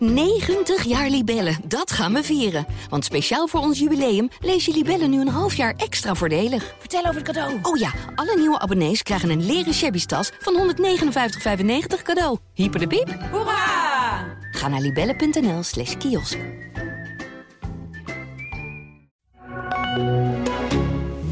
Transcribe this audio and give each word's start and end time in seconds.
90 0.00 0.84
jaar 0.84 1.08
Libellen, 1.08 1.56
dat 1.64 1.92
gaan 1.92 2.12
we 2.12 2.22
vieren. 2.22 2.66
Want 2.88 3.04
speciaal 3.04 3.46
voor 3.46 3.60
ons 3.60 3.78
jubileum 3.78 4.28
lees 4.40 4.64
je 4.64 4.72
Libellen 4.72 5.10
nu 5.10 5.20
een 5.20 5.28
half 5.28 5.54
jaar 5.54 5.74
extra 5.76 6.14
voordelig. 6.14 6.74
Vertel 6.78 7.00
over 7.00 7.14
het 7.14 7.24
cadeau. 7.24 7.58
Oh 7.62 7.78
ja, 7.78 7.92
alle 8.14 8.36
nieuwe 8.36 8.58
abonnees 8.58 9.02
krijgen 9.02 9.30
een 9.30 9.46
leren 9.46 9.74
shabby 9.74 10.04
tas 10.04 10.30
van 10.38 10.74
159,95 10.74 12.02
cadeau. 12.02 12.38
Hyper 12.54 12.80
de 12.80 12.86
piep. 12.86 13.18
Hoera! 13.30 14.38
Ga 14.50 14.68
naar 14.68 14.80
libellen.nl 14.80 15.62
slash 15.62 15.96
kiosk. 15.96 16.38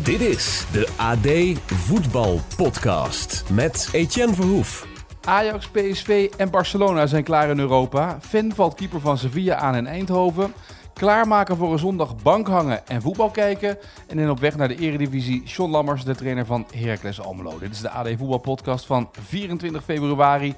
Dit 0.02 0.20
is 0.20 0.64
de 0.72 0.88
AD 0.96 1.58
Voetbal 1.66 2.40
Podcast 2.56 3.44
met 3.50 3.88
Etienne 3.92 4.34
Verhoef. 4.34 4.97
Ajax, 5.28 5.68
PSV 5.68 6.30
en 6.36 6.50
Barcelona 6.50 7.06
zijn 7.06 7.24
klaar 7.24 7.50
in 7.50 7.58
Europa. 7.58 8.18
Fan 8.20 8.52
valt 8.54 8.74
keeper 8.74 9.00
van 9.00 9.18
Sevilla 9.18 9.56
aan 9.56 9.76
in 9.76 9.86
Eindhoven. 9.86 10.52
Klaarmaken 10.92 11.56
voor 11.56 11.72
een 11.72 11.78
zondag 11.78 12.22
bank 12.22 12.46
hangen 12.46 12.86
en 12.86 13.02
voetbal 13.02 13.30
kijken. 13.30 13.78
En 14.06 14.18
in 14.18 14.30
op 14.30 14.38
weg 14.40 14.56
naar 14.56 14.68
de 14.68 14.76
eredivisie, 14.76 15.42
Sean 15.44 15.70
Lammers, 15.70 16.04
de 16.04 16.14
trainer 16.14 16.46
van 16.46 16.66
Heracles 16.74 17.20
Almelo. 17.20 17.58
Dit 17.58 17.70
is 17.70 17.80
de 17.80 17.90
AD 17.90 18.08
Voetbal 18.16 18.38
Podcast 18.38 18.86
van 18.86 19.08
24 19.20 19.84
februari 19.84 20.54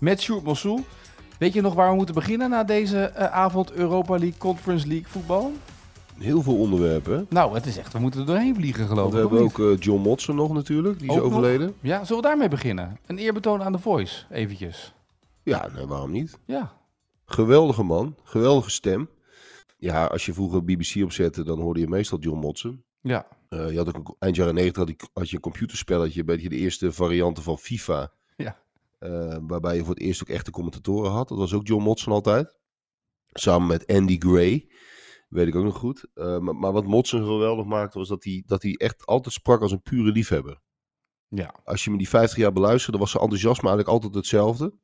met 0.00 0.20
Sjoerd 0.20 0.44
Mossou. 0.44 0.84
Weet 1.38 1.52
je 1.52 1.60
nog 1.60 1.74
waar 1.74 1.90
we 1.90 1.96
moeten 1.96 2.14
beginnen 2.14 2.50
na 2.50 2.64
deze 2.64 3.00
eh, 3.04 3.24
avond 3.24 3.72
Europa 3.72 4.12
League, 4.12 4.38
Conference 4.38 4.86
League 4.86 5.08
voetbal? 5.08 5.52
Heel 6.18 6.42
veel 6.42 6.56
onderwerpen. 6.58 7.26
Nou, 7.30 7.54
het 7.54 7.66
is 7.66 7.76
echt, 7.78 7.92
we 7.92 7.98
moeten 7.98 8.20
er 8.20 8.26
doorheen 8.26 8.54
vliegen 8.54 8.86
geloof 8.86 9.06
ik. 9.06 9.12
we 9.12 9.18
hebben 9.18 9.40
ook 9.40 9.58
eh, 9.58 9.78
John 9.78 10.00
Motson 10.00 10.36
nog 10.36 10.52
natuurlijk, 10.52 10.98
die 10.98 11.08
is 11.08 11.14
nog? 11.16 11.24
overleden. 11.24 11.74
Ja, 11.80 12.04
zullen 12.04 12.22
we 12.22 12.28
daarmee 12.28 12.48
beginnen? 12.48 12.98
Een 13.06 13.18
eerbetoon 13.18 13.62
aan 13.62 13.72
The 13.72 13.78
Voice, 13.78 14.24
eventjes. 14.30 14.94
Ja, 15.42 15.68
nee, 15.74 15.86
waarom 15.86 16.10
niet? 16.10 16.38
Ja, 16.44 16.76
Geweldige 17.24 17.82
man, 17.82 18.14
geweldige 18.22 18.70
stem. 18.70 19.08
Ja, 19.78 20.04
als 20.04 20.26
je 20.26 20.32
vroeger 20.32 20.64
BBC 20.64 21.02
opzette, 21.02 21.44
dan 21.44 21.60
hoorde 21.60 21.80
je 21.80 21.88
meestal 21.88 22.18
John 22.18 22.38
Motson. 22.38 22.82
ja. 23.00 23.26
Eh, 23.48 23.70
je 23.70 23.76
had 23.76 23.88
ook 23.88 23.96
een, 24.08 24.14
eind 24.18 24.36
jaren 24.36 24.54
90 24.54 24.76
had, 24.82 24.88
ik- 24.88 25.08
had 25.12 25.28
je 25.30 25.36
een 25.36 25.42
computerspelletje, 25.42 26.20
een 26.20 26.26
beetje 26.26 26.48
de 26.48 26.56
eerste 26.56 26.92
varianten 26.92 27.42
van 27.42 27.58
FIFA. 27.58 28.12
Ja. 28.36 28.56
Eh, 28.98 29.36
waarbij 29.40 29.76
je 29.76 29.84
voor 29.84 29.94
het 29.94 30.02
eerst 30.02 30.22
ook 30.22 30.28
echte 30.28 30.50
commentatoren 30.50 31.10
had. 31.10 31.28
Dat 31.28 31.38
was 31.38 31.52
ook 31.54 31.66
John 31.66 31.82
Motson 31.82 32.12
altijd. 32.12 32.54
Samen 33.32 33.66
met 33.68 33.86
Andy 33.86 34.16
Gray. 34.18 34.66
Weet 35.28 35.46
ik 35.46 35.54
ook 35.54 35.64
nog 35.64 35.76
goed. 35.76 36.06
Eh, 36.14 36.38
maar, 36.38 36.56
maar 36.56 36.72
wat 36.72 36.86
Motson 36.86 37.24
geweldig 37.24 37.66
maakte, 37.66 37.98
was 37.98 38.08
dat 38.08 38.24
hij, 38.24 38.42
dat 38.46 38.62
hij 38.62 38.74
echt 38.74 39.06
altijd 39.06 39.34
sprak 39.34 39.60
als 39.60 39.72
een 39.72 39.82
pure 39.82 40.12
liefhebber. 40.12 40.60
Ja. 41.30 41.54
als 41.64 41.84
je 41.84 41.90
me 41.90 41.98
die 41.98 42.08
50 42.08 42.38
jaar 42.38 42.52
beluisterde, 42.52 42.98
was 42.98 43.10
zijn 43.10 43.22
enthousiasme 43.22 43.68
eigenlijk 43.68 43.96
altijd 43.96 44.14
hetzelfde. 44.14 44.74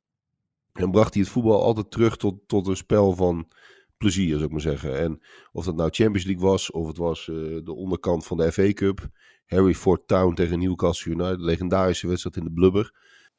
En 0.73 0.91
bracht 0.91 1.15
hij 1.15 1.23
het 1.23 1.33
voetbal 1.33 1.63
altijd 1.63 1.91
terug 1.91 2.17
tot, 2.17 2.35
tot 2.47 2.67
een 2.67 2.77
spel 2.77 3.13
van 3.13 3.49
plezier, 3.97 4.33
zou 4.33 4.45
ik 4.45 4.51
maar 4.51 4.61
zeggen. 4.61 4.99
En 4.99 5.23
of 5.53 5.65
dat 5.65 5.77
nou 5.77 5.91
Champions 5.91 6.25
League 6.25 6.49
was, 6.49 6.71
of 6.71 6.87
het 6.87 6.97
was 6.97 7.29
eh, 7.29 7.37
de 7.65 7.75
onderkant 7.75 8.27
van 8.27 8.37
de 8.37 8.53
FA 8.53 8.73
Cup. 8.73 9.09
Harry 9.47 9.75
Ford 9.75 10.09
Town 10.09 10.35
tegen 10.35 10.59
Newcastle 10.59 11.13
United, 11.13 11.41
legendarische 11.41 12.07
wedstrijd 12.07 12.37
in 12.37 12.45
de 12.45 12.53
blubber. 12.53 12.95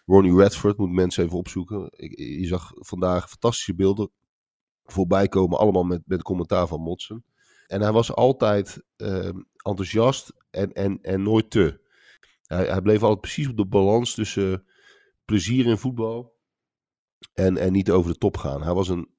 Ronnie 0.06 0.36
Radford, 0.38 0.78
moet 0.78 0.92
mensen 0.92 1.24
even 1.24 1.38
opzoeken. 1.38 1.90
Ik, 1.96 2.20
je 2.20 2.48
zag 2.48 2.72
vandaag 2.74 3.30
fantastische 3.30 3.76
beelden 3.76 4.12
voorbij 4.86 5.28
komen, 5.28 5.58
allemaal 5.60 5.84
met, 5.84 6.02
met 6.06 6.22
commentaar 6.22 6.68
van 6.68 6.82
Motsen. 6.82 7.26
En 7.68 7.82
hij 7.82 7.92
was 7.92 8.14
altijd 8.14 8.84
eh, 8.96 9.30
enthousiast 9.58 10.34
en, 10.50 10.74
en, 10.74 11.00
en 11.02 11.24
nooit 11.24 11.50
te. 11.50 11.84
Hij, 12.46 12.66
hij 12.66 12.82
bleef 12.82 13.02
altijd 13.02 13.22
precies 13.22 13.48
op 13.48 13.58
de 13.58 13.66
balans 13.66 14.14
tussen 14.14 14.66
plezier 15.26 15.66
in 15.66 15.78
voetbal 15.78 16.36
en, 17.34 17.58
en 17.58 17.72
niet 17.72 17.92
over 17.92 18.12
de 18.12 18.18
top 18.18 18.38
gaan. 18.38 18.64
Hij 18.64 18.74
was 18.74 18.90
een, 18.90 19.10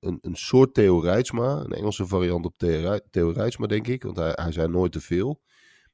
een, 0.00 0.18
een 0.20 0.36
soort 0.36 0.74
Theo 0.74 0.98
Reitsma, 0.98 1.50
een 1.50 1.72
Engelse 1.72 2.06
variant 2.06 2.44
op 2.44 2.54
Theo, 2.56 2.80
Rij- 2.80 3.00
Theo 3.10 3.30
Reitsma, 3.30 3.66
denk 3.66 3.86
ik. 3.86 4.02
Want 4.02 4.16
hij, 4.16 4.32
hij 4.34 4.52
zei 4.52 4.68
nooit 4.68 4.92
te 4.92 5.00
veel. 5.00 5.40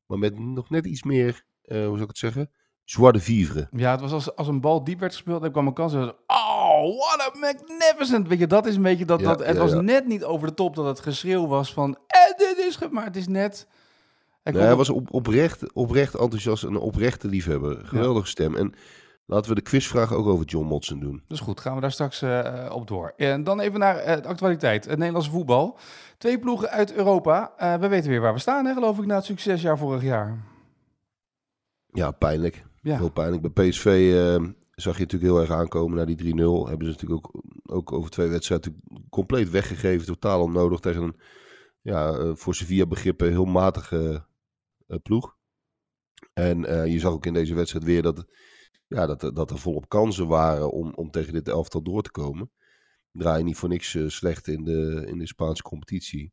Maar 0.06 0.18
met 0.18 0.38
nog 0.38 0.70
net 0.70 0.86
iets 0.86 1.02
meer, 1.02 1.44
eh, 1.62 1.76
hoe 1.76 1.86
zou 1.86 2.00
ik 2.02 2.08
het 2.08 2.18
zeggen? 2.18 2.50
De 2.84 3.20
vivre. 3.20 3.68
Ja, 3.70 3.90
het 3.90 4.00
was 4.00 4.12
als, 4.12 4.36
als 4.36 4.48
een 4.48 4.60
bal 4.60 4.84
diep 4.84 4.98
werd 5.00 5.12
gespeeld, 5.12 5.42
dan 5.42 5.52
kwam 5.52 5.66
een 5.66 5.74
kans. 5.74 5.94
en 5.94 6.14
Oh, 6.82 6.98
what 6.98 7.20
a 7.20 7.38
magnificent. 7.38 8.28
Weet 8.28 8.38
je, 8.38 8.46
dat 8.46 8.66
is 8.66 8.76
een 8.76 8.82
beetje 8.82 9.04
dat. 9.04 9.20
Ja, 9.20 9.26
dat 9.26 9.46
het 9.46 9.56
ja, 9.56 9.62
was 9.62 9.72
ja. 9.72 9.80
net 9.80 10.06
niet 10.06 10.24
over 10.24 10.46
de 10.48 10.54
top 10.54 10.74
dat 10.76 10.86
het 10.86 11.00
geschreeuw 11.00 11.46
was 11.46 11.72
van. 11.72 11.96
Eh, 12.06 12.38
dit 12.38 12.58
is. 12.58 12.76
ge-" 12.76 12.88
Maar 12.90 13.04
het 13.04 13.16
is 13.16 13.28
net. 13.28 13.66
Hij, 14.42 14.52
Nee, 14.52 14.62
hij 14.62 14.72
op- 14.72 14.78
was 14.78 14.88
op, 14.90 15.12
oprecht, 15.14 15.72
oprecht 15.72 16.14
enthousiast 16.14 16.62
en 16.64 16.68
een 16.68 16.76
oprechte 16.76 17.28
liefhebber. 17.28 17.80
Geweldige 17.84 18.26
stem. 18.26 18.56
En 18.56 18.74
laten 19.26 19.48
we 19.48 19.54
de 19.54 19.60
quizvraag 19.62 20.12
ook 20.12 20.26
over 20.26 20.44
John 20.44 20.66
Motson 20.66 21.00
doen. 21.00 21.22
Dus 21.26 21.40
goed, 21.40 21.60
gaan 21.60 21.74
we 21.74 21.80
daar 21.80 21.92
straks 21.92 22.22
eh, 22.22 22.70
op 22.72 22.86
door. 22.88 23.12
En 23.16 23.44
dan 23.44 23.60
even 23.60 23.78
naar 23.80 23.96
eh, 23.96 24.22
de 24.22 24.28
actualiteit. 24.28 24.84
Het 24.84 24.98
Nederlandse 24.98 25.30
voetbal. 25.30 25.78
Twee 26.18 26.38
ploegen 26.38 26.70
uit 26.70 26.92
Europa. 26.92 27.52
Eh, 27.56 27.74
we 27.74 27.88
weten 27.88 28.10
weer 28.10 28.20
waar 28.20 28.32
we 28.34 28.38
staan, 28.40 28.64
hè, 28.66 28.72
geloof 28.72 28.98
ik, 28.98 29.06
na 29.06 29.14
het 29.14 29.24
succesjaar 29.24 29.78
vorig 29.78 30.02
jaar. 30.02 30.38
Ja, 31.92 32.10
pijnlijk. 32.10 32.64
Ja, 32.82 32.96
Heel 32.96 33.10
pijnlijk. 33.10 33.52
Bij 33.54 33.68
PSV 33.68 33.86
eh, 34.14 34.48
zag 34.82 34.96
je 34.96 35.02
natuurlijk 35.02 35.32
heel 35.32 35.40
erg 35.40 35.50
aankomen 35.50 35.96
naar 35.96 36.06
die 36.06 36.34
3-0. 36.34 36.68
Hebben 36.68 36.86
ze 36.86 36.92
natuurlijk 36.92 37.26
ook, 37.26 37.42
ook 37.62 37.92
over 37.92 38.10
twee 38.10 38.28
wedstrijden 38.28 38.82
compleet 39.10 39.50
weggegeven. 39.50 40.06
Totaal 40.06 40.42
onnodig 40.42 40.80
tegen 40.80 41.02
een, 41.02 41.16
ja, 41.80 42.12
eh, 42.12 42.30
voor 42.34 42.54
Sevilla 42.54 42.86
begrippen 42.86 43.28
heel 43.28 43.44
matige 43.44 44.26
eh, 44.86 44.96
ploeg. 45.02 45.36
En 46.32 46.64
eh, 46.64 46.86
je 46.86 46.98
zag 46.98 47.12
ook 47.12 47.26
in 47.26 47.34
deze 47.34 47.54
wedstrijd 47.54 47.84
weer 47.84 48.02
dat, 48.02 48.24
ja, 48.86 49.06
dat, 49.06 49.34
dat 49.34 49.50
er 49.50 49.58
volop 49.58 49.88
kansen 49.88 50.26
waren 50.26 50.70
om, 50.70 50.94
om 50.94 51.10
tegen 51.10 51.32
dit 51.32 51.48
elftal 51.48 51.82
door 51.82 52.02
te 52.02 52.10
komen. 52.10 52.50
Draai 53.12 53.38
je 53.38 53.44
niet 53.44 53.56
voor 53.56 53.68
niks 53.68 53.96
slecht 54.06 54.48
in 54.48 54.64
de, 54.64 55.04
in 55.06 55.18
de 55.18 55.26
Spaanse 55.26 55.62
competitie. 55.62 56.32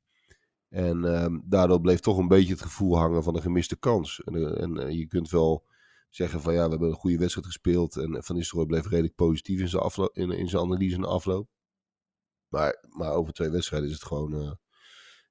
En 0.69 1.05
ehm, 1.05 1.39
daardoor 1.43 1.81
bleef 1.81 1.99
toch 1.99 2.17
een 2.17 2.27
beetje 2.27 2.53
het 2.53 2.61
gevoel 2.61 2.97
hangen 2.97 3.23
van 3.23 3.35
een 3.35 3.41
gemiste 3.41 3.77
kans. 3.77 4.21
En, 4.23 4.77
en 4.77 4.95
je 4.97 5.07
kunt 5.07 5.29
wel 5.29 5.65
zeggen 6.09 6.41
van 6.41 6.53
ja, 6.53 6.63
we 6.63 6.69
hebben 6.69 6.89
een 6.89 6.95
goede 6.95 7.17
wedstrijd 7.17 7.47
gespeeld. 7.47 7.95
En 7.95 8.23
Van 8.23 8.35
Nistelrooy 8.35 8.67
bleef 8.67 8.87
redelijk 8.87 9.15
positief 9.15 9.59
in 9.59 9.69
zijn, 9.69 9.81
afloop, 9.81 10.15
in, 10.17 10.31
in 10.31 10.49
zijn 10.49 10.63
analyse 10.63 10.95
en 10.95 11.05
afloop. 11.05 11.47
Maar, 12.47 12.83
maar 12.89 13.11
over 13.11 13.33
twee 13.33 13.49
wedstrijden 13.49 13.89
is 13.89 13.95
het 13.95 14.03
gewoon, 14.03 14.33
eh, 14.33 14.51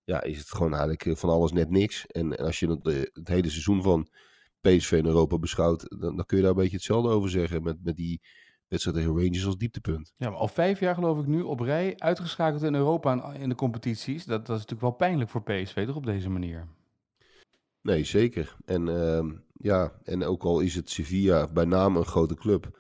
ja, 0.05 0.23
is 0.23 0.39
het 0.39 0.51
gewoon 0.51 0.71
eigenlijk 0.71 1.07
eh, 1.07 1.15
van 1.15 1.31
alles 1.31 1.53
net 1.53 1.71
niks. 1.71 2.07
En, 2.07 2.37
en 2.37 2.45
als 2.45 2.59
je 2.59 2.69
het, 2.69 2.87
eh, 2.87 3.01
het 3.13 3.29
hele 3.29 3.49
seizoen 3.49 3.83
van 3.83 4.09
PSV 4.61 4.93
in 4.93 5.07
Europa 5.07 5.39
beschouwt, 5.39 5.99
dan, 6.01 6.17
dan 6.17 6.27
kun 6.27 6.37
je 6.37 6.43
daar 6.43 6.53
een 6.53 6.59
beetje 6.59 6.77
hetzelfde 6.77 7.11
over 7.11 7.31
zeggen. 7.31 7.63
Met, 7.63 7.85
met 7.85 7.97
die 7.97 8.21
wedstrijd 8.69 8.97
tegen 8.97 9.13
Rangers 9.13 9.47
als 9.47 9.57
dieptepunt. 9.57 10.13
ja 10.17 10.31
maar 10.31 10.39
al 10.39 10.49
vijf 10.49 10.81
jaar 10.81 10.95
geloof 10.95 11.19
ik 11.19 11.27
nu 11.27 11.41
op 11.41 11.61
rij 11.61 11.95
uitgeschakeld 11.99 12.63
in 12.63 12.75
Europa 12.75 13.33
in 13.33 13.49
de 13.49 13.55
competities. 13.55 14.25
Dat, 14.25 14.47
dat 14.47 14.57
is 14.57 14.63
natuurlijk 14.63 14.81
wel 14.81 15.09
pijnlijk 15.09 15.31
voor 15.31 15.43
PSV, 15.43 15.87
toch 15.87 15.97
op 15.97 16.07
deze 16.07 16.31
manier? 16.31 16.67
Nee, 17.83 18.05
zeker. 18.05 18.57
En, 18.65 18.89
ehm, 18.89 19.31
ja, 19.59 19.93
en 20.05 20.25
ook 20.25 20.43
al 20.43 20.61
is 20.61 20.75
het 20.75 20.91
Sevilla 20.91 21.49
bij 21.53 21.65
naam 21.65 21.97
een 21.97 22.05
grote 22.05 22.35
club, 22.35 22.79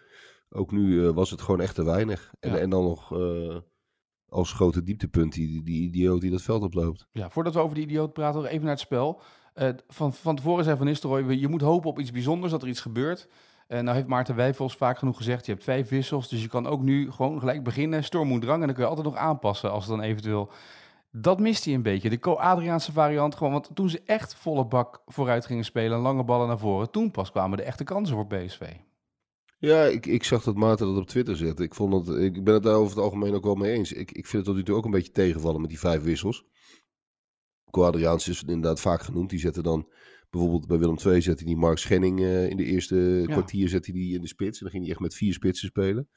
ook 0.51 0.71
nu 0.73 1.07
eh, 1.07 1.15
was 1.15 1.31
het 1.31 1.41
gewoon 1.43 1.61
echt 1.61 1.75
te 1.75 1.85
weinig. 1.85 2.33
En, 2.41 2.51
Ja. 2.51 2.57
en 2.59 2.71
dan 2.71 2.83
nog 2.85 3.13
eh, 3.13 3.57
als 4.29 4.53
grote 4.53 4.83
dieptepunt 4.83 5.33
die, 5.33 5.63
die 5.63 5.83
idioot 5.83 6.21
die 6.21 6.31
dat 6.31 6.43
veld 6.43 6.63
oploopt. 6.63 7.07
Ja, 7.13 7.31
voordat 7.31 7.55
we 7.55 7.61
over 7.61 7.75
die 7.75 7.85
idioot 7.85 8.13
praten, 8.13 8.41
nog 8.41 8.51
even 8.51 8.63
naar 8.63 8.73
het 8.73 8.81
spel. 8.81 9.21
Eh, 9.55 9.69
van, 9.89 10.13
van 10.13 10.37
tevoren 10.37 10.65
zei 10.65 10.77
Van 10.77 10.87
Nistelrooy, 10.87 11.33
je 11.33 11.49
moet 11.49 11.61
hopen 11.61 11.91
op 11.91 11.99
iets 11.99 12.11
bijzonders, 12.13 12.53
dat 12.53 12.63
er 12.63 12.69
iets 12.69 12.81
gebeurt. 12.81 13.29
En 13.67 13.85
nou 13.85 13.97
heeft 13.97 14.09
Maarten 14.09 14.37
Wijfels 14.37 14.77
vaak 14.77 14.99
genoeg 14.99 15.17
gezegd, 15.17 15.47
je 15.47 15.53
hebt 15.53 15.65
vijf 15.65 15.89
wissels, 15.89 16.29
dus 16.29 16.43
je 16.43 16.49
kan 16.49 16.67
ook 16.67 16.83
nu 16.83 17.11
gewoon 17.13 17.39
gelijk 17.39 17.65
beginnen, 17.65 18.05
storm 18.05 18.29
moet 18.29 18.41
drang, 18.41 18.61
en 18.61 18.67
dan 18.67 18.75
kun 18.75 18.85
je 18.85 18.89
altijd 18.91 19.07
nog 19.07 19.17
aanpassen 19.17 19.71
als 19.71 19.87
het 19.87 19.97
dan 19.97 20.05
eventueel... 20.05 20.51
Dat 21.21 21.41
mist 21.41 21.65
hij 21.65 21.75
een 21.75 21.83
beetje, 21.83 22.11
de 22.11 22.19
Co-Adriaanse 22.19 22.93
variant 22.93 23.35
gewoon, 23.35 23.53
want 23.53 23.71
toen 23.75 23.91
ze 23.91 24.03
echt 24.05 24.35
volle 24.35 24.67
bak 24.67 25.03
vooruit 25.07 25.47
gingen 25.47 25.65
spelen, 25.65 25.99
lange 25.99 26.25
ballen 26.25 26.49
naar 26.49 26.59
voren, 26.59 26.91
toen 26.91 27.11
pas 27.11 27.31
kwamen 27.31 27.57
de 27.57 27.63
echte 27.63 27.85
kansen 27.85 28.17
voor 28.17 28.27
PSV. 28.27 28.73
Ja, 29.59 29.85
ik, 29.85 30.07
ik 30.07 30.25
zag 30.25 30.43
dat 30.43 30.57
Maarten 30.57 30.87
dat 30.87 30.97
op 30.97 31.07
Twitter 31.07 31.37
zette. 31.37 31.63
Ik, 31.63 31.75
vond 31.75 32.07
dat, 32.07 32.19
ik 32.19 32.45
ben 32.45 32.55
het 32.55 32.63
daar 32.63 32.75
over 32.75 32.97
het 32.97 33.05
algemeen 33.05 33.35
ook 33.35 33.45
wel 33.45 33.55
mee 33.55 33.73
eens. 33.73 33.93
Ik, 33.93 34.11
ik 34.11 34.27
vind 34.27 34.33
het 34.33 34.45
tot 34.45 34.55
nu 34.55 34.63
toe 34.63 34.77
ook 34.77 34.85
een 34.85 34.91
beetje 34.91 35.13
tegenvallen 35.13 35.61
met 35.61 35.71
die 35.71 35.79
vijf 35.79 36.03
wissels. 36.03 36.45
Quadriaans 37.71 38.29
is 38.29 38.43
inderdaad 38.43 38.81
vaak 38.81 39.03
genoemd. 39.03 39.31
Die 39.31 39.39
zetten 39.39 39.63
dan 39.63 39.89
bijvoorbeeld 40.31 40.67
bij 40.67 40.79
Willem 40.79 40.99
II 41.07 41.23
zette 41.23 41.45
die 41.45 41.57
Mark 41.57 41.79
Schenning 41.79 42.21
eh, 42.21 42.49
in 42.49 42.57
de 42.57 42.65
eerste 42.65 43.25
kwartier 43.27 43.69
zette 43.69 43.93
die 43.93 44.15
in 44.15 44.21
de 44.21 44.29
spits. 44.29 44.59
En 44.59 44.63
dan 44.63 44.71
ging 44.71 44.83
hij 44.83 44.93
echt 44.93 45.03
met 45.03 45.15
vier 45.15 45.33
spitsen 45.33 45.69
spelen. 45.69 46.09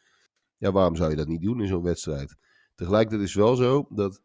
Ja, 0.57 0.71
waarom 0.71 0.95
zou 0.95 1.09
je 1.09 1.15
dat 1.15 1.27
niet 1.27 1.41
doen 1.41 1.61
in 1.61 1.67
zo'n 1.67 1.83
wedstrijd? 1.83 2.35
Tegelijkertijd 2.75 3.21
is 3.21 3.33
het 3.33 3.43
wel 3.43 3.55
zo 3.55 3.87
dat 3.89 4.21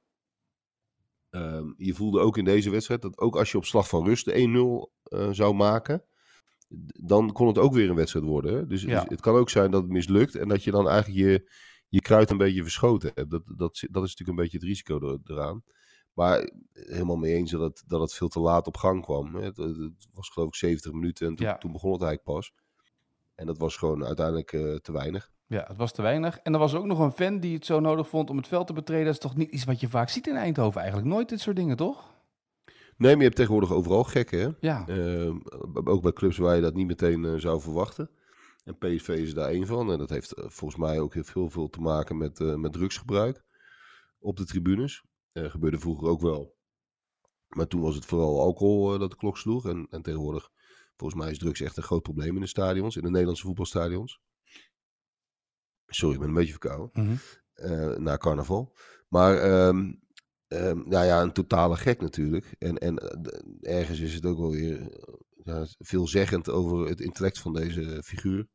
ehm, 1.31 1.73
je 1.77 1.95
voelde 1.95 2.21
ook 2.21 2.37
in 2.37 2.45
deze 2.45 2.71
wedstrijd 2.71 3.03
dat 3.03 3.19
ook 3.19 3.37
als 3.37 3.51
je 3.51 3.57
op 3.57 3.65
slag 3.65 3.89
van 3.89 4.05
rust 4.05 4.25
de 4.25 4.33
1-0 4.33 4.93
eh, 5.03 5.29
zou 5.31 5.55
maken, 5.55 6.05
dan 7.05 7.33
kon 7.33 7.47
het 7.47 7.59
ook 7.59 7.73
weer 7.75 7.89
een 7.91 7.97
wedstrijd 7.97 8.25
worden. 8.27 8.55
Hè? 8.55 8.67
Dus, 8.67 8.83
Ja. 8.83 9.05
het 9.09 9.21
kan 9.21 9.35
ook 9.35 9.51
zijn 9.51 9.71
dat 9.71 9.83
het 9.83 9.91
mislukt 9.91 10.35
en 10.35 10.49
dat 10.49 10.65
je 10.65 10.71
dan 10.71 10.89
eigenlijk 10.89 11.19
je, 11.29 11.51
je 11.89 12.01
kruid 12.01 12.31
een 12.31 12.37
beetje 12.39 12.63
verschoten 12.63 13.11
hebt. 13.15 13.31
Dat, 13.31 13.43
dat, 13.47 13.57
dat 13.91 14.05
is 14.05 14.11
natuurlijk 14.17 14.29
een 14.29 14.35
beetje 14.45 14.59
het 14.59 14.67
risico 14.67 15.01
er- 15.01 15.19
eraan. 15.25 15.63
Maar 16.13 16.51
helemaal 16.73 17.17
mee 17.17 17.35
eens 17.35 17.51
dat 17.51 17.61
het, 17.61 17.83
dat 17.87 18.01
het 18.01 18.15
veel 18.15 18.29
te 18.29 18.41
laat 18.41 18.67
op 18.67 18.77
gang 18.77 19.03
kwam. 19.05 19.35
hè. 19.35 19.43
Het, 19.43 19.57
het 19.57 20.09
was 20.13 20.29
geloof 20.29 20.49
ik 20.49 20.55
70 20.55 20.93
minuten 20.93 21.27
en 21.27 21.35
Ja. 21.37 21.59
toen 21.59 21.73
begon 21.73 21.93
het 21.93 22.03
eigenlijk 22.03 22.39
pas. 22.39 22.53
En 23.35 23.47
dat 23.47 23.59
was 23.59 23.77
gewoon 23.77 24.05
uiteindelijk 24.05 24.53
eh, 24.53 24.75
te 24.75 24.93
weinig. 24.93 25.31
Ja, 25.49 25.65
het 25.67 25.77
was 25.77 25.93
te 25.93 26.03
weinig. 26.03 26.39
En 26.39 26.53
er 26.53 26.59
was 26.59 26.75
ook 26.75 26.85
nog 26.85 26.99
een 26.99 27.13
fan 27.13 27.41
die 27.41 27.55
het 27.55 27.67
zo 27.67 27.81
nodig 27.81 28.09
vond 28.09 28.31
om 28.31 28.37
het 28.37 28.49
veld 28.49 28.67
te 28.67 28.73
betreden. 28.73 29.05
Dat 29.05 29.15
is 29.15 29.21
toch 29.21 29.37
niet 29.37 29.51
iets 29.51 29.65
wat 29.65 29.81
je 29.81 29.89
vaak 29.89 30.09
ziet 30.09 30.27
in 30.27 30.37
Eindhoven 30.37 30.81
eigenlijk. 30.81 31.11
Nooit 31.11 31.29
dit 31.29 31.41
soort 31.41 31.57
dingen, 31.57 31.77
toch? 31.77 32.15
Nee, 32.97 33.11
maar 33.11 33.17
je 33.17 33.25
hebt 33.25 33.37
tegenwoordig 33.37 33.73
overal 33.73 34.05
gekken, 34.05 34.41
hè? 34.41 34.49
Ja. 34.61 34.87
Eh, 34.87 35.35
ook 35.85 36.03
bij 36.03 36.13
clubs 36.13 36.37
waar 36.37 36.55
je 36.55 36.63
dat 36.63 36.75
niet 36.75 36.87
meteen 36.87 37.25
eh, 37.25 37.35
zou 37.35 37.61
verwachten. 37.61 38.11
En 38.65 38.79
PSV 38.79 39.09
is 39.09 39.35
daar 39.35 39.51
één 39.51 39.67
van. 39.67 39.93
En 39.93 39.99
dat 39.99 40.11
heeft 40.11 40.33
eh, 40.33 40.45
volgens 40.49 40.81
mij 40.81 41.01
ook 41.01 41.15
heel 41.15 41.25
veel, 41.25 41.51
veel 41.51 41.69
te 41.69 41.81
maken 41.81 42.17
met, 42.17 42.39
met 42.39 42.73
drugsgebruik 42.73 43.45
op 44.19 44.37
de 44.37 44.45
tribunes. 44.45 45.05
Gebeurde 45.33 45.79
vroeger 45.79 46.09
ook 46.09 46.21
wel. 46.21 46.55
Maar 47.49 47.67
toen 47.67 47.81
was 47.81 47.95
het 47.95 48.05
vooral 48.05 48.41
alcohol 48.41 48.99
dat 48.99 49.11
de 49.11 49.17
klok 49.17 49.39
sloeg. 49.39 49.67
En, 49.67 49.87
en 49.91 50.03
tegenwoordig, 50.03 50.51
volgens 50.97 51.21
mij 51.21 51.31
is 51.31 51.39
drugs 51.39 51.61
echt 51.61 51.77
een 51.77 51.83
groot 51.83 52.03
probleem 52.03 52.35
in 52.35 52.41
de 52.41 52.47
stadions, 52.47 52.97
in 52.97 53.03
de 53.03 53.11
Nederlandse 53.11 53.45
voetbalstadions. 53.45 54.21
Sorry, 55.87 56.15
ik 56.15 56.21
ben 56.21 56.29
een 56.29 56.35
beetje 56.35 56.51
verkouden 56.59 57.21
eh, 57.57 57.97
na 57.97 58.17
carnaval. 58.17 58.73
Maar 59.09 59.37
ehm, 59.37 59.93
nou 60.89 61.05
ja, 61.05 61.23
een 61.23 61.33
totale 61.33 61.77
gek 61.77 62.01
natuurlijk. 62.01 62.55
En, 62.59 62.79
en 62.79 62.99
eh, 62.99 63.77
ergens 63.79 64.01
is 64.01 64.15
het 64.15 64.27
ook 64.27 64.39
wel 64.39 64.51
weer 64.51 64.81
eh, 64.81 65.15
ja, 65.45 65.67
veelzeggend 65.79 66.51
over 66.51 66.89
het 66.89 67.01
intellect 67.01 67.39
van 67.39 67.53
deze 67.53 68.03
figuur. 68.05 68.47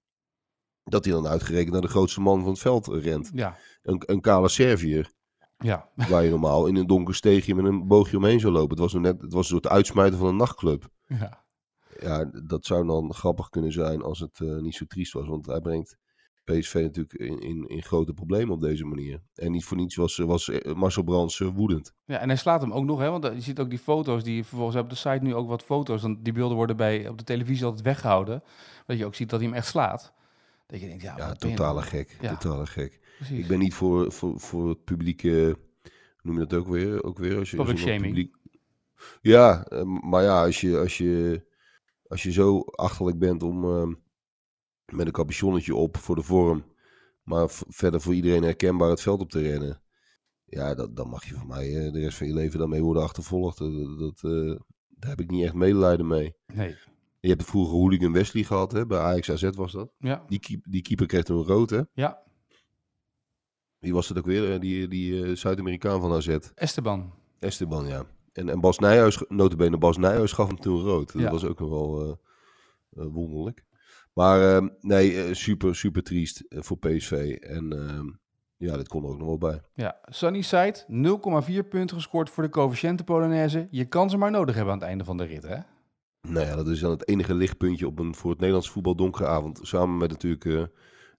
Dat 0.83 1.05
hij 1.05 1.13
dan 1.13 1.27
uitgerekend 1.27 1.71
naar 1.71 1.81
de 1.81 1.87
grootste 1.87 2.21
man 2.21 2.39
van 2.41 2.49
het 2.49 2.59
veld 2.59 2.87
rent. 2.87 3.31
Ja. 3.33 3.57
Een, 3.81 4.03
een 4.05 4.21
kale 4.21 4.49
Serviër, 4.49 5.11
Ja. 5.57 5.89
waar 6.09 6.23
je 6.23 6.29
normaal 6.29 6.67
in 6.67 6.75
een 6.75 6.87
donker 6.87 7.15
steegje 7.15 7.55
met 7.55 7.65
een 7.65 7.87
boogje 7.87 8.17
omheen 8.17 8.39
zou 8.39 8.53
lopen. 8.53 8.69
Het 8.69 8.79
was, 8.79 8.93
net, 8.93 9.21
het 9.21 9.33
was 9.33 9.43
een 9.43 9.49
soort 9.61 9.67
uitsmijten 9.67 10.17
van 10.19 10.27
een 10.27 10.35
nachtclub. 10.35 10.89
ja. 11.07 11.39
Ja, 11.99 12.25
dat 12.43 12.65
zou 12.65 12.87
dan 12.87 13.13
grappig 13.13 13.49
kunnen 13.49 13.71
zijn 13.71 14.01
als 14.01 14.19
het 14.19 14.39
niet 14.39 14.75
zo 14.75 14.85
triest 14.85 15.13
was. 15.13 15.27
Want 15.27 15.45
hij 15.45 15.61
brengt 15.61 15.97
PSV 16.59 16.73
natuurlijk 16.73 17.13
in, 17.13 17.39
in, 17.39 17.67
in 17.67 17.83
grote 17.83 18.13
problemen 18.13 18.53
op 18.53 18.61
deze 18.61 18.85
manier. 18.85 19.21
En 19.35 19.51
niet 19.51 19.65
voor 19.65 19.77
niets 19.77 19.95
was, 19.95 20.17
was 20.17 20.49
eh, 20.49 20.73
Marcel 20.73 21.03
Brands 21.03 21.39
eh, 21.39 21.47
woedend. 21.47 21.93
Ja, 22.05 22.17
en 22.17 22.27
hij 22.27 22.37
slaat 22.37 22.61
hem 22.61 22.73
ook 22.73 22.85
nog, 22.85 22.99
hè? 22.99 23.09
Want 23.09 23.25
eh, 23.25 23.33
je 23.33 23.41
ziet 23.41 23.59
ook 23.59 23.69
die 23.69 23.79
foto's 23.79 24.23
die 24.23 24.43
vervolgens 24.43 24.77
op 24.77 24.89
de 24.89 24.95
site 24.95 25.19
nu 25.21 25.35
ook 25.35 25.47
wat 25.47 25.63
foto's. 25.63 26.01
Dan 26.01 26.19
die 26.21 26.33
beelden 26.33 26.57
worden 26.57 26.77
bij 26.77 27.07
op 27.07 27.17
de 27.17 27.23
televisie 27.23 27.65
altijd 27.65 27.83
weggehouden. 27.83 28.43
Dat 28.85 28.97
je 28.97 29.05
ook 29.05 29.15
ziet 29.15 29.29
dat 29.29 29.39
hij 29.39 29.49
hem 29.49 29.57
echt 29.57 29.67
slaat. 29.67 30.13
Dat 30.67 30.79
je 30.79 30.87
denkt, 30.87 31.03
ja, 31.03 31.15
je 31.17 31.35
totale 31.35 31.79
nou? 31.79 31.85
gek. 31.85 32.17
Ja. 32.21 32.35
Totale 32.35 32.65
gek. 32.65 32.99
Precies. 33.17 33.39
Ik 33.39 33.47
ben 33.47 33.59
niet 33.59 33.73
voor, 33.73 34.11
voor, 34.11 34.39
voor 34.39 34.69
het 34.69 34.83
publieke, 34.83 35.57
noem 36.21 36.39
je 36.39 36.45
dat 36.45 36.59
ook 36.59 36.67
weer? 36.67 37.03
Ook 37.03 37.17
weer 37.17 37.37
als 37.37 37.51
je, 37.51 37.57
Public 37.57 37.75
als 37.75 37.85
shaming. 37.85 38.39
Ja, 39.21 39.63
eh, 39.63 39.83
maar 39.83 40.23
ja, 40.23 40.43
als 40.45 40.61
je, 40.61 40.77
als 40.77 40.97
je, 40.97 41.43
als 42.07 42.23
je 42.23 42.31
zo 42.31 42.59
achterlijk 42.59 43.19
bent 43.19 43.43
om 43.43 43.63
eh, 43.63 43.87
met 44.91 45.05
een 45.05 45.11
capuchonnetje 45.11 45.75
op 45.75 45.97
voor 45.97 46.15
de 46.15 46.21
vorm, 46.21 46.63
maar 47.23 47.47
verder 47.49 48.01
voor 48.01 48.13
iedereen 48.13 48.43
herkenbaar 48.43 48.89
het 48.89 49.01
veld 49.01 49.21
op 49.21 49.29
te 49.29 49.41
rennen. 49.41 49.81
Ja, 50.45 50.75
dat, 50.75 50.95
dan 50.95 51.09
mag 51.09 51.25
je 51.25 51.33
van 51.33 51.47
mij 51.47 51.85
eh, 51.85 51.91
de 51.93 51.99
rest 51.99 52.17
van 52.17 52.27
je 52.27 52.33
leven 52.33 52.59
daarmee 52.59 52.83
worden 52.83 53.03
achtervolgd. 53.03 53.57
Dat, 53.57 53.99
dat, 53.99 54.23
eh, 54.31 54.59
daar 54.87 55.09
heb 55.09 55.19
ik 55.19 55.31
niet 55.31 55.43
echt 55.43 55.53
medelijden 55.53 56.07
mee. 56.07 56.35
Nee. 56.53 56.75
Je 57.19 57.29
hebt 57.29 57.43
vroeger 57.43 57.73
Hooligan 57.73 58.11
Wesley 58.13 58.43
gehad, 58.43 58.71
hè? 58.71 58.85
bij 58.85 58.99
Ajax 58.99 59.31
AZ 59.31 59.49
was 59.55 59.71
dat. 59.71 59.91
Ja. 59.97 60.23
Die, 60.27 60.39
keep, 60.39 60.65
die 60.69 60.81
keeper 60.81 61.05
kreeg 61.05 61.23
toen 61.23 61.43
rood, 61.45 61.69
hè? 61.69 61.81
Ja. 61.93 62.21
Wie 63.79 63.93
was 63.93 64.09
het 64.09 64.17
ook 64.17 64.25
weer? 64.25 64.53
Eh, 64.53 64.59
Die, 64.59 64.87
die 64.87 65.35
Zuid-Amerikaan 65.35 66.01
van 66.01 66.11
AZ. 66.13 66.27
Esteban. 66.55 67.13
Esteban, 67.39 67.87
ja. 67.87 68.05
En, 68.33 68.49
en 68.49 68.59
Bas 68.59 68.79
Nijhuis, 68.79 69.23
notabene 69.27 69.77
Bas 69.77 69.97
Nijhuis 69.97 70.31
gaf 70.31 70.47
hem 70.47 70.59
toen 70.59 70.81
rood. 70.81 71.13
Dat 71.13 71.21
Ja. 71.21 71.31
was 71.31 71.45
ook 71.45 71.59
nog 71.59 71.69
wel 71.69 72.19
wonderlijk. 72.89 73.65
Maar 74.13 74.55
eh, 74.55 74.67
nee, 74.79 75.23
eh, 75.23 75.33
super, 75.33 75.75
super 75.75 76.03
triest 76.03 76.39
eh, 76.39 76.61
voor 76.61 76.77
PSV. 76.77 77.37
En 77.39 77.73
ehm, 77.73 78.07
ja, 78.57 78.77
dit 78.77 78.87
kon 78.87 79.03
er 79.03 79.09
ook 79.09 79.17
nog 79.17 79.27
wel 79.27 79.37
bij. 79.37 79.61
Ja. 79.73 79.97
Sunny 80.03 80.41
Side, 80.41 80.85
0,4 80.87 81.67
punten 81.69 81.95
gescoord 81.95 82.29
voor 82.29 82.43
de 82.43 82.49
coëfficiënte 82.49 83.03
Polonaise. 83.03 83.67
Je 83.71 83.85
kan 83.85 84.09
ze 84.09 84.17
maar 84.17 84.31
nodig 84.31 84.55
hebben 84.55 84.73
aan 84.73 84.79
het 84.79 84.87
einde 84.87 85.03
van 85.03 85.17
de 85.17 85.23
rit, 85.23 85.43
hè? 85.43 85.57
Nou 86.27 86.45
ja, 86.45 86.55
dat 86.55 86.67
is 86.67 86.79
dan 86.79 86.91
het 86.91 87.07
enige 87.07 87.33
lichtpuntje 87.33 87.87
op 87.87 87.99
een 87.99 88.15
voor 88.15 88.29
het 88.29 88.39
Nederlands 88.39 88.69
voetbal 88.69 88.95
donkere 88.95 89.27
avond. 89.27 89.59
Samen 89.61 89.97
met 89.97 90.09
natuurlijk 90.09 90.45
eh, 90.45 90.63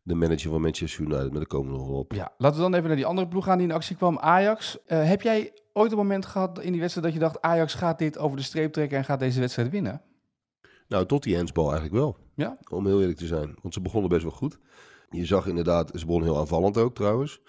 de 0.03 0.15
manager 0.15 0.51
van 0.51 0.61
Manchester 0.61 1.05
United. 1.05 1.29
Maar 1.31 1.39
daar 1.39 1.47
komen 1.47 1.73
we 1.73 1.79
nog 1.79 1.89
op. 1.89 2.13
Ja. 2.13 2.33
Laten 2.39 2.57
we 2.57 2.63
dan 2.63 2.75
even 2.75 2.87
naar 2.87 2.97
die 2.97 3.07
andere 3.07 3.29
ploeg 3.29 3.45
gaan 3.45 3.59
die 3.59 3.67
in 3.67 3.75
actie 3.75 3.97
kwam. 3.97 4.19
Ajax. 4.19 4.79
Heb 4.87 5.23
jij 5.23 5.53
ooit 5.73 5.91
een 5.91 5.97
moment 5.97 6.27
gehad 6.27 6.61
in 6.61 6.73
die 6.73 6.81
wedstrijd 6.81 7.07
dat 7.07 7.17
je 7.17 7.23
dacht... 7.23 7.41
Ajax 7.41 7.75
gaat 7.75 7.99
dit 7.99 8.19
over 8.19 8.37
de 8.37 8.43
streep 8.43 8.73
trekken 8.73 8.99
en 8.99 9.05
gaat 9.05 9.21
deze 9.21 9.41
wedstrijd 9.41 9.71
winnen? 9.71 10.03
Nou, 10.93 11.07
tot 11.07 11.23
die 11.23 11.37
handsbal 11.37 11.71
eigenlijk 11.71 11.95
wel. 11.95 12.17
Ja? 12.35 12.59
Om 12.71 12.87
heel 12.87 13.01
eerlijk 13.01 13.19
te 13.19 13.27
zijn. 13.27 13.57
Want 13.63 13.75
ze 13.75 13.81
begonnen 13.81 14.11
best 14.11 14.23
wel 14.23 14.33
goed. 14.33 14.59
Je 15.11 15.27
zag 15.27 15.47
inderdaad, 15.47 15.91
ze 15.95 16.07
begonnen 16.07 16.29
heel 16.29 16.39
aanvallend 16.39 16.77
ook 16.77 16.95
trouwens. 16.95 17.41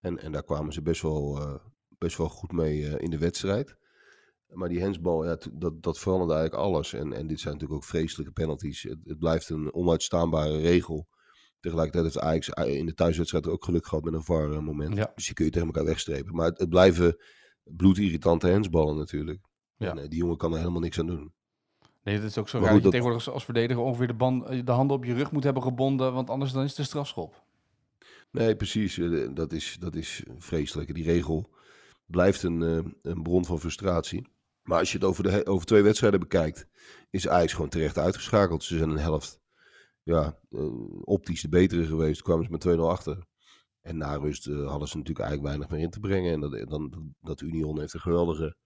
En, 0.00 0.18
en 0.18 0.32
daar 0.32 0.44
kwamen 0.44 0.72
ze 0.72 0.82
best 0.82 1.02
wel, 1.02 1.38
eh, 1.40 1.54
best 1.98 2.16
wel 2.16 2.28
goed 2.28 2.52
mee 2.52 2.86
eh, 2.86 3.02
in 3.02 3.10
de 3.10 3.18
wedstrijd. 3.18 3.76
Maar 4.48 4.68
die 4.68 4.82
handsbal, 4.82 5.24
ja, 5.24 5.38
dat, 5.52 5.82
dat 5.82 5.98
veranderde 5.98 6.34
eigenlijk 6.34 6.64
alles. 6.64 6.92
En, 6.92 7.12
en 7.12 7.26
dit 7.26 7.40
zijn 7.40 7.54
natuurlijk 7.54 7.80
ook 7.82 7.88
vreselijke 7.88 8.32
penalties. 8.32 8.82
Het, 8.82 8.98
het 9.04 9.18
blijft 9.18 9.48
een 9.48 9.74
onuitstaanbare 9.74 10.60
regel. 10.60 11.08
Tegelijkertijd 11.60 12.04
heeft 12.04 12.26
Ajax 12.26 12.48
in 12.48 12.86
de 12.86 12.94
thuiswedstrijd 12.94 13.48
ook 13.48 13.64
geluk 13.64 13.86
gehad 13.86 14.04
met 14.04 14.14
een 14.14 14.24
VAR-moment. 14.24 14.96
Ja. 14.96 15.12
Dus 15.14 15.24
die 15.24 15.34
kun 15.34 15.44
je 15.44 15.50
tegen 15.50 15.66
elkaar 15.66 15.84
wegstrepen. 15.84 16.34
Maar 16.34 16.46
het, 16.46 16.58
het 16.58 16.68
blijven 16.68 17.16
bloedirritante 17.62 18.50
handsballen 18.50 18.96
natuurlijk. 18.96 19.40
Ja. 19.76 19.90
En 19.90 19.98
eh, 19.98 20.08
die 20.08 20.18
jongen 20.18 20.36
kan 20.36 20.52
er 20.52 20.58
helemaal 20.58 20.80
niks 20.80 20.98
aan 20.98 21.06
doen. 21.06 21.32
Nee, 22.04 22.16
dat 22.16 22.24
is 22.24 22.38
ook 22.38 22.48
zo 22.48 22.58
Maar 22.58 22.66
raar 22.66 22.74
goed, 22.74 22.84
dat 22.84 22.92
je 22.92 22.98
tegenwoordig 22.98 23.34
als 23.34 23.44
verdediger 23.44 23.82
ongeveer 23.82 24.06
de, 24.06 24.14
band, 24.14 24.66
de 24.66 24.72
handen 24.72 24.96
op 24.96 25.04
je 25.04 25.14
rug 25.14 25.30
moet 25.30 25.44
hebben 25.44 25.62
gebonden, 25.62 26.12
want 26.12 26.30
anders 26.30 26.52
dan 26.52 26.62
is 26.62 26.70
het 26.70 26.78
een 26.78 26.84
strafschop. 26.84 27.42
Nee, 28.30 28.56
precies. 28.56 28.98
Eh, 28.98 29.28
Dat 29.34 29.52
is, 29.52 29.76
dat 29.80 29.94
is 29.94 30.22
vreselijk. 30.38 30.94
Die 30.94 31.04
regel 31.04 31.50
blijft 32.06 32.42
een, 32.42 32.62
eh, 32.62 33.12
een 33.12 33.22
bron 33.22 33.44
van 33.44 33.60
frustratie. 33.60 34.26
Maar 34.62 34.78
als 34.78 34.92
je 34.92 34.98
het 34.98 35.06
over, 35.06 35.22
de, 35.22 35.46
over 35.46 35.66
twee 35.66 35.82
wedstrijden 35.82 36.20
bekijkt, 36.20 36.66
is 37.10 37.28
Ajax 37.28 37.52
gewoon 37.52 37.68
terecht 37.68 37.98
uitgeschakeld. 37.98 38.64
Ze 38.64 38.76
zijn 38.76 38.90
een 38.90 38.98
helft 38.98 39.40
ja, 40.02 40.38
eh, 40.50 41.04
optisch 41.04 41.40
de 41.40 41.48
betere 41.48 41.86
geweest. 41.86 42.22
Kwamen 42.22 42.44
ze 42.44 42.50
met 42.50 42.60
2-0 42.60 42.90
achter. 42.90 43.26
En 43.80 43.96
na 43.96 44.14
rust 44.14 44.46
eh, 44.46 44.68
hadden 44.68 44.88
ze 44.88 44.96
natuurlijk 44.96 45.26
eigenlijk 45.26 45.42
weinig 45.42 45.68
meer 45.68 45.80
in 45.80 45.90
te 45.90 46.00
brengen. 46.00 46.32
En 46.32 46.40
dat, 46.40 46.68
dan, 46.68 47.14
dat 47.20 47.40
Union 47.40 47.78
heeft 47.78 47.94
een 47.94 48.00
geweldige, 48.00 48.56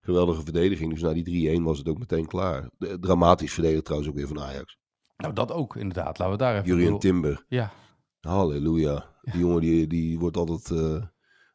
geweldige 0.00 0.42
verdediging. 0.42 0.92
Dus 0.92 1.02
na 1.02 1.12
die 1.12 1.58
3-1 1.58 1.62
was 1.62 1.78
het 1.78 1.88
ook 1.88 1.98
meteen 1.98 2.26
klaar. 2.26 2.70
De- 2.78 2.98
dramatisch 2.98 3.52
verdedigd 3.52 3.84
trouwens 3.84 4.10
ook 4.10 4.16
weer 4.16 4.28
van 4.28 4.40
Ajax. 4.40 4.78
Nou, 5.16 5.32
dat 5.34 5.52
ook 5.52 5.76
inderdaad. 5.76 6.18
Laten 6.18 6.30
we 6.30 6.38
daar 6.38 6.54
even... 6.54 6.66
Jurien 6.66 6.98
Timber. 6.98 7.44
Ja, 7.48 7.72
Halleluja. 8.20 9.16
Die 9.22 9.40
jongen 9.40 9.60
die, 9.60 9.86
die 9.86 10.18
wordt 10.18 10.36
altijd 10.36 10.70
eh, 10.70 11.02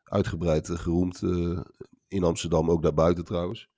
uitgebreid 0.03 0.69
eh, 0.69 0.77
geroemd 0.77 1.21
eh, 1.21 1.59
in 2.07 2.23
Amsterdam, 2.23 2.69
ook 2.69 2.81
daarbuiten 2.81 3.25
trouwens. 3.25 3.69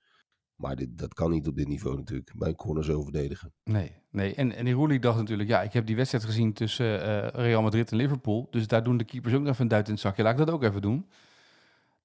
Maar 0.54 0.76
dit, 0.76 0.98
dat 0.98 1.14
kan 1.14 1.30
niet 1.30 1.48
op 1.48 1.56
dit 1.56 1.68
niveau 1.68 1.96
natuurlijk, 1.96 2.32
bij 2.36 2.48
een 2.48 2.54
corner 2.54 2.84
zo 2.84 3.02
verdedigen. 3.02 3.52
nee. 3.64 3.92
nee. 4.10 4.34
En, 4.34 4.52
en 4.52 4.64
die 4.64 4.74
Roelie 4.74 4.98
dacht 5.00 5.18
natuurlijk, 5.18 5.48
ja, 5.48 5.62
ik 5.62 5.72
heb 5.72 5.86
die 5.86 5.96
wedstrijd 5.96 6.24
gezien 6.24 6.52
tussen 6.52 6.98
Real 7.28 7.62
Madrid 7.62 7.90
en 7.90 7.96
Liverpool. 7.96 8.48
Dus 8.50 8.66
daar 8.66 8.84
doen 8.84 8.96
de 8.96 9.04
keepers 9.04 9.34
ook 9.34 9.40
nog 9.40 9.48
even 9.50 9.62
een 9.62 9.68
duit 9.68 9.86
in 9.86 9.92
het 9.92 10.02
zakje. 10.02 10.22
Laat 10.22 10.38
ik 10.38 10.46
dat 10.46 10.54
ook 10.54 10.62
even 10.62 10.82
doen. 10.82 11.06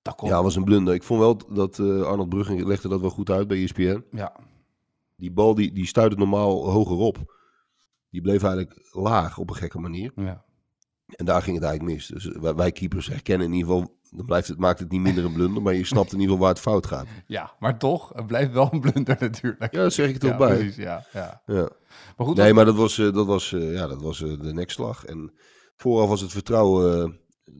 Dat 0.02 0.16
komt. 0.16 0.32
Ja, 0.32 0.44
was 0.44 0.56
een 0.56 0.64
blunder. 0.64 0.94
Ik 0.94 1.04
vond 1.04 1.20
wel 1.20 1.38
dat 1.54 1.80
eh, 1.80 2.02
Arnold 2.02 2.30
Bruggen 2.30 2.68
legde 2.68 2.88
dat 2.88 3.02
wel 3.02 3.10
goed 3.10 3.30
uit 3.30 3.48
bij 3.48 3.64
ESPN. 3.64 4.04
ja. 4.12 4.36
Die 5.16 5.32
bal 5.32 5.56
die, 5.56 5.72
die 5.74 5.86
stuitte 5.88 6.18
normaal 6.18 6.70
hoger 6.72 6.98
op. 6.98 7.18
Die 8.10 8.22
bleef 8.22 8.44
eigenlijk 8.44 8.90
laag 8.92 9.38
op 9.38 9.50
een 9.50 9.56
gekke 9.56 9.80
manier. 9.80 10.12
ja. 10.16 10.44
En 11.12 11.26
daar 11.26 11.42
ging 11.42 11.56
het 11.56 11.66
eigenlijk 11.66 11.96
mis. 11.96 12.08
Dus 12.08 12.26
wij, 12.40 12.56
wij 12.56 12.72
keepers 12.72 13.08
herkennen 13.08 13.48
in 13.48 13.54
ieder 13.54 13.72
geval, 13.72 13.98
dan 14.10 14.26
blijft 14.26 14.48
het, 14.48 14.58
maakt 14.58 14.80
het 14.80 14.92
niet 14.92 15.02
minder 15.02 15.26
een 15.26 15.34
blunder, 15.34 15.62
maar 15.62 15.74
je 15.74 15.86
snapt 15.86 16.14
in 16.14 16.20
ieder 16.20 16.32
geval 16.32 16.40
waar 16.46 16.50
het 16.54 16.60
fout 16.64 16.86
gaat. 16.86 17.08
Ja, 17.28 17.52
maar 17.60 17.78
toch, 17.80 18.12
het 18.16 18.28
blijft 18.28 18.52
wel 18.52 18.70
een 18.72 18.80
blunder 18.80 19.16
natuurlijk. 19.20 19.74
Ja, 19.74 19.82
dat 19.82 19.94
zeg 19.94 20.10
ik 20.10 20.24
Ja, 20.24 20.32
ook 20.32 20.38
bij. 20.38 20.56
precies, 20.58 20.76
ja, 20.76 21.06
ja. 21.14 21.42
Ja. 21.46 21.70
Maar 22.18 22.28
goed, 22.28 22.38
Nee, 22.38 22.54
maar 22.54 22.66
dat 22.66 22.76
was, 22.76 22.98
eh, 22.98 23.14
dat 23.14 23.26
was, 23.26 23.54
eh, 23.54 23.74
ja, 23.74 23.88
dat 23.88 24.02
was 24.02 24.22
eh, 24.22 24.40
de 24.40 24.54
nekslag. 24.54 25.06
En 25.06 25.34
vooraf 25.76 26.10
was 26.10 26.22
het 26.22 26.32
vertrouwen, 26.32 27.04
eh, 27.04 27.10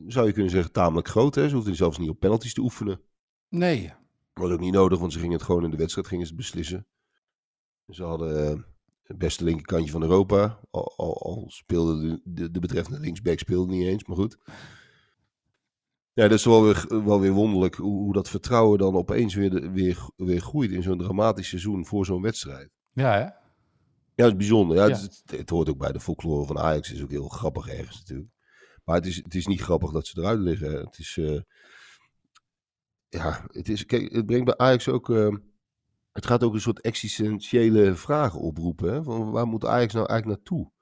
zou 0.06 0.26
je 0.26 0.32
kunnen 0.32 0.50
zeggen, 0.50 0.72
tamelijk 0.72 1.08
groot. 1.08 1.34
Hè? 1.34 1.48
Ze 1.48 1.54
hoefden 1.54 1.74
zelfs 1.76 1.98
niet 1.98 2.08
op 2.08 2.20
penalties 2.20 2.54
te 2.54 2.60
oefenen. 2.60 3.00
nee. 3.48 3.92
Was 4.32 4.50
ook 4.50 4.60
niet 4.60 4.72
nodig, 4.72 4.98
want 4.98 5.12
ze 5.12 5.18
gingen 5.18 5.36
het 5.36 5.42
gewoon 5.42 5.64
in 5.64 5.70
de 5.70 5.76
wedstrijd 5.76 6.06
gingen 6.06 6.26
ze 6.26 6.34
beslissen. 6.34 6.86
Ze 7.88 8.02
hadden 8.02 8.48
eh, 8.50 8.58
het 9.02 9.18
beste 9.18 9.44
linkerkantje 9.44 9.90
van 9.90 10.02
Europa. 10.02 10.58
Al, 10.70 10.94
al, 10.96 11.22
al 11.22 11.44
speelde 11.48 12.00
de, 12.00 12.20
de, 12.24 12.50
de 12.50 12.60
betreffende 12.60 13.00
linksback 13.00 13.38
speelde 13.38 13.72
niet 13.72 13.86
eens, 13.86 14.04
maar 14.04 14.16
goed. 14.16 14.38
Ja, 16.12 16.22
dat 16.28 16.38
is 16.38 16.44
wel 16.44 16.62
weer, 16.64 17.04
wel 17.04 17.20
weer 17.20 17.32
wonderlijk 17.32 17.74
hoe, 17.74 17.98
hoe 18.02 18.12
dat 18.12 18.28
vertrouwen 18.28 18.78
dan 18.78 18.94
opeens 18.94 19.34
weer, 19.34 19.72
weer, 19.72 20.08
weer 20.16 20.40
groeit 20.40 20.70
in 20.70 20.82
zo'n 20.82 20.98
dramatisch 20.98 21.48
seizoen 21.48 21.86
voor 21.86 22.06
zo'n 22.06 22.22
wedstrijd. 22.22 22.70
Ja, 22.92 23.12
hè? 23.12 23.20
Ja, 23.20 23.32
dat 24.14 24.26
is 24.30 24.36
bijzonder. 24.36 24.76
Ja, 24.76 24.86
Ja. 24.86 24.96
Het, 24.96 25.22
het 25.26 25.50
hoort 25.50 25.68
ook 25.68 25.78
bij 25.78 25.92
de 25.92 26.00
folklore 26.00 26.46
van 26.46 26.58
Ajax. 26.58 26.88
Het 26.88 26.96
is 26.96 27.02
ook 27.02 27.10
heel 27.10 27.28
grappig 27.28 27.68
ergens 27.68 27.98
natuurlijk. 27.98 28.28
Maar 28.84 28.96
het 28.96 29.06
is, 29.06 29.16
het 29.16 29.34
is 29.34 29.46
niet 29.46 29.60
grappig 29.60 29.90
dat 29.90 30.06
ze 30.06 30.18
eruit 30.20 30.38
liggen. 30.38 30.72
Het 30.72 30.98
is... 30.98 31.16
eh, 31.16 31.40
ja, 33.08 33.44
het 33.46 33.68
is... 33.68 33.86
Kijk, 33.86 34.12
het 34.12 34.26
brengt 34.26 34.44
bij 34.44 34.56
Ajax 34.56 34.88
ook... 34.88 35.10
eh, 35.10 35.36
het 36.12 36.26
gaat 36.26 36.42
ook 36.42 36.54
een 36.54 36.60
soort 36.60 36.80
existentiële 36.80 37.94
vragen 37.94 38.40
oproepen. 38.40 38.92
Hè? 38.92 39.02
Van 39.02 39.30
waar 39.30 39.46
moet 39.46 39.64
Ajax 39.66 39.92
nou 39.92 40.06
eigenlijk 40.06 40.38
naartoe 40.38 40.72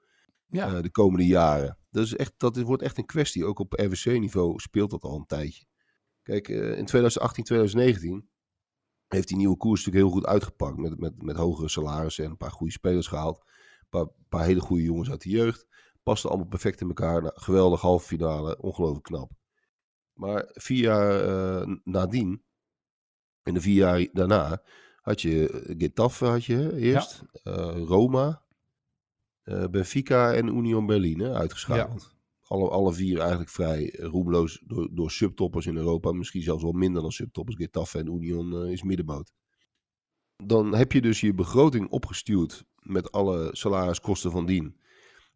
Ja. 0.47 0.75
eh, 0.75 0.81
de 0.81 0.91
komende 0.91 1.25
jaren? 1.25 1.77
dat, 1.89 2.03
is 2.05 2.15
echt, 2.15 2.33
dat 2.37 2.61
wordt 2.61 2.83
echt 2.83 2.97
een 2.97 3.05
kwestie. 3.05 3.45
Ook 3.45 3.59
op 3.59 3.73
RWC-niveau 3.73 4.59
speelt 4.59 4.91
dat 4.91 5.03
al 5.03 5.15
een 5.15 5.25
tijdje. 5.25 5.65
Kijk, 6.23 6.47
in 6.47 6.85
2018, 6.85 7.43
2019 7.43 8.29
heeft 9.07 9.27
die 9.27 9.37
nieuwe 9.37 9.57
koers 9.57 9.85
natuurlijk 9.85 10.05
heel 10.05 10.21
goed 10.21 10.31
uitgepakt. 10.31 10.77
Met, 10.77 10.99
met, 10.99 11.21
met 11.21 11.35
hogere 11.35 11.69
salarissen 11.69 12.23
en 12.25 12.29
een 12.31 12.37
paar 12.37 12.51
goede 12.51 12.71
spelers 12.73 13.07
gehaald. 13.07 13.37
Een 13.45 13.87
paar, 13.89 14.07
paar 14.29 14.45
hele 14.45 14.59
goede 14.59 14.83
jongens 14.83 15.09
uit 15.09 15.21
de 15.21 15.29
jeugd. 15.29 15.67
Pasten 16.03 16.29
allemaal 16.29 16.47
perfect 16.47 16.81
in 16.81 16.87
elkaar. 16.87 17.21
Nou, 17.21 17.33
geweldig 17.35 17.81
halve 17.81 18.05
finale. 18.07 18.61
Ongelooflijk 18.61 19.03
knap. 19.03 19.31
Maar 20.13 20.49
vier 20.53 20.77
jaar 20.81 21.19
eh, 21.25 21.75
nadien, 21.83 22.43
en 23.43 23.53
de 23.53 23.61
vier 23.61 23.75
jaar 23.75 24.07
daarna, 24.13 24.61
had 25.01 25.21
je 25.21 25.49
eh, 25.49 25.75
Getafe 25.77 26.25
had 26.25 26.45
je 26.45 26.77
eerst. 26.77 27.23
eh, 27.43 27.77
Roma, 27.85 28.41
Benfica 29.43 30.33
en 30.33 30.47
Union 30.47 30.85
Berlin 30.85 31.19
hè, 31.19 31.33
uitgeschakeld. 31.33 32.15
Alle, 32.47 32.69
alle 32.69 32.93
vier 32.93 33.19
eigenlijk 33.19 33.49
vrij 33.49 33.95
roemloos 33.97 34.63
door, 34.65 34.89
door 34.91 35.11
subtoppers 35.11 35.65
in 35.65 35.75
Europa. 35.77 36.11
Misschien 36.11 36.41
zelfs 36.41 36.63
wel 36.63 36.71
minder 36.71 37.01
dan 37.01 37.11
subtoppers. 37.11 37.57
Getafe 37.57 37.97
en 37.97 38.07
Union 38.07 38.65
is 38.65 38.83
middenmoot. 38.83 39.31
Dan 40.43 40.75
heb 40.75 40.91
je 40.91 41.01
dus 41.01 41.21
je 41.21 41.33
begroting 41.33 41.89
opgestuurd 41.89 42.63
met 42.75 43.11
alle 43.11 43.49
salariskosten 43.51 44.31
van 44.31 44.45
dien. 44.45 44.80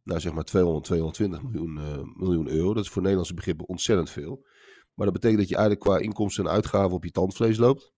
Nou, 0.06 0.20
zeg 0.20 0.34
maar 0.34 0.44
200, 0.44 0.86
220 0.86 1.44
miljoen, 1.44 1.78
eh, 1.78 2.04
miljoen 2.16 2.48
euro. 2.48 2.74
Dat 2.74 2.84
is 2.84 2.90
voor 2.90 3.02
Nederlandse 3.02 3.34
begrippen 3.34 3.68
ontzettend 3.68 4.10
veel. 4.10 4.46
Maar 4.94 5.06
dat 5.06 5.14
betekent 5.14 5.40
dat 5.40 5.50
je 5.50 5.56
eigenlijk 5.56 5.86
qua 5.86 5.98
inkomsten 5.98 6.46
en 6.46 6.52
uitgaven 6.52 6.92
op 6.92 7.04
je 7.04 7.12
tandvlees 7.12 7.58
loopt. 7.58 7.94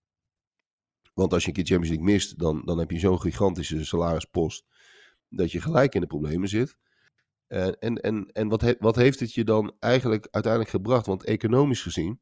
Want 1.14 1.32
als 1.32 1.42
je 1.42 1.48
een 1.48 1.54
keer 1.54 1.64
Champions 1.64 1.96
League 1.96 2.14
mist, 2.14 2.38
dan, 2.38 2.62
dan 2.64 2.78
heb 2.78 2.90
je 2.90 2.98
zo'n 2.98 3.20
gigantische 3.20 3.84
salarispost. 3.84 4.64
Dat 5.28 5.52
je 5.52 5.60
gelijk 5.60 5.94
in 5.94 6.00
de 6.00 6.06
problemen 6.06 6.48
zit. 6.48 6.76
En, 7.46 7.78
en, 7.78 7.96
en, 7.96 8.26
en 8.32 8.48
wat, 8.48 8.76
wat 8.78 8.96
heeft 8.96 9.20
het 9.20 9.34
je 9.34 9.44
dan 9.44 9.76
eigenlijk 9.78 10.28
uiteindelijk 10.30 10.72
gebracht? 10.72 11.06
Want 11.06 11.24
economisch 11.24 11.82
gezien 11.82 12.20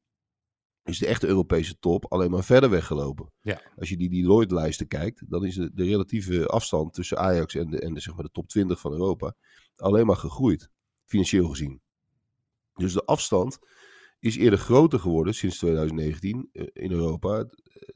is 0.89 0.99
de 0.99 1.07
echte 1.07 1.27
Europese 1.27 1.79
top 1.79 2.13
alleen 2.13 2.31
maar 2.31 2.45
verder 2.45 2.71
weggelopen. 2.71 3.33
Ja. 3.41 3.61
Als 3.77 3.89
je 3.89 3.97
die 3.97 4.09
Deloitte-lijsten 4.09 4.89
kijkt, 4.89 5.31
dan 5.31 5.45
is 5.45 5.55
de, 5.55 5.71
de 5.75 5.85
relatieve 5.85 6.47
afstand 6.47 6.95
tussen 6.95 7.19
Ajax 7.19 7.55
en, 7.55 7.71
de, 7.71 7.81
en 7.81 7.95
de, 7.95 8.01
zeg 8.01 8.15
maar 8.15 8.25
de 8.25 8.31
top 8.31 8.49
20 8.49 8.81
van 8.81 8.93
Europa 8.93 9.35
alleen 9.77 10.07
maar 10.07 10.17
gegroeid, 10.17 10.71
financieel 11.05 11.49
gezien. 11.49 11.81
Dus 12.75 12.93
de 12.93 13.05
afstand 13.05 13.59
is 14.19 14.37
eerder 14.37 14.59
groter 14.59 15.01
geworden 15.01 15.35
sinds 15.35 15.59
2019 15.59 16.49
eh, 16.53 16.67
in 16.73 16.91
Europa. 16.93 17.39
Eh, 17.39 17.47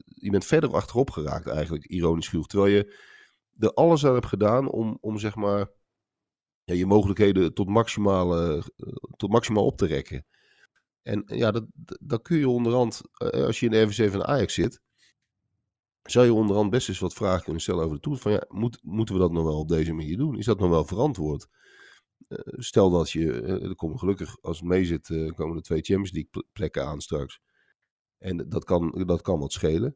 Je 0.05 0.29
bent 0.29 0.45
verder 0.45 0.73
achterop 0.73 1.09
geraakt 1.09 1.47
eigenlijk, 1.47 1.85
ironisch 1.85 2.27
genoeg. 2.27 2.47
Terwijl 2.47 2.73
je 2.73 2.95
er 3.57 3.73
alles 3.73 4.05
aan 4.05 4.13
hebt 4.13 4.25
gedaan 4.25 4.69
om, 4.69 4.97
om 5.01 5.19
zeg 5.19 5.35
maar 5.35 5.69
ja, 6.63 6.73
je 6.73 6.85
mogelijkheden 6.85 7.53
tot, 7.53 7.67
maximale, 7.67 8.57
eh, 8.57 8.93
tot 9.17 9.31
maximaal 9.31 9.65
op 9.65 9.77
te 9.77 9.85
rekken. 9.85 10.25
En 11.01 11.25
eh, 11.25 11.37
ja, 11.37 11.51
dat, 11.51 11.65
dat, 11.99 12.21
kun 12.21 12.37
je 12.37 12.49
onderhand, 12.49 13.01
eh, 13.13 13.45
als 13.45 13.59
je 13.59 13.65
in 13.65 13.71
de 13.71 13.81
RVC 13.81 14.11
van 14.11 14.23
Ajax 14.23 14.53
zit, 14.53 14.81
zou 16.01 16.25
je 16.25 16.33
onderhand 16.33 16.69
best 16.69 16.89
eens 16.89 16.99
wat 16.99 17.13
vragen 17.13 17.43
kunnen 17.43 17.61
stellen 17.61 17.83
over 17.83 17.95
de 17.95 18.01
toekomst. 18.01 18.23
Van 18.23 18.31
ja, 18.31 18.45
moet, 18.47 18.79
moeten 18.83 19.15
we 19.15 19.21
dat 19.21 19.31
nog 19.31 19.43
wel 19.43 19.59
op 19.59 19.67
deze 19.67 19.93
manier 19.93 20.17
doen? 20.17 20.37
Is 20.37 20.45
dat 20.45 20.59
nog 20.59 20.69
wel 20.69 20.85
verantwoord? 20.85 21.47
Eh, 22.27 22.37
stel 22.45 22.89
dat 22.89 23.11
je, 23.11 23.41
eh, 23.41 23.63
er 23.63 23.75
komen 23.75 23.99
gelukkig, 23.99 24.41
als 24.41 24.59
het 24.59 24.67
mee 24.67 24.85
zit, 24.85 25.09
eh, 25.09 25.31
komen 25.31 25.55
er 25.55 25.61
twee 25.61 25.81
Champions 25.81 26.11
League 26.11 26.29
ple- 26.31 26.47
plekken 26.53 26.85
aan 26.85 27.01
straks. 27.01 27.39
En 28.17 28.49
dat 28.49 28.63
kan, 28.63 29.03
dat 29.07 29.21
kan 29.21 29.39
wat 29.39 29.51
schelen. 29.51 29.95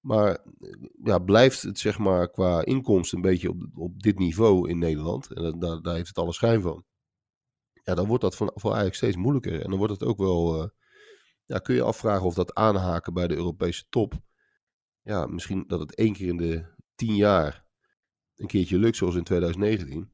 Maar 0.00 0.30
eh, 0.30 0.72
ja, 1.02 1.18
blijft 1.18 1.62
het 1.62 1.78
zeg 1.78 1.98
maar 1.98 2.30
qua 2.30 2.64
inkomsten 2.64 3.16
een 3.18 3.24
beetje 3.24 3.50
op, 3.50 3.66
op 3.74 4.02
dit 4.02 4.18
niveau 4.18 4.68
in 4.68 4.78
Nederland. 4.78 5.32
En 5.32 5.58
daar 5.58 5.94
heeft 5.94 6.08
het 6.08 6.18
alle 6.18 6.32
schijn 6.32 6.60
van. 6.62 6.84
Ja, 7.84 7.94
dan 7.94 8.06
wordt 8.06 8.22
dat 8.22 8.36
voor, 8.36 8.52
voor 8.54 8.72
Ajax 8.72 8.96
steeds 8.96 9.16
moeilijker. 9.16 9.62
En 9.62 9.68
dan 9.70 9.78
wordt 9.78 9.92
het 9.92 10.04
ook 10.04 10.18
wel, 10.18 10.62
eh, 10.62 10.68
ja, 11.44 11.58
kun 11.58 11.74
je 11.74 11.82
afvragen 11.82 12.26
of 12.26 12.34
dat 12.34 12.54
aanhaken 12.54 13.12
bij 13.14 13.26
de 13.26 13.34
Europese 13.34 13.84
top. 13.88 14.14
Ja, 15.02 15.26
misschien 15.26 15.64
dat 15.66 15.80
het 15.80 15.94
één 15.94 16.12
keer 16.12 16.28
in 16.28 16.36
de 16.36 16.64
tien 16.94 17.14
jaar 17.16 17.66
een 18.36 18.46
keertje 18.46 18.78
lukt, 18.78 18.96
zoals 18.96 19.14
in 19.14 19.24
2019. 19.24 20.12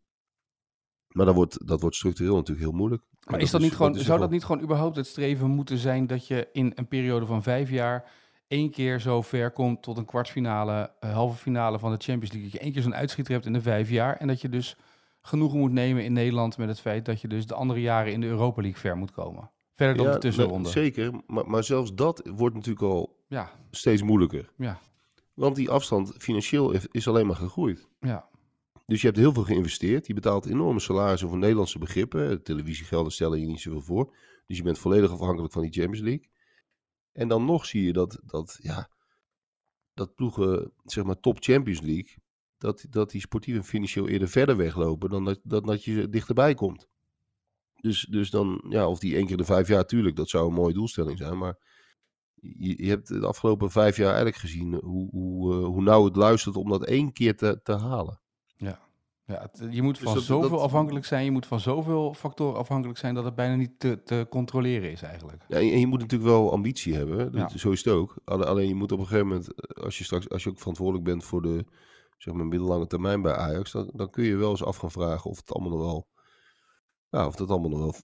Maar 1.08 1.26
dan 1.26 1.34
wordt, 1.34 1.66
dat 1.66 1.80
wordt 1.80 1.96
structureel 1.96 2.34
natuurlijk 2.36 2.66
heel 2.66 2.76
moeilijk. 2.76 3.02
Maar 3.26 3.40
is 3.40 3.50
dat 3.50 3.60
niet 3.60 3.72
gewoon, 3.74 3.94
zou 3.94 4.06
wel- 4.08 4.18
dat 4.18 4.30
niet 4.30 4.44
gewoon 4.44 4.62
überhaupt 4.62 4.96
het 4.96 5.06
streven 5.06 5.50
moeten 5.50 5.78
zijn 5.78 6.06
dat 6.06 6.26
je 6.26 6.48
in 6.52 6.72
een 6.74 6.88
periode 6.88 7.26
van 7.26 7.42
vijf 7.42 7.70
jaar 7.70 8.10
één 8.46 8.70
keer 8.70 9.00
zo 9.00 9.22
ver 9.22 9.50
komt 9.50 9.82
tot 9.82 9.98
een 9.98 10.04
kwartfinale, 10.04 10.92
een 11.00 11.10
halve 11.10 11.36
finale 11.36 11.78
van 11.78 11.90
de 11.90 12.02
Champions 12.04 12.32
League. 12.32 12.50
Dat 12.50 12.52
je 12.52 12.58
één 12.64 12.72
keer 12.72 12.82
zo'n 12.82 12.94
uitschieter 12.94 13.32
hebt 13.32 13.46
in 13.46 13.52
de 13.52 13.60
vijf 13.60 13.90
jaar. 13.90 14.16
En 14.16 14.26
dat 14.26 14.40
je 14.40 14.48
dus 14.48 14.76
genoegen 15.22 15.58
moet 15.58 15.72
nemen 15.72 16.04
in 16.04 16.12
Nederland 16.12 16.58
met 16.58 16.68
het 16.68 16.80
feit 16.80 17.04
dat 17.04 17.20
je 17.20 17.28
dus 17.28 17.46
de 17.46 17.54
andere 17.54 17.80
jaren 17.80 18.12
in 18.12 18.20
de 18.20 18.26
Europa 18.26 18.62
League 18.62 18.80
ver 18.80 18.96
moet 18.96 19.10
komen. 19.12 19.50
Verder 19.74 19.96
dan 19.96 20.06
Ja, 20.06 20.12
de 20.12 20.18
tussenronde. 20.18 20.60
nou, 20.68 20.72
zeker, 20.72 21.12
maar, 21.26 21.46
maar 21.50 21.64
zelfs 21.64 21.94
dat 21.94 22.30
wordt 22.34 22.54
natuurlijk 22.54 22.84
al 22.84 23.18
Ja, 23.28 23.50
steeds 23.70 24.02
moeilijker. 24.02 24.50
ja, 24.56 24.80
Want 25.34 25.56
die 25.56 25.70
afstand 25.70 26.14
financieel 26.18 26.70
is- 26.72 26.86
is 26.90 27.08
alleen 27.08 27.26
maar 27.26 27.36
gegroeid. 27.36 27.88
ja. 28.00 28.28
Dus 28.86 29.00
je 29.00 29.06
hebt 29.06 29.18
heel 29.18 29.32
veel 29.32 29.42
geïnvesteerd. 29.44 30.06
Je 30.06 30.14
betaalt 30.14 30.46
enorme 30.46 30.80
salarissen 30.80 31.28
voor 31.28 31.38
Nederlandse 31.38 31.78
begrippen. 31.78 32.42
Televisiegelden 32.42 33.12
stellen 33.12 33.40
je 33.40 33.46
niet 33.46 33.60
zoveel 33.60 33.80
voor. 33.80 34.14
Dus 34.46 34.56
je 34.56 34.62
bent 34.62 34.78
volledig 34.78 35.10
afhankelijk 35.12 35.52
van 35.52 35.62
die 35.62 35.72
Champions 35.72 36.00
League. 36.00 36.28
En 37.12 37.28
dan 37.28 37.44
nog 37.44 37.66
zie 37.66 37.84
je 37.84 37.92
dat, 37.92 38.20
dat, 38.24 38.58
ja, 38.62 38.88
dat 39.94 40.14
ploegen, 40.14 40.72
zeg 40.84 41.04
maar 41.04 41.20
top 41.20 41.36
Champions 41.40 41.80
League, 41.80 42.14
dat, 42.60 42.86
dat 42.90 43.10
die 43.10 43.20
sportief 43.20 43.54
en 43.56 43.64
financieel 43.64 44.08
eerder 44.08 44.28
verder 44.28 44.56
weglopen 44.56 45.10
dan 45.10 45.24
dat, 45.24 45.40
dat, 45.42 45.64
dat 45.66 45.84
je 45.84 46.08
dichterbij 46.08 46.54
komt. 46.54 46.88
Dus, 47.80 48.06
dus 48.10 48.30
dan, 48.30 48.64
ja, 48.68 48.88
of 48.88 48.98
die 48.98 49.16
één 49.16 49.26
keer 49.26 49.36
de 49.36 49.44
vijf 49.44 49.68
jaar, 49.68 49.86
tuurlijk, 49.86 50.16
dat 50.16 50.28
zou 50.28 50.48
een 50.48 50.54
mooie 50.54 50.74
doelstelling 50.74 51.18
zijn. 51.18 51.38
Maar 51.38 51.58
je, 52.34 52.82
je 52.84 52.88
hebt 52.88 53.08
de 53.08 53.26
afgelopen 53.26 53.70
vijf 53.70 53.96
jaar 53.96 54.06
eigenlijk 54.06 54.36
gezien 54.36 54.74
hoe, 54.74 55.08
hoe, 55.10 55.52
eh, 55.54 55.64
hoe 55.64 55.82
nauw 55.82 56.04
het 56.04 56.16
luistert 56.16 56.56
om 56.56 56.68
dat 56.68 56.84
één 56.84 57.12
keer 57.12 57.36
te, 57.36 57.60
te 57.62 57.72
halen. 57.72 58.20
Ja, 59.26 59.48
het- 59.52 59.66
je 59.70 59.82
moet 59.82 59.94
Dus 59.94 60.04
van 60.04 60.14
dat- 60.14 60.22
zoveel 60.22 60.50
dat- 60.50 60.60
afhankelijk 60.60 61.04
zijn, 61.04 61.24
je 61.24 61.30
moet 61.30 61.46
van 61.46 61.60
zoveel 61.60 62.14
factoren 62.14 62.58
afhankelijk 62.58 62.98
zijn 62.98 63.14
dat 63.14 63.24
het 63.24 63.34
bijna 63.34 63.54
niet 63.54 63.78
te, 63.78 64.02
te 64.02 64.26
controleren 64.30 64.90
is 64.90 65.02
eigenlijk. 65.02 65.44
Ja, 65.48 65.56
en 65.56 65.64
je 65.66 65.72
en 65.72 65.80
je 65.80 65.86
moet 65.86 66.00
natuurlijk 66.00 66.30
wel 66.30 66.52
ambitie 66.52 66.94
hebben. 66.94 67.32
Dat- 67.32 67.50
Ja. 67.52 67.58
Zo 67.58 67.70
is 67.70 67.84
het 67.84 67.94
ook. 67.94 68.16
Alle- 68.24 68.46
Alleen 68.46 68.68
je 68.68 68.74
moet 68.74 68.92
op 68.92 68.98
een 68.98 69.06
gegeven 69.06 69.26
moment, 69.26 69.54
eh, 69.54 69.84
als 69.84 69.98
je 69.98 70.04
straks, 70.04 70.28
als 70.28 70.42
je 70.42 70.50
ook 70.50 70.58
verantwoordelijk 70.58 71.04
bent 71.04 71.24
voor 71.24 71.42
de 71.42 71.64
zeg 72.22 72.34
maar, 72.34 72.46
middellange 72.46 72.86
termijn 72.86 73.22
bij 73.22 73.34
Ajax, 73.34 73.72
dan, 73.72 73.90
dan 73.94 74.10
kun 74.10 74.24
je 74.24 74.36
wel 74.36 74.50
eens 74.50 74.64
af 74.64 74.76
gaan 74.76 74.90
vragen 74.90 75.30
of 75.30 75.36
het 75.36 75.52
allemaal 75.52 75.78
nog 75.78 75.86
wel, 75.86 76.08
ja, 77.10 77.26
of 77.26 77.34
dat 77.34 77.50
allemaal 77.50 77.70
nog 77.70 77.80
wel 77.80 77.94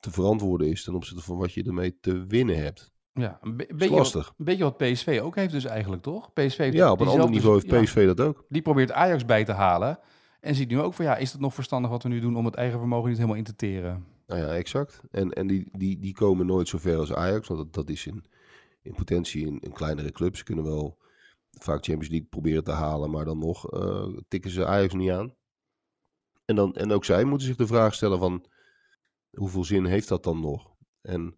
te 0.00 0.10
verantwoorden 0.10 0.68
is 0.68 0.84
ten 0.84 0.94
opzichte 0.94 1.22
van 1.22 1.36
wat 1.36 1.52
je 1.52 1.64
ermee 1.64 1.98
te 2.00 2.26
winnen 2.26 2.58
hebt. 2.58 2.92
Ja, 3.12 3.38
een, 3.42 3.56
be- 3.56 3.66
beetje, 3.68 3.88
wat, 3.88 3.98
lastig. 3.98 4.34
een 4.38 4.44
beetje 4.44 4.64
wat 4.64 4.76
PSV 4.76 5.20
ook 5.22 5.36
heeft 5.36 5.52
dus 5.52 5.64
eigenlijk, 5.64 6.02
toch? 6.02 6.32
PSV 6.32 6.56
heeft 6.56 6.76
Ja, 6.76 6.90
op 6.92 7.00
een 7.00 7.08
ander 7.08 7.30
niveau 7.30 7.54
heeft 7.54 7.70
ja, 7.70 7.82
PSV 7.82 8.06
dat 8.06 8.20
ook. 8.20 8.44
die 8.48 8.62
probeert 8.62 8.92
Ajax 8.92 9.24
bij 9.24 9.44
te 9.44 9.52
halen 9.52 9.98
en 10.40 10.54
ziet 10.54 10.68
nu 10.68 10.80
ook 10.80 10.94
van 10.94 11.04
ja, 11.04 11.16
is 11.16 11.32
het 11.32 11.40
nog 11.40 11.54
verstandig 11.54 11.90
wat 11.90 12.02
we 12.02 12.08
nu 12.08 12.20
doen 12.20 12.36
om 12.36 12.44
het 12.44 12.54
eigen 12.54 12.78
vermogen 12.78 13.08
niet 13.08 13.16
helemaal 13.18 13.38
in 13.38 13.44
te 13.44 13.56
teren? 13.56 14.04
Nou 14.26 14.40
ja, 14.40 14.46
exact. 14.46 15.00
En, 15.10 15.32
en 15.32 15.46
die, 15.46 15.68
die, 15.72 15.98
die 15.98 16.14
komen 16.14 16.46
nooit 16.46 16.68
zo 16.68 16.78
ver 16.78 16.98
als 16.98 17.12
Ajax, 17.12 17.48
want 17.48 17.60
dat, 17.60 17.72
dat 17.74 17.88
is 17.88 18.06
in, 18.06 18.24
in 18.82 18.94
potentie 18.94 19.46
een, 19.46 19.58
een 19.60 19.72
kleinere 19.72 20.12
club. 20.12 20.36
Ze 20.36 20.44
kunnen 20.44 20.64
wel 20.64 20.98
vaak 21.64 21.84
Champions 21.84 22.08
League 22.08 22.28
proberen 22.28 22.64
te 22.64 22.70
halen, 22.70 23.10
maar 23.10 23.24
dan 23.24 23.38
nog 23.38 23.70
eh, 23.70 24.06
tikken 24.28 24.50
ze 24.50 24.66
Ajax 24.66 24.94
niet 24.94 25.10
aan. 25.10 25.34
En, 26.44 26.56
dan, 26.56 26.74
en 26.74 26.92
ook 26.92 27.04
zij 27.04 27.24
moeten 27.24 27.46
zich 27.46 27.56
de 27.56 27.66
vraag 27.66 27.94
stellen 27.94 28.18
van, 28.18 28.46
hoeveel 29.30 29.64
zin 29.64 29.84
heeft 29.84 30.08
dat 30.08 30.24
dan 30.24 30.40
nog? 30.40 30.74
En 31.00 31.36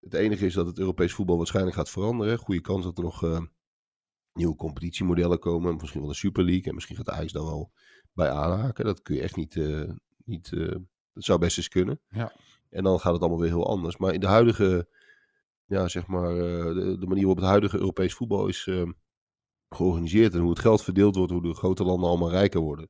het 0.00 0.14
enige 0.14 0.46
is 0.46 0.54
dat 0.54 0.66
het 0.66 0.78
Europees 0.78 1.12
voetbal 1.12 1.36
waarschijnlijk 1.36 1.76
gaat 1.76 1.90
veranderen. 1.90 2.38
Goede 2.38 2.60
kans 2.60 2.84
dat 2.84 2.98
er 2.98 3.04
nog 3.04 3.24
eh, 3.24 3.40
nieuwe 4.32 4.56
competitiemodellen 4.56 5.38
komen, 5.38 5.76
misschien 5.76 6.00
wel 6.00 6.10
de 6.10 6.16
Super 6.16 6.44
League. 6.44 6.64
En 6.64 6.74
misschien 6.74 6.96
gaat 6.96 7.10
Ajax 7.10 7.32
dan 7.32 7.44
wel 7.44 7.72
bij 8.12 8.30
aanhaken. 8.30 8.84
Dat 8.84 9.02
kun 9.02 9.14
je 9.14 9.22
echt 9.22 9.36
niet, 9.36 9.56
eh, 9.56 9.90
niet 10.24 10.50
dat 11.12 11.24
zou 11.24 11.38
best 11.38 11.56
eens 11.56 11.68
kunnen. 11.68 12.00
Ja. 12.08 12.32
En 12.70 12.84
dan 12.84 13.00
gaat 13.00 13.12
het 13.12 13.20
allemaal 13.20 13.40
weer 13.40 13.50
heel 13.50 13.68
anders. 13.68 13.96
Maar 13.96 14.14
in 14.14 14.20
de 14.20 14.26
huidige, 14.26 14.88
ja, 15.64 15.88
zeg 15.88 16.06
maar, 16.06 16.34
de, 16.34 16.96
de 16.98 17.06
manier 17.06 17.24
waarop 17.24 17.36
het 17.36 17.50
huidige 17.50 17.78
Europees 17.78 18.14
voetbal 18.14 18.46
is 18.46 18.66
georganiseerd 19.68 20.34
en 20.34 20.40
hoe 20.40 20.50
het 20.50 20.58
geld 20.58 20.82
verdeeld 20.82 21.16
wordt, 21.16 21.32
hoe 21.32 21.42
de 21.42 21.54
grote 21.54 21.84
landen 21.84 22.08
allemaal 22.08 22.30
rijker 22.30 22.60
worden, 22.60 22.88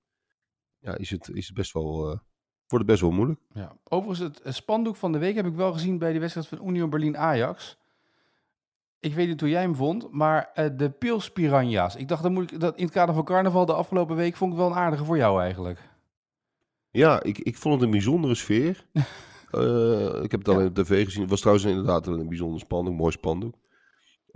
ja, 0.78 0.97
is 0.97 1.11
het, 1.11 1.28
is 1.33 1.47
het 1.47 1.56
best 1.56 1.73
wel, 1.73 1.92
eh, 2.00 2.18
wordt 2.66 2.85
het 2.85 2.87
best 2.87 3.00
wel 3.00 3.11
moeilijk. 3.11 3.40
Ja. 3.54 3.76
Overigens, 3.88 4.38
het 4.42 4.54
spandoek 4.54 4.97
van 4.97 5.12
de 5.12 5.18
week 5.18 5.35
heb 5.35 5.47
ik 5.47 5.54
wel 5.54 5.73
gezien 5.73 5.99
bij 5.99 6.12
de 6.12 6.18
wedstrijd 6.18 6.49
van 6.49 6.68
Union 6.68 6.90
Berlin-Ajax. 6.90 7.76
Ik 9.00 9.14
weet 9.14 9.28
niet 9.28 9.40
hoe 9.40 9.49
jij 9.49 9.61
hem 9.62 9.75
vond, 9.75 10.11
maar 10.11 10.50
eh, 10.54 10.71
de 10.76 10.90
Pils 10.90 11.30
Piranha's. 11.30 11.97
Ik 11.97 12.09
dacht, 12.09 12.23
dat 12.23 12.33
moet 12.33 12.52
ik, 12.52 12.61
dat 12.61 12.76
in 12.76 12.85
het 12.85 12.92
kader 12.92 13.14
van 13.14 13.25
carnaval 13.25 13.66
de 13.66 13.75
afgelopen 13.75 14.16
week 14.16 14.37
vond 14.37 14.52
ik 14.52 14.59
wel 14.59 14.66
een 14.66 14.75
aardige 14.76 15.04
voor 15.04 15.16
jou 15.16 15.40
eigenlijk. 15.40 15.80
Ja, 16.90 17.23
ik, 17.23 17.38
ik 17.38 17.56
vond 17.56 17.75
het 17.75 17.83
een 17.83 17.90
bijzondere 17.90 18.35
sfeer. 18.35 18.87
Eh, 19.50 20.23
ik 20.23 20.30
heb 20.30 20.40
het 20.40 20.49
al 20.49 20.54
Ja. 20.61 20.66
in 20.66 20.73
de 20.73 20.83
tv 20.83 21.04
gezien. 21.04 21.21
Het 21.21 21.30
was 21.30 21.40
trouwens 21.40 21.66
inderdaad 21.66 22.06
een 22.06 22.28
bijzonder 22.28 22.61
spandoek, 22.61 22.95
mooi 22.95 23.12
spandoek. 23.12 23.54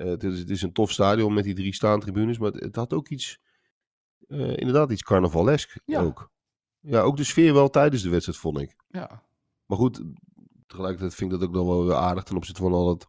Eh, 0.00 0.06
het, 0.06 0.22
is, 0.24 0.38
het 0.38 0.50
is 0.50 0.62
een 0.62 0.72
tof 0.72 0.90
stadion 0.90 1.34
met 1.34 1.44
die 1.44 1.54
drie 1.54 1.74
staantribunes, 1.74 2.38
maar 2.38 2.50
het, 2.52 2.60
het 2.62 2.76
had 2.76 2.92
ook 2.92 3.08
iets, 3.08 3.38
eh, 4.28 4.56
inderdaad 4.56 4.90
iets 4.90 5.02
carnavalesk 5.02 5.80
Ja. 5.84 6.00
ook. 6.00 6.30
Ja, 6.80 7.00
ook 7.00 7.16
de 7.16 7.24
sfeer 7.24 7.54
wel 7.54 7.70
tijdens 7.70 8.02
de 8.02 8.08
wedstrijd 8.08 8.38
vond 8.38 8.58
ik. 8.60 8.76
Ja. 8.88 9.22
maar 9.66 9.78
goed, 9.78 10.02
tegelijkertijd 10.66 11.14
vind 11.14 11.32
ik 11.32 11.38
dat 11.38 11.48
ook 11.48 11.54
nog 11.54 11.66
wel 11.66 11.84
weer 11.86 11.94
aardig 11.94 12.22
ten 12.24 12.36
opzichte 12.36 12.62
van 12.62 12.72
al 12.72 12.88
het 12.88 13.06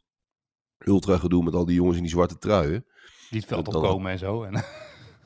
ultra 0.77 1.17
gedoe 1.17 1.43
met 1.43 1.53
al 1.53 1.65
die 1.65 1.75
jongens 1.75 1.95
in 1.97 2.03
die 2.03 2.11
zwarte 2.11 2.37
truien. 2.37 2.85
Die 3.29 3.39
het 3.39 3.47
veld 3.47 3.65
Dat- 3.65 3.73
dat- 3.73 3.83
opkomen 3.83 4.11
en 4.11 4.19
zo. 4.19 4.43
En, 4.43 4.63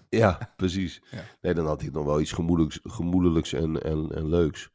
Ja, 0.09 0.53
precies. 0.55 1.01
Ja. 1.11 1.23
Nee, 1.41 1.53
dan 1.53 1.65
had 1.65 1.81
hij 1.81 1.89
nog 1.89 2.05
wel 2.05 2.19
iets 2.21 2.31
gemoedelijks, 2.31 2.79
gemoedelijks 2.83 3.53
en, 3.53 3.81
en, 3.81 4.09
en 4.11 4.29
leuks. 4.29 4.69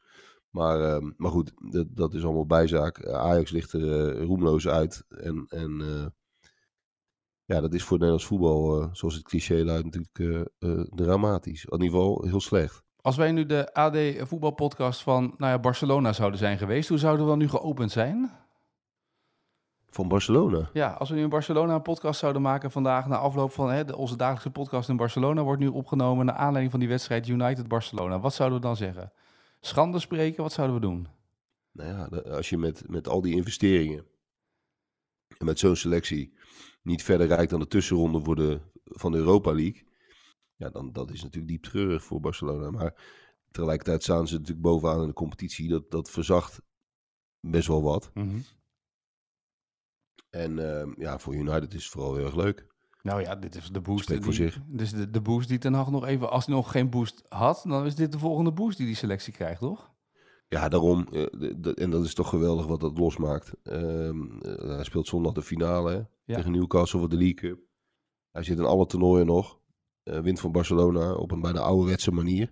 Maar, 0.49 0.81
ehm, 0.81 1.11
maar 1.17 1.31
goed, 1.31 1.51
dat, 1.71 1.87
dat 1.89 2.13
is 2.13 2.23
allemaal 2.23 2.45
bijzaak. 2.45 2.97
Eh, 2.97 3.13
Ajax 3.13 3.51
ligt 3.51 3.73
er 3.73 4.21
roemloos 4.23 4.67
uit. 4.67 5.05
En, 5.09 5.45
en 5.49 5.81
ja, 7.45 7.61
dat 7.61 7.73
is 7.73 7.83
voor 7.83 7.97
het 7.97 7.99
Nederlands 7.99 8.25
voetbal, 8.25 8.81
eh, 8.81 8.87
zoals 8.91 9.15
het 9.15 9.23
cliché 9.23 9.63
luidt, 9.63 9.83
natuurlijk 9.83 10.19
eh, 10.59 10.71
eh, 10.71 10.85
dramatisch. 10.89 11.65
In 11.65 11.81
ieder 11.81 11.99
geval 11.99 12.23
heel 12.27 12.41
slecht. 12.41 12.83
als 13.01 13.15
wij 13.15 13.31
nu 13.31 13.45
de 13.45 13.73
AD 13.73 14.27
voetbalpodcast 14.27 15.01
van 15.01 15.33
nou 15.37 15.51
ja, 15.51 15.59
Barcelona 15.59 16.13
zouden 16.13 16.39
zijn 16.39 16.57
geweest, 16.57 16.89
hoe 16.89 16.97
zouden 16.97 17.25
we 17.25 17.31
dan 17.31 17.39
nu 17.39 17.47
geopend 17.47 17.91
zijn? 17.91 18.31
Van 19.89 20.07
Barcelona. 20.07 20.69
Ja, 20.73 20.91
als 20.91 21.09
we 21.09 21.15
nu 21.15 21.21
in 21.21 21.29
Barcelona 21.29 21.75
een 21.75 21.81
podcast 21.81 22.19
zouden 22.19 22.41
maken 22.41 22.71
vandaag, 22.71 23.07
na 23.07 23.17
afloop 23.17 23.51
van 23.51 23.71
hè, 23.71 23.85
de, 23.85 23.95
onze 23.95 24.15
dagelijkse 24.15 24.51
podcast 24.51 24.89
in 24.89 24.97
Barcelona, 24.97 25.43
wordt 25.43 25.61
nu 25.61 25.67
opgenomen 25.67 26.25
naar 26.25 26.35
aanleiding 26.35 26.71
van 26.71 26.79
die 26.79 26.89
wedstrijd 26.89 27.27
United-Barcelona. 27.27 28.19
Wat 28.19 28.33
zouden 28.33 28.59
we 28.59 28.65
dan 28.65 28.75
zeggen? 28.75 29.11
Schande 29.59 29.99
spreken, 29.99 30.43
wat 30.43 30.53
zouden 30.53 30.75
we 30.75 30.81
doen? 30.81 31.07
Nou 31.71 31.89
ja, 31.89 32.31
als 32.31 32.49
je 32.49 32.57
met, 32.57 32.83
met 32.87 33.07
al 33.07 33.21
die 33.21 33.35
investeringen 33.35 34.05
en 35.37 35.45
met 35.45 35.59
zo'n 35.59 35.75
selectie 35.75 36.33
niet 36.81 37.03
verder 37.03 37.27
rijdt 37.27 37.49
dan 37.49 37.59
de 37.59 37.67
tussenronde 37.67 38.19
voor 38.23 38.35
de, 38.35 38.59
van 38.83 39.11
de 39.11 39.17
Europa 39.17 39.53
League, 39.53 39.83
ja, 40.55 40.69
dan 40.69 40.91
dat 40.91 41.11
is 41.11 41.23
natuurlijk 41.23 41.51
diep 41.51 41.63
treurig 41.63 42.03
voor 42.03 42.19
Barcelona. 42.19 42.69
Maar 42.71 43.03
tegelijkertijd 43.51 44.03
staan 44.03 44.27
ze 44.27 44.33
natuurlijk 44.33 44.61
bovenaan 44.61 45.01
in 45.01 45.07
de 45.07 45.13
competitie. 45.13 45.69
Dat, 45.69 45.91
dat 45.91 46.09
verzacht 46.09 46.61
best 47.39 47.67
wel 47.67 47.83
wat. 47.83 48.11
En 50.29 50.79
ehm, 50.79 50.93
ja, 50.97 51.19
voor 51.19 51.35
United 51.35 51.73
is 51.73 51.83
het 51.83 51.91
vooral 51.91 52.15
heel 52.15 52.25
erg 52.25 52.35
leuk. 52.35 52.67
Nou 53.01 53.21
ja, 53.21 53.35
dit 53.35 53.55
is 53.55 53.69
de 53.69 53.81
boost. 53.81 54.11
Voor 54.11 54.19
die, 54.19 54.33
zich. 54.33 54.59
Dus 54.67 54.91
de, 54.91 55.09
de 55.09 55.21
boost 55.21 55.47
die 55.47 55.57
Ten 55.57 55.73
Hag 55.73 55.91
nog 55.91 56.05
even, 56.05 56.29
als 56.29 56.45
hij 56.45 56.55
nog 56.55 56.71
geen 56.71 56.89
boost 56.89 57.23
had, 57.29 57.63
dan 57.67 57.85
is 57.85 57.95
dit 57.95 58.11
de 58.11 58.19
volgende 58.19 58.51
boost 58.51 58.77
die 58.77 58.85
die 58.85 58.95
selectie 58.95 59.33
krijgt, 59.33 59.59
toch? 59.59 59.91
Ja, 60.47 60.69
daarom. 60.69 61.07
eh, 61.11 61.83
en 61.83 61.89
dat 61.89 62.05
is 62.05 62.13
toch 62.13 62.29
geweldig 62.29 62.65
wat 62.65 62.79
dat 62.79 62.97
losmaakt. 62.97 63.53
Ehm, 63.63 64.39
eh, 64.41 64.75
hij 64.75 64.83
speelt 64.83 65.07
zondag 65.07 65.33
de 65.33 65.41
finale 65.41 65.91
hè, 65.91 66.01
Ja. 66.31 66.37
tegen 66.37 66.51
Newcastle 66.51 66.99
voor 66.99 67.09
de 67.09 67.17
League 67.17 67.33
Cup. 67.33 67.59
Hij 68.31 68.43
zit 68.43 68.57
in 68.57 68.65
alle 68.65 68.85
toernooien 68.85 69.25
nog. 69.25 69.59
Eh, 70.03 70.19
wint 70.19 70.39
van 70.39 70.51
Barcelona 70.51 71.13
op 71.13 71.31
een 71.31 71.41
bijna 71.41 71.59
ouderwetse 71.59 72.11
manier. 72.11 72.51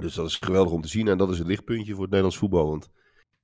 Dus 0.00 0.14
dat 0.14 0.26
is 0.26 0.36
geweldig 0.36 0.72
om 0.72 0.80
te 0.80 0.88
zien. 0.88 1.08
En 1.08 1.18
dat 1.18 1.30
is 1.30 1.38
het 1.38 1.46
lichtpuntje 1.46 1.92
voor 1.92 2.00
het 2.00 2.10
Nederlands 2.10 2.36
voetbal. 2.38 2.68
Want 2.68 2.90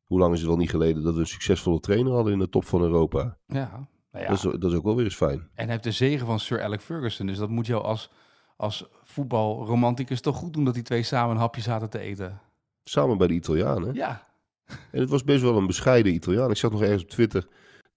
hoe 0.04 0.18
lang 0.18 0.32
is 0.32 0.38
het 0.38 0.48
wel 0.48 0.58
niet 0.58 0.70
geleden 0.70 1.02
dat 1.02 1.14
we 1.14 1.20
een 1.20 1.26
succesvolle 1.26 1.80
trainer 1.80 2.12
hadden 2.12 2.32
in 2.32 2.38
de 2.38 2.48
top 2.48 2.64
van 2.64 2.82
Europa? 2.82 3.38
Ja. 3.46 3.88
Nou 4.12 4.24
ja. 4.24 4.30
Dat, 4.30 4.36
is, 4.36 4.60
dat 4.60 4.70
is 4.70 4.76
ook 4.76 4.84
wel 4.84 4.96
weer 4.96 5.04
eens 5.04 5.16
fijn. 5.16 5.38
En 5.38 5.50
hij 5.54 5.66
heeft 5.66 5.84
de 5.84 5.92
zegen 5.92 6.26
van 6.26 6.40
Sir 6.40 6.62
Alec 6.62 6.80
Ferguson. 6.80 7.26
Dus 7.26 7.38
dat 7.38 7.48
moet 7.48 7.66
jou 7.66 7.82
als, 7.82 8.10
als 8.56 8.86
voetbalromanticus 8.90 10.20
toch 10.20 10.36
goed 10.36 10.52
doen 10.52 10.64
dat 10.64 10.74
die 10.74 10.82
twee 10.82 11.02
samen 11.02 11.34
een 11.34 11.40
hapje 11.40 11.60
zaten 11.60 11.90
te 11.90 11.98
eten. 11.98 12.40
Samen 12.82 13.18
bij 13.18 13.26
de 13.26 13.34
Italianen. 13.34 13.94
Ja. 13.94 14.26
En 14.66 15.00
het 15.00 15.10
was 15.10 15.24
best 15.24 15.42
wel 15.42 15.56
een 15.56 15.66
bescheiden 15.66 16.14
Italiaan. 16.14 16.50
Ik 16.50 16.56
zag 16.56 16.70
nog 16.70 16.82
ergens 16.82 17.02
op 17.02 17.08
Twitter 17.08 17.46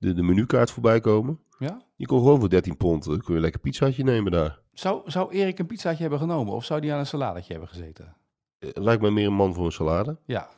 de, 0.05 0.13
de 0.13 0.23
menukaart 0.23 0.71
voorbij 0.71 0.99
komen. 0.99 1.39
ja. 1.59 1.83
Je 1.97 2.05
kon 2.05 2.19
gewoon 2.19 2.39
voor 2.39 2.49
13 2.49 2.77
pond, 2.77 3.03
kun 3.05 3.19
je 3.25 3.33
een 3.33 3.39
lekker 3.39 3.59
pizzaatje 3.61 4.03
nemen 4.03 4.31
daar. 4.31 4.59
Zou, 4.73 5.01
zou 5.11 5.31
Erik 5.33 5.59
een 5.59 5.65
pizzaatje 5.65 6.01
hebben 6.01 6.19
genomen 6.19 6.53
of 6.53 6.65
zou 6.65 6.81
die 6.81 6.93
aan 6.93 6.99
een 6.99 7.05
saladetje 7.05 7.51
hebben 7.51 7.69
gezeten? 7.69 8.15
Eh, 8.59 8.69
Lijkt 8.73 9.01
mij 9.01 9.11
meer 9.11 9.27
een 9.27 9.33
man 9.33 9.53
voor 9.53 9.65
een 9.65 9.71
salade. 9.71 10.17
Ja. 10.25 10.49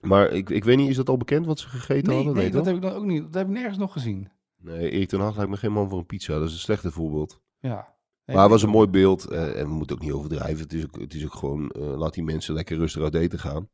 Maar 0.00 0.28
ik, 0.30 0.50
ik 0.50 0.64
weet 0.64 0.76
niet, 0.76 0.88
is 0.88 0.96
dat 0.96 1.08
al 1.08 1.16
bekend 1.16 1.46
wat 1.46 1.58
ze 1.58 1.68
gegeten 1.68 2.06
Nee, 2.06 2.16
hadden? 2.16 2.34
nee, 2.34 2.42
Nee, 2.42 2.52
dat 2.52 2.64
toch? 2.64 2.72
heb 2.74 2.82
ik 2.82 2.88
dan 2.90 2.98
ook 3.00 3.06
niet. 3.06 3.22
Dat 3.22 3.34
heb 3.34 3.46
ik 3.46 3.52
nergens 3.52 3.78
nog 3.78 3.92
gezien. 3.92 4.28
Nee, 4.56 4.90
Erik 4.90 5.08
ten 5.08 5.20
Hag 5.20 5.36
lijkt 5.36 5.50
me 5.50 5.56
geen 5.56 5.72
man 5.72 5.88
voor 5.88 5.98
een 5.98 6.06
pizza. 6.06 6.38
Dat 6.38 6.48
is 6.48 6.52
een 6.52 6.58
slechte 6.58 6.90
voorbeeld. 6.90 7.40
Ja. 7.58 7.94
Nee, 8.26 8.36
maar 8.36 8.44
het 8.44 8.50
was 8.54 8.62
een 8.62 8.68
mooi 8.70 8.88
beeld. 8.88 9.24
eh, 9.24 9.60
en 9.60 9.66
we 9.66 9.72
moeten 9.74 9.96
ook 9.96 10.02
niet 10.02 10.12
overdrijven. 10.12 10.62
Het 10.62 10.72
is 10.72 10.84
ook, 10.84 11.00
het 11.00 11.14
is 11.14 11.24
ook 11.24 11.34
gewoon, 11.34 11.70
eh, 11.70 11.82
laat 11.98 12.14
die 12.14 12.24
mensen 12.24 12.54
lekker 12.54 12.76
rustig 12.76 13.02
uit 13.02 13.14
eten 13.14 13.38
gaan. 13.38 13.68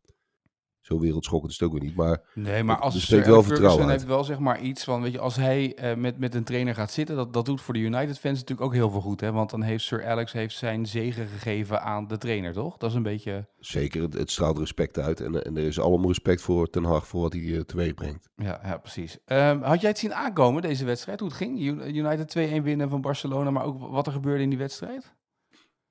Zo 0.87 1.01
wereldschokkend 1.01 1.53
is 1.53 1.59
het 1.59 1.69
ook 1.69 1.75
weer 1.75 1.85
niet. 1.85 1.97
Maar 1.97 2.21
Nee, 2.35 2.63
maar 2.63 2.79
als 2.79 3.03
spreekt 3.03 3.27
wel 3.27 3.43
Ferguson 3.43 3.91
heeft 3.91 4.05
wel 4.05 4.25
zeg 4.25 4.39
maar 4.39 4.61
iets 4.61 4.85
van, 4.85 5.03
weet 5.03 5.13
je, 5.13 5.19
als 5.19 5.37
hij 5.37 5.75
eh, 5.75 5.97
met, 5.97 6.19
met 6.19 6.35
een 6.35 6.45
trainer 6.45 6.75
gaat 6.75 6.91
zitten, 6.91 7.17
dat, 7.17 7.33
dat 7.33 7.45
doet 7.45 7.61
voor 7.61 7.75
de 7.75 7.81
United 7.81 8.19
fans 8.19 8.39
natuurlijk 8.39 8.61
ook 8.67 8.73
heel 8.75 8.91
veel 8.91 9.01
goed, 9.01 9.21
hè? 9.21 9.33
Want 9.33 9.51
dan 9.51 9.63
heeft 9.63 9.85
Sir 9.85 10.07
Alex 10.07 10.33
heeft 10.33 10.57
zijn 10.57 10.87
zegen 10.87 11.27
gegeven 11.27 11.83
aan 11.83 12.07
de 12.07 12.19
trainer, 12.19 12.53
toch? 12.53 12.77
Dat 12.77 12.91
is 12.91 12.97
een 12.97 13.03
beetje, 13.03 13.49
zeker, 13.59 14.03
het, 14.03 14.15
het 14.15 14.31
straalt 14.31 14.59
respect 14.59 14.99
uit. 14.99 15.21
En, 15.21 15.45
en 15.45 15.57
er 15.57 15.63
is 15.67 15.81
allemaal 15.81 16.09
respect 16.09 16.41
voor 16.43 16.71
Ten 16.71 16.85
Hag, 16.85 17.07
voor 17.07 17.21
wat 17.21 17.33
hij 17.33 17.55
eh, 17.55 17.61
teweeg 17.61 17.95
brengt. 17.95 18.29
ja, 18.37 18.61
ja 18.65 18.77
precies. 18.77 19.19
Ehm, 19.25 19.63
had 19.63 19.81
jij 19.81 19.91
het 19.91 19.99
zien 19.99 20.15
aankomen, 20.15 20.63
deze 20.63 20.85
wedstrijd, 20.85 21.21
hoe 21.21 21.29
het 21.29 21.37
ging? 21.37 21.61
United 21.97 22.37
2-1 22.61 22.63
winnen 22.63 22.89
van 22.91 23.01
Barcelona, 23.01 23.51
maar 23.51 23.65
ook 23.65 23.79
wat 23.91 24.07
er 24.07 24.13
gebeurde 24.13 24.43
in 24.43 24.49
die 24.49 24.59
wedstrijd? 24.59 25.15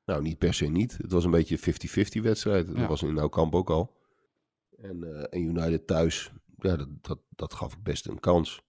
Nou, 0.05 0.21
niet 0.21 0.37
per 0.37 0.53
se 0.53 0.65
niet. 0.65 0.97
Het 1.01 1.11
was 1.11 1.23
een 1.25 1.31
beetje 1.31 1.57
een 1.61 2.05
50-50 2.17 2.21
wedstrijd. 2.21 2.67
Dat 2.67 2.77
Ja. 2.77 2.87
was 2.87 3.01
in 3.03 3.13
Nou 3.13 3.29
Kamp 3.29 3.55
ook 3.55 3.69
al. 3.69 3.94
En, 4.77 5.03
eh, 5.03 5.25
en 5.29 5.41
United 5.47 5.87
thuis, 5.87 6.31
ja, 6.57 6.75
dat, 6.75 6.87
dat, 7.01 7.19
dat 7.29 7.53
gaf 7.53 7.73
ik 7.73 7.83
best 7.83 8.07
een 8.07 8.19
kans. 8.19 8.63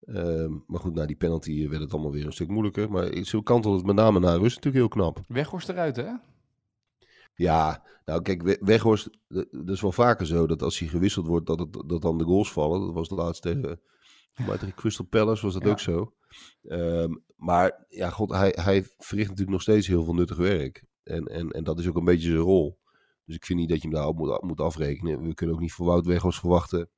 Ehm, 0.00 0.52
maar 0.66 0.80
goed, 0.80 0.94
na 0.94 1.06
die 1.06 1.16
penalty 1.16 1.68
werd 1.68 1.82
het 1.82 1.92
allemaal 1.92 2.12
weer 2.12 2.26
een 2.26 2.32
stuk 2.32 2.48
moeilijker. 2.48 2.90
Maar 2.90 3.24
zo 3.24 3.40
kantelde 3.42 3.76
het 3.76 3.86
met 3.86 3.96
name 3.96 4.18
naar 4.20 4.38
rust 4.38 4.56
natuurlijk 4.56 4.74
heel 4.74 4.88
knap. 5.02 5.20
Weghorst 5.28 5.68
eruit, 5.68 5.96
hè? 5.96 6.10
Ja, 7.34 7.84
nou 8.04 8.22
kijk, 8.22 8.42
We- 8.42 8.58
Weghorst, 8.60 9.06
eh, 9.28 9.42
dat 9.50 9.68
is 9.74 9.80
wel 9.80 9.92
vaker 9.92 10.26
zo 10.26 10.46
dat 10.46 10.62
als 10.62 10.78
hij 10.78 10.88
gewisseld 10.88 11.26
wordt, 11.26 11.46
dat, 11.46 11.58
het, 11.58 11.72
dat 11.86 12.02
dan 12.02 12.18
de 12.18 12.24
goals 12.24 12.52
vallen. 12.52 12.80
Dat 12.80 12.94
was 12.94 13.08
de 13.08 13.14
laatste 13.14 13.48
tegen, 13.48 13.80
Crystal 14.74 15.06
Palace 15.06 15.42
was 15.44 15.54
dat 15.54 15.62
Ja. 15.62 15.70
ook 15.70 15.80
zo. 15.80 16.12
Ehm, 16.62 17.14
maar 17.36 17.84
ja, 17.88 18.10
god, 18.10 18.30
hij, 18.30 18.54
hij 18.60 18.82
verricht 18.98 19.28
natuurlijk 19.28 19.50
nog 19.56 19.62
steeds 19.62 19.86
heel 19.86 20.04
veel 20.04 20.14
nuttig 20.14 20.36
werk. 20.36 20.84
En, 21.02 21.24
en, 21.26 21.50
en 21.50 21.64
dat 21.64 21.78
is 21.78 21.88
ook 21.88 21.96
een 21.96 22.04
beetje 22.04 22.28
zijn 22.28 22.40
rol. 22.42 22.78
Dus 23.28 23.36
ik 23.36 23.44
vind 23.44 23.58
niet 23.58 23.68
dat 23.68 23.82
je 23.82 23.88
hem 23.88 23.96
daarop 23.96 24.16
moet, 24.16 24.42
moet 24.42 24.60
afrekenen. 24.60 25.22
We 25.22 25.34
kunnen 25.34 25.54
ook 25.54 25.60
niet 25.60 25.72
van 25.72 25.86
Wout 25.86 26.06
Weghorst 26.06 26.38
verwachten, 26.38 26.90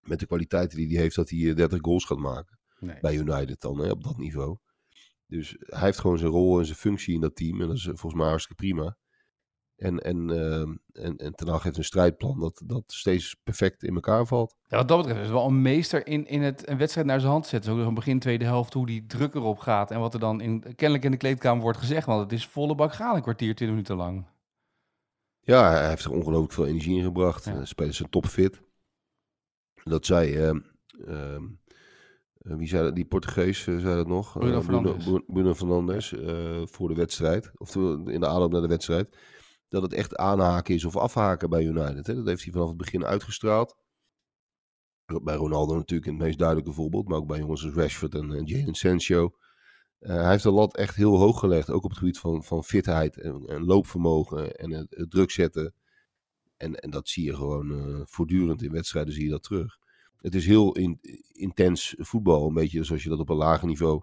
met 0.00 0.20
de 0.20 0.26
kwaliteiten 0.26 0.78
die 0.78 0.88
hij 0.88 1.02
heeft, 1.02 1.16
dat 1.16 1.30
hij 1.30 1.48
eh, 1.48 1.56
30 1.56 1.78
goals 1.82 2.04
gaat 2.04 2.18
maken. 2.18 2.58
Nee. 2.78 3.00
Bij 3.00 3.14
United 3.14 3.60
dan, 3.60 3.78
hè, 3.78 3.90
op 3.90 4.04
dat 4.04 4.16
niveau. 4.16 4.56
Dus 5.26 5.56
hij 5.58 5.84
heeft 5.84 5.98
gewoon 5.98 6.18
zijn 6.18 6.30
rol 6.30 6.58
en 6.58 6.64
zijn 6.64 6.78
functie 6.78 7.14
in 7.14 7.20
dat 7.20 7.36
team. 7.36 7.60
En 7.60 7.66
dat 7.66 7.76
is 7.76 7.86
eh, 7.86 7.94
volgens 7.94 8.14
mij 8.14 8.28
hartstikke 8.28 8.62
prima. 8.62 8.96
En, 9.76 9.98
en, 9.98 10.30
ehm, 10.30 10.76
en, 10.92 11.16
en 11.16 11.32
Ten 11.32 11.48
Hag 11.48 11.62
heeft 11.62 11.76
een 11.76 11.84
strijdplan 11.84 12.40
dat, 12.40 12.62
dat 12.64 12.84
steeds 12.86 13.36
perfect 13.42 13.82
in 13.82 13.94
elkaar 13.94 14.26
valt. 14.26 14.56
Ja, 14.68 14.76
wat 14.76 14.88
dat 14.88 14.98
betreft 14.98 15.24
is 15.24 15.30
wel 15.30 15.46
een 15.46 15.62
meester 15.62 16.06
in, 16.06 16.26
in 16.26 16.42
het 16.42 16.68
een 16.68 16.78
wedstrijd 16.78 17.06
naar 17.06 17.20
zijn 17.20 17.32
hand 17.32 17.46
zetten. 17.46 17.76
Zo 17.76 17.86
een 17.86 17.94
begin 17.94 18.18
tweede 18.18 18.44
helft, 18.44 18.72
hoe 18.72 18.86
die 18.86 19.06
druk 19.06 19.34
erop 19.34 19.58
gaat 19.58 19.90
en 19.90 20.00
wat 20.00 20.14
er 20.14 20.20
dan 20.20 20.40
in, 20.40 20.60
kennelijk 20.60 21.04
in 21.04 21.10
de 21.10 21.16
kleedkamer 21.16 21.62
wordt 21.62 21.78
gezegd. 21.78 22.06
Want 22.06 22.20
het 22.20 22.32
is 22.32 22.46
volle 22.46 22.74
bak 22.74 22.94
gaan 22.94 23.16
een 23.16 23.22
kwartier, 23.22 23.54
20 23.54 23.68
minuten 23.68 23.96
lang. 23.96 24.24
Ja, 25.46 25.70
hij 25.70 25.88
heeft 25.88 26.04
er 26.04 26.12
ongelooflijk 26.12 26.52
veel 26.52 26.66
energie 26.66 26.96
in 26.96 27.04
gebracht. 27.04 27.44
Ja. 27.44 27.58
De 27.58 27.66
spelers 27.66 27.96
zijn 27.96 28.10
topfit. 28.10 28.62
Dat 29.84 30.06
zei, 30.06 30.36
ehm, 30.36 30.60
ehm, 31.06 31.44
eh, 32.38 32.56
wie 32.56 32.68
zei 32.68 32.82
dat? 32.82 32.94
Die 32.94 33.04
Portugees 33.04 33.66
eh, 33.66 33.78
zei 33.78 33.96
dat 33.96 34.06
nog. 34.06 34.38
Bruno 34.38 34.56
Eh, 34.56 34.62
Fernandes. 34.62 35.04
Bruno, 35.04 35.24
Bruno 35.26 35.54
Fernandes 35.54 36.12
eh, 36.12 36.66
voor 36.66 36.88
de 36.88 36.94
wedstrijd. 36.94 37.50
Of 37.54 37.74
in 37.76 38.20
de 38.20 38.26
aanloop 38.26 38.52
naar 38.52 38.60
de 38.60 38.68
wedstrijd. 38.68 39.16
Dat 39.68 39.82
het 39.82 39.92
echt 39.92 40.16
aanhaken 40.16 40.74
is 40.74 40.84
of 40.84 40.96
afhaken 40.96 41.50
bij 41.50 41.64
United. 41.64 42.06
Hè? 42.06 42.14
Dat 42.14 42.26
heeft 42.26 42.42
hij 42.42 42.52
vanaf 42.52 42.68
het 42.68 42.76
begin 42.76 43.04
uitgestraald. 43.04 43.76
Bij 45.22 45.34
Ronaldo 45.34 45.74
natuurlijk 45.74 46.10
het 46.10 46.18
meest 46.18 46.38
duidelijke 46.38 46.72
voorbeeld. 46.72 47.08
Maar 47.08 47.18
ook 47.18 47.26
bij 47.26 47.38
jongens 47.38 47.64
als 47.64 47.74
Rashford 47.74 48.14
en 48.14 48.30
uh, 48.30 48.40
Jadon 48.44 48.74
Sancho. 48.74 49.30
Eh, 49.98 50.14
hij 50.14 50.30
heeft 50.30 50.42
de 50.42 50.50
lat 50.50 50.76
echt 50.76 50.94
heel 50.94 51.16
hoog 51.18 51.38
gelegd. 51.38 51.70
Ook 51.70 51.84
op 51.84 51.90
het 51.90 51.98
gebied 51.98 52.18
van, 52.18 52.44
van 52.44 52.64
fitheid 52.64 53.16
en, 53.20 53.44
en 53.46 53.64
loopvermogen 53.64 54.56
en 54.56 54.70
het, 54.70 54.86
het 54.90 55.10
druk 55.10 55.30
zetten. 55.30 55.74
En, 56.56 56.74
en 56.74 56.90
dat 56.90 57.08
zie 57.08 57.24
je 57.24 57.34
gewoon 57.34 57.72
eh, 57.72 58.00
voortdurend 58.04 58.62
in 58.62 58.72
wedstrijden 58.72 59.14
zie 59.14 59.24
je 59.24 59.30
dat 59.30 59.42
terug. 59.42 59.78
Het 60.20 60.34
is 60.34 60.46
heel 60.46 60.72
in- 60.72 60.98
intens 61.32 61.94
voetbal. 61.98 62.46
Een 62.46 62.54
beetje 62.54 62.84
zoals 62.84 63.02
je 63.02 63.08
dat 63.08 63.18
op 63.18 63.28
een 63.28 63.36
lager 63.36 63.68
niveau 63.68 64.02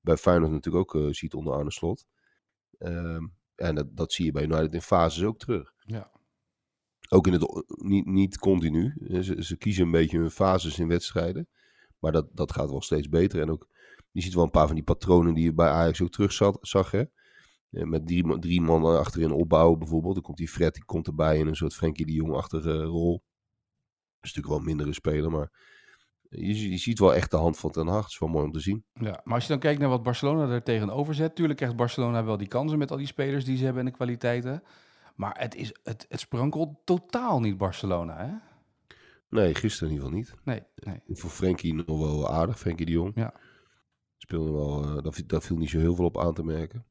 bij 0.00 0.16
Feyenoord 0.16 0.52
natuurlijk 0.52 0.94
ook 0.94 1.02
eh, 1.02 1.12
ziet 1.12 1.34
onder 1.34 1.52
Arne 1.52 1.70
Slot. 1.70 2.06
Ehm, 2.78 3.26
en 3.54 3.74
dat, 3.74 3.96
dat 3.96 4.12
zie 4.12 4.24
je 4.24 4.32
bij 4.32 4.42
United 4.42 4.74
in 4.74 4.82
fases 4.82 5.24
ook 5.24 5.38
terug. 5.38 5.72
Ja. 5.78 6.10
Ook 7.08 7.26
in 7.26 7.32
het, 7.32 7.64
niet, 7.66 8.06
niet 8.06 8.38
continu. 8.38 8.94
Ze, 9.22 9.36
ze 9.44 9.56
kiezen 9.56 9.84
een 9.84 9.90
beetje 9.90 10.18
hun 10.18 10.30
fases 10.30 10.78
in 10.78 10.88
wedstrijden. 10.88 11.48
Maar 11.98 12.12
dat, 12.12 12.26
dat 12.32 12.52
gaat 12.52 12.70
wel 12.70 12.82
steeds 12.82 13.08
beter. 13.08 13.40
En 13.40 13.50
ook, 13.50 13.68
je 14.12 14.20
ziet 14.20 14.34
wel 14.34 14.44
een 14.44 14.50
paar 14.50 14.66
van 14.66 14.74
die 14.74 14.84
patronen 14.84 15.34
die 15.34 15.44
je 15.44 15.52
bij 15.52 15.68
Ajax 15.68 16.02
ook 16.02 16.10
terug 16.10 16.32
zat, 16.32 16.58
zag. 16.60 16.90
Hè? 16.90 17.04
Eh, 17.70 17.84
Met 17.84 18.06
drie, 18.06 18.38
drie 18.38 18.60
man 18.60 18.84
achterin 18.84 19.32
opbouwen 19.32 19.78
bijvoorbeeld. 19.78 20.14
Dan 20.14 20.22
komt 20.22 20.36
die 20.36 20.48
Fred, 20.48 20.74
die 20.74 20.84
komt 20.84 21.06
erbij 21.06 21.38
in 21.38 21.46
een 21.46 21.56
soort 21.56 21.74
Frenkie 21.74 22.06
de 22.06 22.12
Jong-achtige 22.12 22.82
rol. 22.82 23.12
Dat 23.12 24.30
is 24.30 24.34
natuurlijk 24.34 24.48
wel 24.48 24.56
een 24.56 24.64
mindere 24.64 24.92
speler, 24.92 25.30
maar 25.30 25.50
je, 26.28 26.70
je 26.70 26.76
ziet 26.76 26.98
wel 26.98 27.14
echt 27.14 27.30
de 27.30 27.36
hand 27.36 27.58
van 27.58 27.70
Ten 27.70 27.86
Hag. 27.86 28.02
Het 28.02 28.12
is 28.12 28.18
wel 28.18 28.28
mooi 28.28 28.44
om 28.44 28.52
te 28.52 28.60
zien. 28.60 28.84
Ja, 28.94 29.20
maar 29.24 29.34
als 29.34 29.42
je 29.42 29.48
dan 29.48 29.58
kijkt 29.58 29.80
naar 29.80 29.88
wat 29.88 30.02
Barcelona 30.02 30.52
er 30.52 30.62
tegenover 30.62 31.14
zet, 31.14 31.34
tuurlijk 31.34 31.58
krijgt 31.58 31.76
Barcelona 31.76 32.24
wel 32.24 32.36
die 32.36 32.48
kansen 32.48 32.78
met 32.78 32.90
al 32.90 32.96
die 32.96 33.06
spelers 33.06 33.44
die 33.44 33.56
ze 33.56 33.64
hebben 33.64 33.82
en 33.84 33.88
de 33.88 33.96
kwaliteiten. 33.96 34.62
Maar 35.14 35.36
het, 35.38 35.54
is, 35.54 35.74
het, 35.82 36.06
het 36.08 36.20
sprankelt 36.20 36.76
totaal 36.84 37.40
niet 37.40 37.56
Barcelona, 37.56 38.26
hè? 38.26 38.32
Nee, 39.28 39.54
gisteren 39.54 39.88
in 39.88 39.94
ieder 39.94 40.08
geval 40.08 40.18
niet. 40.18 40.34
Nee, 40.44 40.62
nee. 40.74 41.16
Voor 41.18 41.30
Frenkie 41.30 41.74
nog 41.74 41.98
wel 41.98 42.30
aardig, 42.30 42.58
Frenkie 42.58 42.86
de 42.86 42.92
Jong. 42.92 43.12
Ja. 43.14 43.34
Speelde 44.32 44.52
wel, 44.52 44.84
uh, 44.84 45.02
daar, 45.02 45.20
daar, 45.26 45.42
viel 45.42 45.56
niet 45.56 45.70
zo 45.70 45.78
heel 45.78 45.94
veel 45.94 46.04
op 46.04 46.18
aan 46.18 46.34
te 46.34 46.44
merken. 46.44 46.86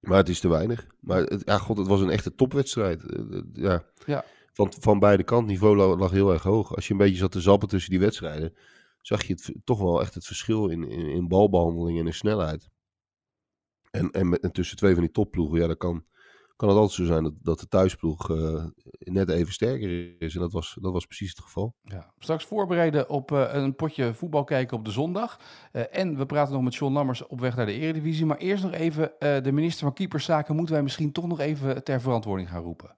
Maar 0.00 0.16
het 0.16 0.28
is 0.28 0.40
te 0.40 0.48
weinig. 0.48 0.86
Maar 1.00 1.22
het, 1.22 1.42
ja, 1.44 1.58
god, 1.58 1.76
het 1.76 1.86
was 1.86 2.00
een 2.00 2.10
echte 2.10 2.34
topwedstrijd. 2.34 3.02
Uh, 3.02 3.42
ja. 3.52 3.84
ja. 4.06 4.24
Van, 4.52 4.72
van 4.80 4.98
beide 4.98 5.22
kanten, 5.22 5.48
niveau 5.48 5.76
lag, 5.76 5.98
lag, 5.98 6.10
heel 6.10 6.32
erg 6.32 6.42
hoog. 6.42 6.74
Als 6.74 6.86
je 6.86 6.92
een 6.92 6.98
beetje 6.98 7.16
zat 7.16 7.32
te 7.32 7.40
zappen 7.40 7.68
tussen 7.68 7.90
die 7.90 8.00
wedstrijden, 8.00 8.54
zag 9.00 9.22
je 9.24 9.32
het, 9.32 9.54
toch 9.64 9.78
wel 9.78 10.00
echt 10.00 10.14
het 10.14 10.26
verschil 10.26 10.68
in, 10.68 10.88
in, 10.88 11.06
in 11.06 11.28
balbehandeling 11.28 11.98
en 11.98 12.06
in 12.06 12.14
snelheid. 12.14 12.70
En, 13.90 14.10
en, 14.10 14.28
met, 14.28 14.40
en 14.40 14.52
tussen 14.52 14.76
twee 14.76 14.92
van 14.92 15.02
die 15.02 15.12
topploegen, 15.12 15.60
ja, 15.60 15.66
dat 15.66 15.78
kan, 15.78 16.04
kan 16.56 16.68
het 16.68 16.78
altijd 16.78 16.96
zo 16.96 17.04
zijn 17.04 17.22
dat, 17.22 17.32
dat 17.42 17.60
de 17.60 17.68
thuisploeg 17.68 18.30
uh, 18.30 18.64
net 18.98 19.30
even 19.30 19.52
sterker 19.52 20.16
is. 20.18 20.34
En 20.34 20.40
dat 20.40 20.52
was, 20.52 20.76
dat 20.80 20.92
was 20.92 21.06
precies 21.06 21.30
het 21.30 21.40
geval. 21.40 21.74
Ja. 21.82 22.12
Straks 22.18 22.44
voorbereiden 22.44 23.08
op 23.08 23.30
uh, 23.30 23.48
een 23.52 23.74
potje 23.74 24.14
voetbal 24.14 24.44
kijken 24.44 24.76
op 24.76 24.84
de 24.84 24.90
zondag. 24.90 25.38
Uh, 25.72 25.82
en 25.90 26.16
we 26.16 26.26
praten 26.26 26.52
nog 26.54 26.62
met 26.62 26.74
John 26.74 26.92
Lammers 26.92 27.26
op 27.26 27.40
weg 27.40 27.56
naar 27.56 27.66
de 27.66 27.72
Eredivisie. 27.72 28.26
Maar 28.26 28.36
eerst 28.36 28.62
nog 28.62 28.72
even, 28.72 29.12
de 29.18 29.52
minister 29.52 29.84
van 29.84 29.94
Keeperszaken 29.94 30.54
moeten 30.54 30.74
wij 30.74 30.82
misschien 30.82 31.12
toch 31.12 31.26
nog 31.26 31.40
even 31.40 31.84
ter 31.84 32.00
verantwoording 32.00 32.48
gaan 32.48 32.62
roepen. 32.62 32.96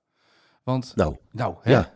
Want, 0.63 0.93
nou, 0.97 1.17
nou 1.31 1.55
hè? 1.61 1.71
ja, 1.71 1.95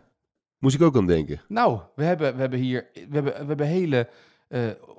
moest 0.57 0.75
ik 0.75 0.81
ook 0.81 0.95
aan 0.95 1.07
denken. 1.07 1.41
Nou, 1.47 1.79
we 1.95 2.03
hebben, 2.03 2.33
we 2.35 2.41
hebben 2.41 2.59
hier 2.59 2.89
we 2.93 3.07
hebben, 3.09 3.33
we 3.33 3.45
hebben 3.45 3.67
hele 3.67 4.09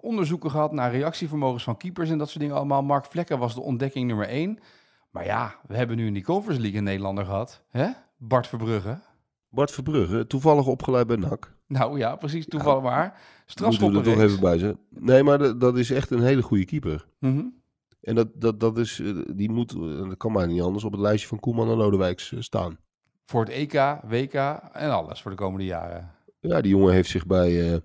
onderzoeken 0.01 0.51
gehad 0.51 0.73
naar 0.73 0.91
reactievermogens 0.91 1.65
van 1.65 1.77
keepers 1.77 2.11
en 2.11 2.19
dat 2.19 2.29
soort 2.29 2.41
dingen 2.41 2.57
allemaal. 2.57 2.83
Mark 2.83 3.07
Vlekken 3.07 3.39
was 3.39 3.55
de 3.55 3.61
ontdekking 3.61 4.07
nummer 4.07 4.29
één. 4.29 4.59
Maar 5.13 5.25
ja, 5.25 5.55
we 5.67 5.77
hebben 5.77 5.97
nu 5.97 6.07
in 6.07 6.13
die 6.13 6.25
Conference 6.25 6.61
League 6.61 6.79
een 6.79 6.85
Nederlander 6.85 7.25
gehad. 7.25 7.65
Hè? 7.69 7.89
Bart 8.17 8.47
Verbrugge. 8.47 8.99
Bart 9.49 9.71
Verbrugge, 9.71 10.27
toevallig 10.27 10.67
opgeleid 10.67 11.07
bij 11.07 11.17
NAC. 11.17 11.55
Nou 11.67 11.99
ja, 11.99 12.17
precies, 12.17 12.47
toevallig 12.47 12.83
maar. 12.83 13.21
Strafschoppen 13.47 13.99
er 13.99 14.05
toch 14.05 14.21
even 14.21 14.41
bij 14.41 14.59
zijn. 14.59 14.79
Nee, 14.89 15.23
maar 15.23 15.39
de, 15.39 15.57
dat 15.57 15.79
is 15.79 15.91
echt 15.91 16.11
een 16.11 16.23
hele 16.23 16.43
goede 16.43 16.65
keeper. 16.65 17.07
Mm 17.19 17.37
-hmm. 17.37 17.63
En 18.01 18.15
dat, 18.15 18.29
dat, 18.35 18.61
dat, 18.61 18.79
is, 18.79 19.03
die 19.27 19.51
moet, 19.51 19.71
dat 19.81 20.17
kan 20.17 20.33
maar 20.33 20.47
niet 20.47 20.61
anders, 20.61 20.85
op 20.85 20.93
het 20.93 21.01
lijstje 21.01 21.29
van 21.29 21.41
Koeman 21.41 21.71
en 21.71 21.77
Lodewijks 21.77 22.35
staan. 22.39 22.79
Voor 23.25 23.41
het 23.41 23.51
EK, 23.51 23.99
WK 24.03 24.35
en 24.73 24.91
alles 24.91 25.23
voor 25.23 25.31
de 25.31 25.37
komende 25.37 25.65
jaren. 25.65 26.11
Ja, 26.41 26.61
die 26.61 26.71
jongen 26.71 26.93
heeft 26.93 27.11
zich 27.11 27.27
bij... 27.27 27.73
Uh, 27.73 27.77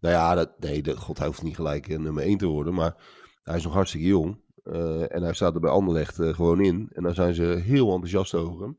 nou 0.00 0.14
ja, 0.14 0.34
dat, 0.34 0.50
nee, 0.58 0.82
dat, 0.82 0.98
god, 0.98 1.18
hij 1.18 1.26
hoeft 1.26 1.42
niet 1.42 1.54
gelijk 1.54 1.88
nummer 1.98 2.22
1 2.22 2.38
te 2.38 2.46
worden, 2.46 2.74
maar 2.74 2.94
hij 3.42 3.56
is 3.56 3.64
nog 3.64 3.72
hartstikke 3.72 4.06
jong. 4.06 4.40
Uh, 4.66 5.14
en 5.14 5.22
hij 5.22 5.32
staat 5.32 5.54
er 5.54 5.60
bij 5.60 5.70
Anderlecht 5.70 6.18
uh, 6.18 6.34
gewoon 6.34 6.60
in. 6.60 6.88
En 6.92 7.02
daar 7.02 7.14
zijn 7.14 7.34
ze 7.34 7.42
heel 7.42 7.90
enthousiast 7.90 8.34
over 8.34 8.62
hem. 8.62 8.78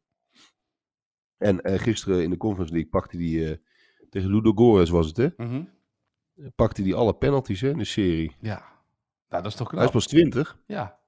En 1.38 1.60
uh, 1.72 1.80
gisteren 1.80 2.24
in 2.24 2.30
de 2.30 2.38
Conference 2.38 2.74
League 2.74 2.90
pakte 2.90 3.18
hij 3.18 3.62
tegen 4.10 4.30
Ludo 4.30 4.52
Gores 4.52 4.90
was 4.90 5.08
het 5.08 5.18
hè? 5.18 5.28
Mm 5.38 5.50
-hmm. 5.50 5.70
Pakte 6.56 6.82
hij 6.82 6.94
alle 6.94 7.14
penalties 7.14 7.62
hè, 7.62 7.70
in 7.70 7.78
de 7.78 7.86
serie. 7.86 8.36
Ja, 8.40 8.78
nou, 9.30 9.44
dat 9.44 9.52
is 9.52 9.58
toch 9.58 9.68
knap. 9.68 9.80
Hij 9.80 9.88
is 9.88 9.94
pas 9.94 10.08
20. 10.08 10.58
Ja. 10.68 11.00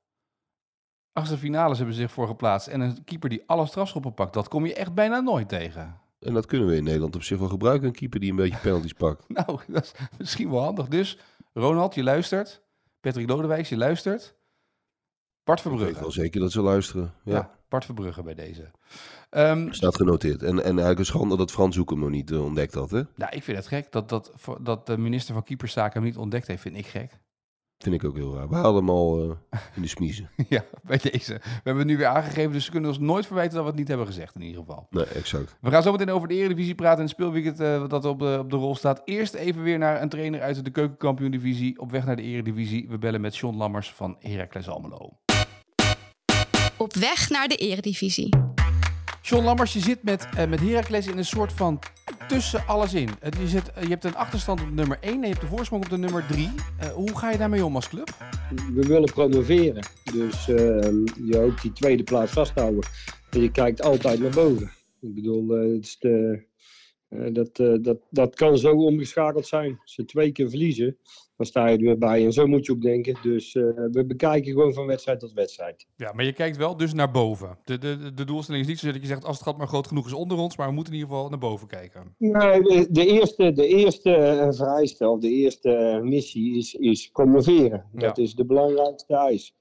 Achtste 1.13 1.37
finales 1.37 1.77
hebben 1.77 1.95
ze 1.95 2.01
zich 2.01 2.11
voor 2.11 2.27
geplaatst. 2.27 2.67
En 2.67 2.81
een 2.81 3.03
keeper 3.03 3.29
die 3.29 3.43
alle 3.45 3.65
strafschoppen 3.65 4.13
pakt, 4.13 4.33
dat 4.33 4.47
kom 4.47 4.65
je 4.65 4.73
echt 4.73 4.93
bijna 4.93 5.19
nooit 5.19 5.49
tegen. 5.49 5.99
En 6.19 6.33
dat 6.33 6.45
kunnen 6.45 6.67
we 6.67 6.75
in 6.75 6.83
Nederland 6.83 7.15
op 7.15 7.23
zich 7.23 7.39
wel 7.39 7.47
gebruiken, 7.47 7.87
een 7.87 7.93
keeper 7.93 8.19
die 8.19 8.29
een 8.29 8.35
beetje 8.35 8.59
penalties 8.69 8.93
pakt. 8.93 9.29
nou, 9.29 9.59
dat 9.67 9.83
is 9.83 9.93
misschien 10.17 10.49
wel 10.49 10.63
handig. 10.63 10.87
Dus, 10.87 11.17
Ronald, 11.53 11.95
je 11.95 12.03
luistert. 12.03 12.61
Patrick 12.99 13.29
Lodewijks, 13.29 13.69
je 13.69 13.77
luistert. 13.77 14.37
Bart 15.43 15.61
Verbrugge. 15.61 15.87
Ik 15.87 15.93
weet 15.93 16.01
wel 16.01 16.11
zeker 16.11 16.39
dat 16.39 16.51
ze 16.51 16.61
luisteren. 16.61 17.13
Ja, 17.23 17.33
ja 17.33 17.57
Bart 17.69 17.85
Verbrugge 17.85 18.23
bij 18.23 18.35
deze. 18.35 18.71
Um, 19.31 19.73
Staat 19.73 19.95
genoteerd. 19.95 20.43
En, 20.43 20.57
en 20.57 20.63
eigenlijk 20.63 20.99
een 20.99 21.05
schande 21.05 21.37
dat 21.37 21.51
Frans 21.51 21.75
Hoek 21.75 21.89
hem 21.89 21.99
nog 21.99 22.09
niet 22.09 22.31
uh, 22.31 22.43
ontdekt 22.43 22.73
had, 22.73 22.91
hè? 22.91 23.01
Nou, 23.15 23.31
ik 23.35 23.43
vind 23.43 23.57
het 23.57 23.67
gek. 23.67 23.91
Dat, 23.91 24.09
dat, 24.09 24.33
dat 24.61 24.85
de 24.85 24.97
minister 24.97 25.33
van 25.33 25.43
Keeperszaken 25.43 25.93
hem 25.93 26.03
niet 26.03 26.17
ontdekt 26.17 26.47
heeft, 26.47 26.61
vind 26.61 26.77
ik 26.77 26.85
gek. 26.85 27.19
Vind 27.77 27.95
ik 27.95 28.03
ook 28.03 28.15
heel 28.15 28.35
raar. 28.35 28.49
We 28.49 28.55
hadden 28.55 28.75
hem 28.75 28.89
al 28.89 29.25
uh, 29.25 29.35
in 29.75 29.81
de 29.81 29.87
smiezen. 29.87 30.29
ja, 30.49 30.63
bij 30.83 30.97
deze. 30.97 31.33
We 31.33 31.49
hebben 31.53 31.77
het 31.77 31.87
nu 31.87 31.97
weer 31.97 32.07
aangegeven, 32.07 32.51
dus 32.51 32.65
ze 32.65 32.71
kunnen 32.71 32.89
ons 32.89 32.99
nooit 32.99 33.25
verwijten 33.25 33.53
dat 33.53 33.63
we 33.63 33.69
het 33.69 33.79
niet 33.79 33.87
hebben 33.87 34.07
gezegd, 34.07 34.35
in 34.35 34.41
ieder 34.41 34.59
geval. 34.59 34.87
Nee, 34.89 35.05
exact. 35.05 35.57
We 35.61 35.69
gaan 35.69 35.83
zo 35.83 35.91
meteen 35.91 36.11
over 36.11 36.27
de 36.27 36.33
Eredivisie 36.33 36.75
praten 36.75 36.97
en 36.97 37.03
het 37.03 37.11
speelweekend 37.11 37.61
uh, 37.61 37.87
dat 37.87 38.05
op 38.05 38.19
de, 38.19 38.37
op 38.39 38.49
de 38.49 38.55
rol 38.55 38.75
staat. 38.75 39.01
Eerst 39.05 39.33
even 39.33 39.63
weer 39.63 39.77
naar 39.77 40.01
een 40.01 40.09
trainer 40.09 40.41
uit 40.41 40.63
de 40.63 40.71
keukenkampioen-divisie 40.71 41.79
op 41.79 41.91
weg 41.91 42.05
naar 42.05 42.15
de 42.15 42.21
Eredivisie. 42.21 42.89
We 42.89 42.97
bellen 42.97 43.21
met 43.21 43.37
John 43.37 43.57
Lammers 43.57 43.93
van 43.93 44.15
Heracles 44.19 44.69
Almelo. 44.69 45.19
Op 46.79 46.93
weg 46.93 47.29
naar 47.29 47.47
de 47.47 47.55
Eredivisie. 47.55 48.35
John 49.21 49.43
Lammers, 49.43 49.73
je 49.73 49.79
zit 49.79 50.03
met, 50.03 50.27
uh, 50.37 50.45
met 50.45 50.59
Heracles 50.59 51.07
in 51.07 51.17
een 51.17 51.25
soort 51.25 51.53
van 51.53 51.79
tussen 52.27 52.67
alles 52.67 52.93
in. 52.93 53.09
Het, 53.19 53.35
je, 53.35 53.47
zit, 53.47 53.71
je 53.81 53.87
hebt 53.87 54.03
een 54.03 54.15
achterstand 54.15 54.61
op 54.61 54.71
nummer 54.71 54.97
1 55.01 55.13
en 55.13 55.21
je 55.21 55.27
hebt 55.27 55.41
de 55.41 55.47
voorsprong 55.47 55.83
op 55.83 55.89
de 55.89 55.97
nummer 55.97 56.25
3. 56.27 56.43
Uh, 56.45 56.87
hoe 56.87 57.17
ga 57.17 57.31
je 57.31 57.37
daarmee 57.37 57.65
om 57.65 57.75
als 57.75 57.89
club? 57.89 58.09
We 58.73 58.87
willen 58.87 59.13
promoveren. 59.13 59.85
Dus 60.13 60.47
uh, 60.47 60.57
je 61.27 61.37
hoopt 61.37 61.61
die 61.61 61.71
tweede 61.71 62.03
plaats 62.03 62.31
vasthouden. 62.31 62.83
En 63.29 63.41
je 63.41 63.51
kijkt 63.51 63.81
altijd 63.81 64.19
naar 64.19 64.31
boven. 64.31 64.71
Ik 65.01 65.15
bedoel, 65.15 65.47
het 65.49 65.85
is 65.85 65.97
de, 65.99 66.43
dat, 67.31 67.55
dat, 67.81 67.97
dat 68.09 68.35
kan 68.35 68.57
zo 68.57 68.71
omgeschakeld 68.71 69.47
zijn. 69.47 69.79
Als 69.81 69.95
je 69.95 70.05
twee 70.05 70.31
keer 70.31 70.49
verliezen, 70.49 70.97
dan 71.37 71.45
sta 71.45 71.67
je 71.67 71.77
er 71.77 71.83
weer 71.83 71.97
bij. 71.97 72.25
En 72.25 72.33
zo 72.33 72.47
moet 72.47 72.65
je 72.65 72.71
ook 72.71 72.81
denken. 72.81 73.17
Dus 73.21 73.55
uh, 73.55 73.63
we 73.91 74.05
bekijken 74.05 74.51
gewoon 74.51 74.73
van 74.73 74.85
wedstrijd 74.85 75.19
tot 75.19 75.33
wedstrijd. 75.33 75.87
Ja, 75.95 76.13
maar 76.13 76.25
je 76.25 76.33
kijkt 76.33 76.57
wel 76.57 76.77
dus 76.77 76.93
naar 76.93 77.11
boven. 77.11 77.57
De, 77.63 77.77
de, 77.77 78.13
de 78.13 78.25
doelstelling 78.25 78.63
is 78.63 78.69
niet 78.69 78.79
zo 78.79 78.91
dat 78.91 79.01
je 79.01 79.07
zegt, 79.07 79.25
als 79.25 79.35
het 79.35 79.45
gat 79.45 79.57
maar 79.57 79.67
groot 79.67 79.87
genoeg 79.87 80.05
is 80.05 80.13
onder 80.13 80.37
ons, 80.37 80.57
maar 80.57 80.67
we 80.67 80.73
moeten 80.73 80.93
in 80.93 80.99
ieder 80.99 81.15
geval 81.15 81.29
naar 81.29 81.39
boven 81.39 81.67
kijken. 81.67 82.15
Nee, 82.17 82.61
de, 82.61 82.87
de 82.91 83.05
eerste, 83.05 83.51
de 83.51 83.67
eerste 83.67 84.47
vereiste, 84.51 85.09
of 85.09 85.19
de 85.19 85.29
eerste 85.29 85.99
missie 86.03 86.57
is, 86.57 86.73
is 86.73 87.09
promoveren. 87.11 87.85
Ja. 87.93 87.99
Dat 87.99 88.17
is 88.17 88.35
de 88.35 88.45
belangrijkste 88.45 89.15
eis. 89.15 89.53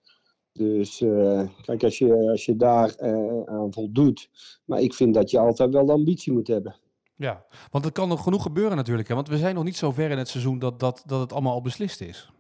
Dus 0.53 1.01
uh, 1.01 1.49
kijk, 1.63 1.85
als 1.85 1.99
je, 1.99 2.31
als 2.31 2.45
je 2.45 2.57
daar 2.57 2.95
uh, 3.03 3.43
aan 3.45 3.73
voldoet. 3.73 4.31
Maar 4.65 4.81
ik 4.81 4.95
vind 4.95 5.15
dat 5.15 5.31
je 5.31 5.39
altijd 5.39 5.73
wel 5.73 5.87
de 5.87 5.93
ambitie 5.93 6.33
moet 6.33 6.49
hebben. 6.49 6.77
Ja, 7.19 7.45
want 7.71 7.85
het 7.85 7.95
kan 7.95 8.09
nog 8.09 8.23
genoeg 8.23 8.43
gebeuren 8.43 8.77
natuurlijk. 8.77 9.09
Hè? 9.09 9.15
Want 9.15 9.29
we 9.29 9.37
zijn 9.37 9.55
nog 9.55 9.65
niet 9.65 9.77
zo 9.77 9.91
ver 9.91 10.11
in 10.11 10.19
het 10.19 10.29
seizoen 10.29 10.59
dat, 10.59 10.81
dat, 10.81 11.03
dat 11.07 11.21
het 11.21 11.33
allemaal 11.33 11.53
al 11.53 11.63
beslist 11.63 12.01
is. 12.01 12.33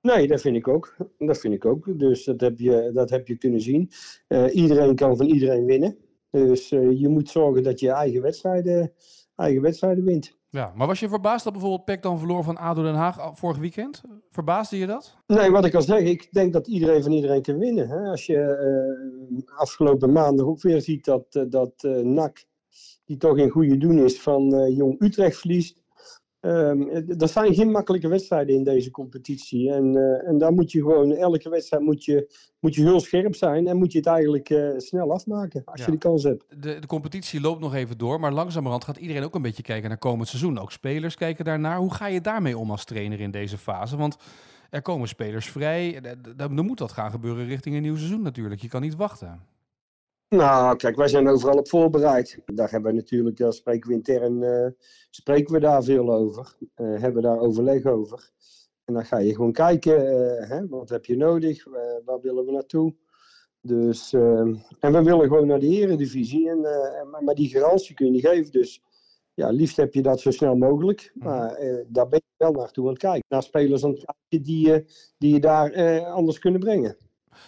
Nee, 0.00 0.26
dat 0.28 0.40
vind 0.40 0.56
ik 0.56 0.68
ook. 0.68 0.96
Dat 1.18 1.38
vind 1.38 1.54
ik 1.54 1.64
ook. 1.64 1.98
Dus 1.98 2.24
dat 2.24 2.40
heb 2.40 2.58
je, 2.58 2.90
dat 2.94 3.10
heb 3.10 3.28
je 3.28 3.36
kunnen 3.36 3.60
zien. 3.60 3.90
Uh, 4.28 4.54
iedereen 4.54 4.94
kan 4.94 5.16
van 5.16 5.26
iedereen 5.26 5.64
winnen. 5.64 5.96
Dus 6.30 6.72
uh, 6.72 7.00
je 7.00 7.08
moet 7.08 7.30
zorgen 7.30 7.62
dat 7.62 7.80
je 7.80 7.90
eigen 7.90 8.22
wedstrijden, 8.22 8.92
eigen 9.36 9.62
wedstrijden 9.62 10.04
wint. 10.04 10.38
Ja, 10.48 10.72
maar 10.74 10.86
was 10.86 11.00
je 11.00 11.08
verbaasd 11.08 11.44
dat 11.44 11.52
bijvoorbeeld 11.52 11.84
PEC 11.84 12.02
dan 12.02 12.18
verloor 12.18 12.44
van 12.44 12.56
ADO 12.56 12.82
Den 12.82 12.94
Haag 12.94 13.38
vorig 13.38 13.58
weekend? 13.58 14.02
Verbaasde 14.30 14.78
je 14.78 14.86
dat? 14.86 15.16
Nee, 15.26 15.50
wat 15.50 15.64
ik 15.64 15.74
al 15.74 15.82
zeg, 15.82 16.00
ik 16.00 16.28
denk 16.32 16.52
dat 16.52 16.66
iedereen 16.66 17.02
van 17.02 17.12
iedereen 17.12 17.42
kan 17.42 17.58
winnen. 17.58 17.88
Hè? 17.88 18.10
Als 18.10 18.26
je 18.26 18.38
uh, 19.30 19.58
afgelopen 19.58 20.12
maandag 20.12 20.46
ook 20.46 20.62
weer 20.62 20.80
ziet 20.80 21.04
dat, 21.04 21.44
dat 21.48 21.82
NAC 22.02 22.44
die 23.04 23.16
toch 23.16 23.38
in 23.38 23.50
goede 23.50 23.78
doen 23.78 23.98
is, 23.98 24.20
van 24.20 24.54
uh, 24.54 24.76
Jong 24.76 25.00
Utrecht 25.00 25.36
verliest. 25.36 25.82
Um, 26.40 26.88
er 27.18 27.28
zijn 27.28 27.54
geen 27.54 27.70
makkelijke 27.70 28.08
wedstrijden 28.08 28.54
in 28.54 28.64
deze 28.64 28.90
competitie. 28.90 29.72
En, 29.72 29.96
uh, 29.96 30.28
en 30.28 30.38
daar 30.38 30.52
moet 30.52 30.72
je 30.72 30.80
gewoon, 30.80 31.12
elke 31.12 31.48
wedstrijd 31.48 31.82
moet 31.82 32.04
je, 32.04 32.34
moet 32.60 32.74
je 32.74 32.82
heel 32.82 33.00
scherp 33.00 33.34
zijn. 33.34 33.66
En 33.66 33.76
moet 33.76 33.92
je 33.92 33.98
het 33.98 34.06
eigenlijk 34.06 34.50
uh, 34.50 34.68
snel 34.76 35.12
afmaken, 35.12 35.62
als 35.64 35.78
ja. 35.78 35.84
je 35.84 35.90
die 35.90 36.00
kans 36.00 36.22
hebt. 36.22 36.44
De, 36.48 36.78
de 36.78 36.86
competitie 36.86 37.40
loopt 37.40 37.60
nog 37.60 37.74
even 37.74 37.98
door, 37.98 38.20
maar 38.20 38.32
langzamerhand 38.32 38.84
gaat 38.84 38.96
iedereen 38.96 39.22
ook 39.22 39.34
een 39.34 39.42
beetje 39.42 39.62
kijken 39.62 39.88
naar 39.88 39.98
komend 39.98 40.28
seizoen. 40.28 40.58
Ook 40.58 40.72
spelers 40.72 41.14
kijken 41.14 41.44
daarnaar. 41.44 41.78
Hoe 41.78 41.94
ga 41.94 42.06
je 42.06 42.20
daarmee 42.20 42.58
om 42.58 42.70
als 42.70 42.84
trainer 42.84 43.20
in 43.20 43.30
deze 43.30 43.58
fase? 43.58 43.96
Want 43.96 44.16
er 44.70 44.82
komen 44.82 45.08
spelers 45.08 45.48
vrij. 45.48 46.00
Dan 46.36 46.64
moet 46.64 46.78
dat 46.78 46.92
gaan 46.92 47.10
gebeuren 47.10 47.46
richting 47.46 47.76
een 47.76 47.82
nieuw 47.82 47.96
seizoen 47.96 48.22
natuurlijk. 48.22 48.60
Je 48.60 48.68
kan 48.68 48.80
niet 48.80 48.96
wachten. 48.96 49.40
Nou, 50.34 50.76
kijk, 50.76 50.96
wij 50.96 51.08
zijn 51.08 51.28
overal 51.28 51.58
op 51.58 51.68
voorbereid. 51.68 52.38
Daar 52.44 52.70
hebben 52.70 52.90
we 52.90 52.96
natuurlijk, 52.96 53.36
daar 53.36 53.52
spreken 53.52 53.88
we 53.88 53.94
intern, 53.94 54.42
uh, 54.42 54.66
spreken 55.10 55.54
we 55.54 55.60
daar 55.60 55.82
veel 55.82 56.12
over. 56.12 56.56
Uh, 56.76 57.00
hebben 57.00 57.22
daar 57.22 57.38
overleg 57.38 57.84
over. 57.84 58.30
En 58.84 58.94
dan 58.94 59.04
ga 59.04 59.18
je 59.18 59.34
gewoon 59.34 59.52
kijken, 59.52 60.04
uh, 60.04 60.48
hè, 60.48 60.68
wat 60.68 60.88
heb 60.88 61.04
je 61.04 61.16
nodig, 61.16 61.64
waar 62.04 62.20
willen 62.20 62.44
we 62.44 62.52
naartoe. 62.52 62.94
Dus, 63.60 64.12
en 64.12 64.92
we 64.92 65.02
willen 65.02 65.28
gewoon 65.28 65.46
naar 65.46 65.60
de 65.60 65.68
eredivisie, 65.68 66.50
en, 66.50 66.60
maar, 67.10 67.24
maar 67.24 67.34
die 67.34 67.48
garantie 67.48 67.94
kun 67.94 68.06
je 68.06 68.12
niet 68.12 68.26
geven. 68.26 68.52
Dus 68.52 68.82
ja, 69.34 69.48
liefst 69.50 69.76
heb 69.76 69.94
je 69.94 70.02
dat 70.02 70.20
zo 70.20 70.30
snel 70.30 70.56
mogelijk. 70.56 71.12
Maar 71.14 71.58
daar 71.86 72.08
ben 72.08 72.20
je 72.24 72.44
wel 72.44 72.52
naartoe 72.52 72.84
aan 72.84 72.90
het 72.90 72.98
kijken. 72.98 73.24
Naar 73.28 73.42
spelers 73.42 73.84
aan 73.84 73.90
het 73.90 74.04
kijken 74.04 74.46
die, 74.46 74.84
die 75.18 75.32
je 75.32 75.40
daar 75.40 76.00
anders 76.04 76.38
kunnen 76.38 76.60
brengen. 76.60 76.96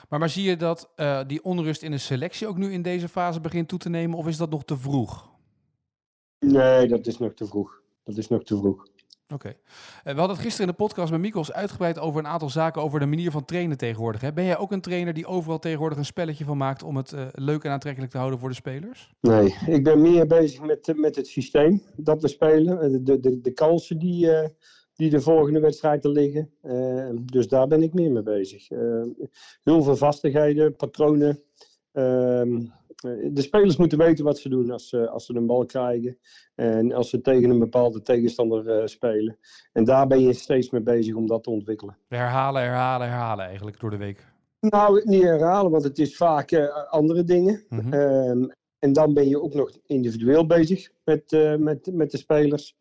Maar, 0.09 0.19
maar 0.19 0.29
zie 0.29 0.49
je 0.49 0.57
dat 0.57 0.91
uh, 0.97 1.21
die 1.27 1.45
onrust 1.45 1.83
in 1.83 1.91
de 1.91 1.99
selectie 1.99 2.47
ook 2.47 2.57
nu 2.57 2.73
in 2.73 2.83
deze 2.83 3.09
fase 3.09 3.41
begint 3.41 3.69
toe 3.69 3.79
te 3.79 3.89
nemen? 3.89 4.19
Of 4.19 4.27
is 4.27 4.37
dat 4.37 4.51
nog 4.51 4.65
te 4.65 4.79
vroeg? 4.79 5.29
Nee, 6.39 6.89
dat 6.89 7.07
is 7.07 7.19
nog 7.19 7.35
te 7.35 7.47
vroeg. 7.47 7.81
Dat 8.05 8.17
is 8.17 8.29
nog 8.29 8.45
te 8.45 8.57
vroeg. 8.57 8.87
Oké. 9.35 9.49
Eh, 9.49 9.55
we 10.13 10.19
hadden 10.19 10.37
het 10.37 10.45
gisteren 10.45 10.67
in 10.67 10.75
de 10.79 10.83
podcast 10.85 11.11
met 11.11 11.21
Mikos 11.21 11.53
uitgebreid 11.53 11.99
over 11.99 12.21
een 12.21 12.27
aantal 12.27 12.51
zaken 12.51 12.83
over 12.83 13.01
de 13.01 13.07
manier 13.07 13.31
van 13.31 13.45
trainen 13.45 13.77
tegenwoordig. 13.77 14.21
Hè? 14.21 14.33
Ben 14.33 14.45
jij 14.45 14.59
ook 14.59 14.73
een 14.73 14.81
trainer 14.81 15.15
die 15.15 15.27
overal 15.27 15.59
tegenwoordig 15.59 15.99
een 15.99 16.05
spelletje 16.05 16.45
van 16.45 16.57
maakt 16.57 16.83
om 16.83 16.97
het 16.97 17.13
uh, 17.13 17.27
leuk 17.33 17.65
en 17.65 17.71
aantrekkelijk 17.71 18.13
te 18.13 18.19
houden 18.19 18.39
voor 18.39 18.49
de 18.49 18.55
spelers? 18.55 19.15
Nee, 19.21 19.57
ik 19.67 19.85
ben 19.85 20.01
meer 20.01 20.27
bezig 20.27 20.61
met, 20.61 20.93
met 20.97 21.17
het 21.17 21.27
systeem 21.27 21.83
dat 21.97 22.23
we 22.23 22.29
spelen. 22.29 23.05
De, 23.05 23.21
de, 23.21 23.41
de 23.41 23.53
kansen 23.53 23.99
die, 23.99 24.27
uh, 24.27 24.49
die 24.97 25.11
de 25.11 25.21
volgende 25.21 25.61
wedstrijd 25.61 26.05
er 26.05 26.11
liggen. 26.11 26.51
Uh, 26.63 27.11
dus 27.25 27.49
daar 27.49 27.67
ben 27.67 27.83
ik 27.83 27.95
meer 27.95 28.13
mee 28.13 28.23
bezig. 28.23 28.69
heel 29.63 29.83
veel 29.83 29.97
vastigheden, 29.97 30.77
patronen. 30.77 31.43
Ehm, 31.93 32.61
de 33.33 33.43
spelers 33.43 33.77
moeten 33.77 33.99
weten 33.99 34.25
wat 34.25 34.39
ze 34.39 34.49
doen 34.49 34.71
als, 34.71 34.89
ze, 34.89 35.09
als 35.09 35.27
ze 35.27 35.35
een 35.35 35.47
bal 35.47 35.67
krijgen. 35.67 36.19
En 36.55 36.93
als 36.93 37.11
ze 37.11 37.21
tegen 37.21 37.51
een 37.51 37.59
bepaalde 37.59 38.03
tegenstander 38.03 38.81
uh, 38.81 38.87
spelen. 38.87 39.39
En 39.73 39.85
daar 39.85 40.07
ben 40.07 40.21
je 40.21 40.33
steeds 40.33 40.71
mee 40.71 40.83
bezig 40.83 41.15
om 41.15 41.27
dat 41.27 41.43
te 41.43 41.51
ontwikkelen. 41.51 41.97
Herhalen, 42.09 42.63
herhalen, 42.63 43.09
herhalen 43.09 43.47
eigenlijk 43.47 43.81
door 43.81 43.91
de 43.91 43.97
week. 43.97 44.35
Nou, 44.61 45.03
niet 45.05 45.23
herhalen, 45.23 45.71
want 45.71 45.85
het 45.85 45.99
is 45.99 46.17
vaak 46.17 46.51
uh, 46.51 46.91
andere 46.91 47.25
dingen. 47.25 47.65
Mhm. 47.69 47.87
Mm 47.87 47.93
-hmm. 47.93 48.01
um, 48.31 48.51
en 48.79 48.93
dan 48.93 49.15
ben 49.15 49.29
je 49.29 49.43
ook 49.43 49.55
nog 49.55 49.71
individueel 49.87 50.47
bezig 50.47 50.91
met, 51.05 51.33
uh, 51.33 51.57
met, 51.57 51.91
met 51.93 52.11
de 52.11 52.19
spelers. 52.19 52.77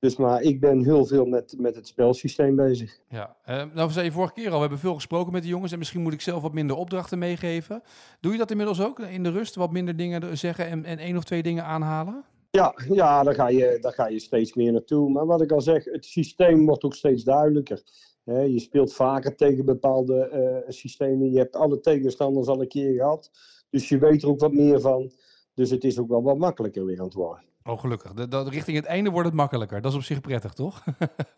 Dus 0.00 0.16
maar 0.16 0.42
ik 0.42 0.60
ben 0.60 0.84
heel 0.84 1.04
veel 1.04 1.24
met, 1.24 1.54
met 1.58 1.74
het 1.74 1.86
spelsysteem 1.86 2.56
bezig. 2.56 3.00
Ja, 3.08 3.36
uh, 3.48 3.62
nou 3.74 3.90
zei 3.90 4.04
je 4.04 4.12
vorige 4.12 4.32
keer 4.32 4.48
al, 4.48 4.54
we 4.54 4.60
hebben 4.60 4.78
veel 4.78 4.94
gesproken 4.94 5.32
met 5.32 5.42
de 5.42 5.48
jongens 5.48 5.72
en 5.72 5.78
misschien 5.78 6.02
moet 6.02 6.12
ik 6.12 6.20
zelf 6.20 6.42
wat 6.42 6.52
minder 6.52 6.76
opdrachten 6.76 7.18
meegeven. 7.18 7.82
Doe 8.20 8.32
je 8.32 8.38
dat 8.38 8.50
inmiddels 8.50 8.82
ook 8.82 8.98
in 8.98 9.22
de 9.22 9.30
rust, 9.30 9.54
wat 9.54 9.72
minder 9.72 9.96
dingen 9.96 10.38
zeggen 10.38 10.66
en, 10.66 10.84
en 10.84 10.98
één 10.98 11.16
of 11.16 11.24
twee 11.24 11.42
dingen 11.42 11.64
aanhalen? 11.64 12.24
Ja, 12.50 12.74
ja 12.88 13.22
daar, 13.22 13.34
ga 13.34 13.48
je, 13.48 13.78
daar 13.80 13.92
ga 13.92 14.08
je 14.08 14.18
steeds 14.18 14.54
meer 14.54 14.72
naartoe. 14.72 15.10
Maar 15.10 15.26
wat 15.26 15.42
ik 15.42 15.52
al 15.52 15.60
zeg, 15.60 15.84
het 15.84 16.04
systeem 16.04 16.66
wordt 16.66 16.84
ook 16.84 16.94
steeds 16.94 17.24
duidelijker. 17.24 17.82
He, 18.24 18.40
je 18.40 18.60
speelt 18.60 18.94
vaker 18.94 19.36
tegen 19.36 19.64
bepaalde 19.64 20.30
uh, 20.64 20.70
systemen. 20.72 21.30
Je 21.30 21.38
hebt 21.38 21.56
alle 21.56 21.80
tegenstanders 21.80 22.48
al 22.48 22.60
een 22.60 22.68
keer 22.68 22.94
gehad. 22.94 23.30
Dus 23.70 23.88
je 23.88 23.98
weet 23.98 24.22
er 24.22 24.28
ook 24.28 24.40
wat 24.40 24.52
meer 24.52 24.80
van. 24.80 25.12
Dus 25.54 25.70
het 25.70 25.84
is 25.84 25.98
ook 25.98 26.08
wel 26.08 26.22
wat 26.22 26.38
makkelijker 26.38 26.84
weer 26.84 26.98
aan 26.98 27.04
het 27.04 27.14
worden. 27.14 27.44
Oh, 27.64 27.78
gelukkig. 27.78 28.12
De, 28.12 28.28
de, 28.28 28.42
richting 28.42 28.76
het 28.76 28.86
einde 28.86 29.10
wordt 29.10 29.26
het 29.26 29.36
makkelijker. 29.36 29.80
Dat 29.80 29.90
is 29.90 29.96
op 29.96 30.04
zich 30.04 30.20
prettig, 30.20 30.52
toch? 30.52 30.84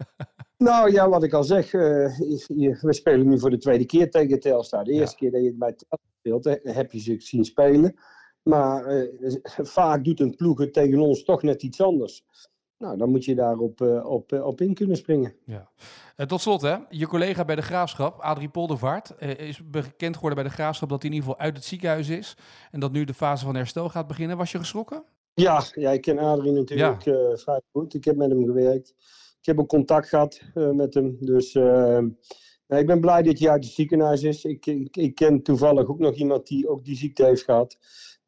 nou 0.58 0.92
ja, 0.92 1.08
wat 1.08 1.22
ik 1.22 1.32
al 1.32 1.44
zeg. 1.44 1.72
Uh, 1.72 2.18
je, 2.46 2.78
we 2.80 2.92
spelen 2.94 3.28
nu 3.28 3.38
voor 3.38 3.50
de 3.50 3.58
tweede 3.58 3.86
keer 3.86 4.10
tegen 4.10 4.40
Telstar. 4.40 4.84
De 4.84 4.92
eerste 4.92 5.16
ja. 5.18 5.18
keer 5.18 5.30
dat 5.30 5.40
je 5.40 5.46
het 5.46 5.58
bij 5.58 5.72
Telstar 5.72 5.98
speelt, 6.18 6.74
heb 6.74 6.92
je 6.92 7.00
ze 7.00 7.14
zien 7.18 7.44
spelen. 7.44 7.94
Maar 8.42 8.96
uh, 8.96 9.36
vaak 9.62 10.04
doet 10.04 10.20
een 10.20 10.34
ploeg 10.34 10.58
het 10.58 10.72
tegen 10.72 10.98
ons 10.98 11.24
toch 11.24 11.42
net 11.42 11.62
iets 11.62 11.80
anders. 11.80 12.24
Nou, 12.78 12.96
dan 12.96 13.10
moet 13.10 13.24
je 13.24 13.34
daarop 13.34 13.80
uh, 13.80 14.06
op, 14.06 14.32
op 14.32 14.60
in 14.60 14.74
kunnen 14.74 14.96
springen. 14.96 15.34
Ja. 15.44 15.70
Uh, 16.16 16.26
tot 16.26 16.40
slot, 16.40 16.60
hè. 16.60 16.76
je 16.88 17.06
collega 17.06 17.44
bij 17.44 17.56
de 17.56 17.62
Graafschap, 17.62 18.20
Adrie 18.20 18.48
Poldervaart, 18.48 19.14
is 19.20 19.70
bekend 19.70 20.14
geworden 20.14 20.42
bij 20.42 20.48
de 20.48 20.54
Graafschap 20.54 20.88
dat 20.88 21.02
hij 21.02 21.10
in 21.10 21.16
ieder 21.16 21.30
geval 21.30 21.44
uit 21.44 21.56
het 21.56 21.64
ziekenhuis 21.64 22.08
is. 22.08 22.36
En 22.70 22.80
dat 22.80 22.92
nu 22.92 23.04
de 23.04 23.14
fase 23.14 23.44
van 23.44 23.54
herstel 23.54 23.88
gaat 23.88 24.06
beginnen. 24.06 24.36
Was 24.36 24.52
je 24.52 24.58
geschrokken? 24.58 25.04
Ja, 25.34 25.62
ja 25.74 25.90
ik 25.90 26.00
ken 26.00 26.18
Adrie 26.18 26.52
natuurlijk 26.52 27.02
ja. 27.02 27.36
vrij 27.36 27.60
goed. 27.72 27.94
Ik 27.94 28.04
heb 28.04 28.16
met 28.16 28.30
hem 28.30 28.44
gewerkt. 28.44 28.94
Ik 29.40 29.46
heb 29.46 29.58
ook 29.58 29.68
contact 29.68 30.08
gehad 30.08 30.40
met 30.54 30.94
hem. 30.94 31.16
Dus 31.20 31.52
nee, 31.52 32.80
ik 32.80 32.86
ben 32.86 33.00
blij 33.00 33.22
dat 33.22 33.38
hij 33.38 33.50
uit 33.50 33.64
het 33.64 33.72
ziekenhuis 33.72 34.22
is. 34.22 34.44
Ik, 34.44 34.66
ik, 34.66 34.96
ik 34.96 35.14
ken 35.14 35.42
toevallig 35.42 35.88
ook 35.88 35.98
nog 35.98 36.14
iemand 36.14 36.46
die 36.46 36.68
ook 36.68 36.84
die 36.84 36.96
ziekte 36.96 37.24
heeft 37.24 37.42
gehad 37.42 37.78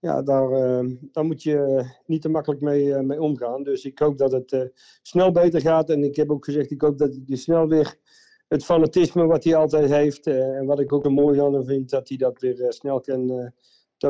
ja, 0.05 0.23
daar, 0.23 0.51
uh, 0.51 0.91
daar 1.13 1.25
moet 1.25 1.43
je 1.43 1.85
niet 2.07 2.23
te 2.23 2.29
makkelijk 2.29 2.61
mee, 2.61 3.03
mee 3.03 3.21
omgaan. 3.21 3.63
Dus 3.63 3.85
ik 3.85 3.99
hoop 3.99 4.19
dat 4.19 4.33
het 4.33 4.73
snel 5.03 5.33
beter 5.33 5.61
gaat. 5.61 5.91
En 5.91 6.05
ik 6.05 6.17
heb 6.17 6.31
ook 6.31 6.45
gezegd, 6.45 6.71
ik 6.71 6.81
hoop 6.81 6.99
dat 6.99 7.19
hij 7.27 7.37
snel 7.37 7.69
weer 7.69 7.97
het 8.49 8.65
fanatisme 8.65 9.27
wat 9.27 9.45
hij 9.45 9.55
altijd 9.55 9.91
heeft. 9.91 10.27
en 10.27 10.67
wat 10.67 10.81
ik 10.81 10.93
ook 10.93 11.05
een 11.05 11.13
mooi 11.13 11.41
aan 11.41 11.53
hem 11.53 11.65
vind, 11.65 11.91
dat 11.91 12.09
hij 12.09 12.17
dat 12.17 12.41
weer 12.41 12.73
snel 12.73 13.01
kan 13.01 13.53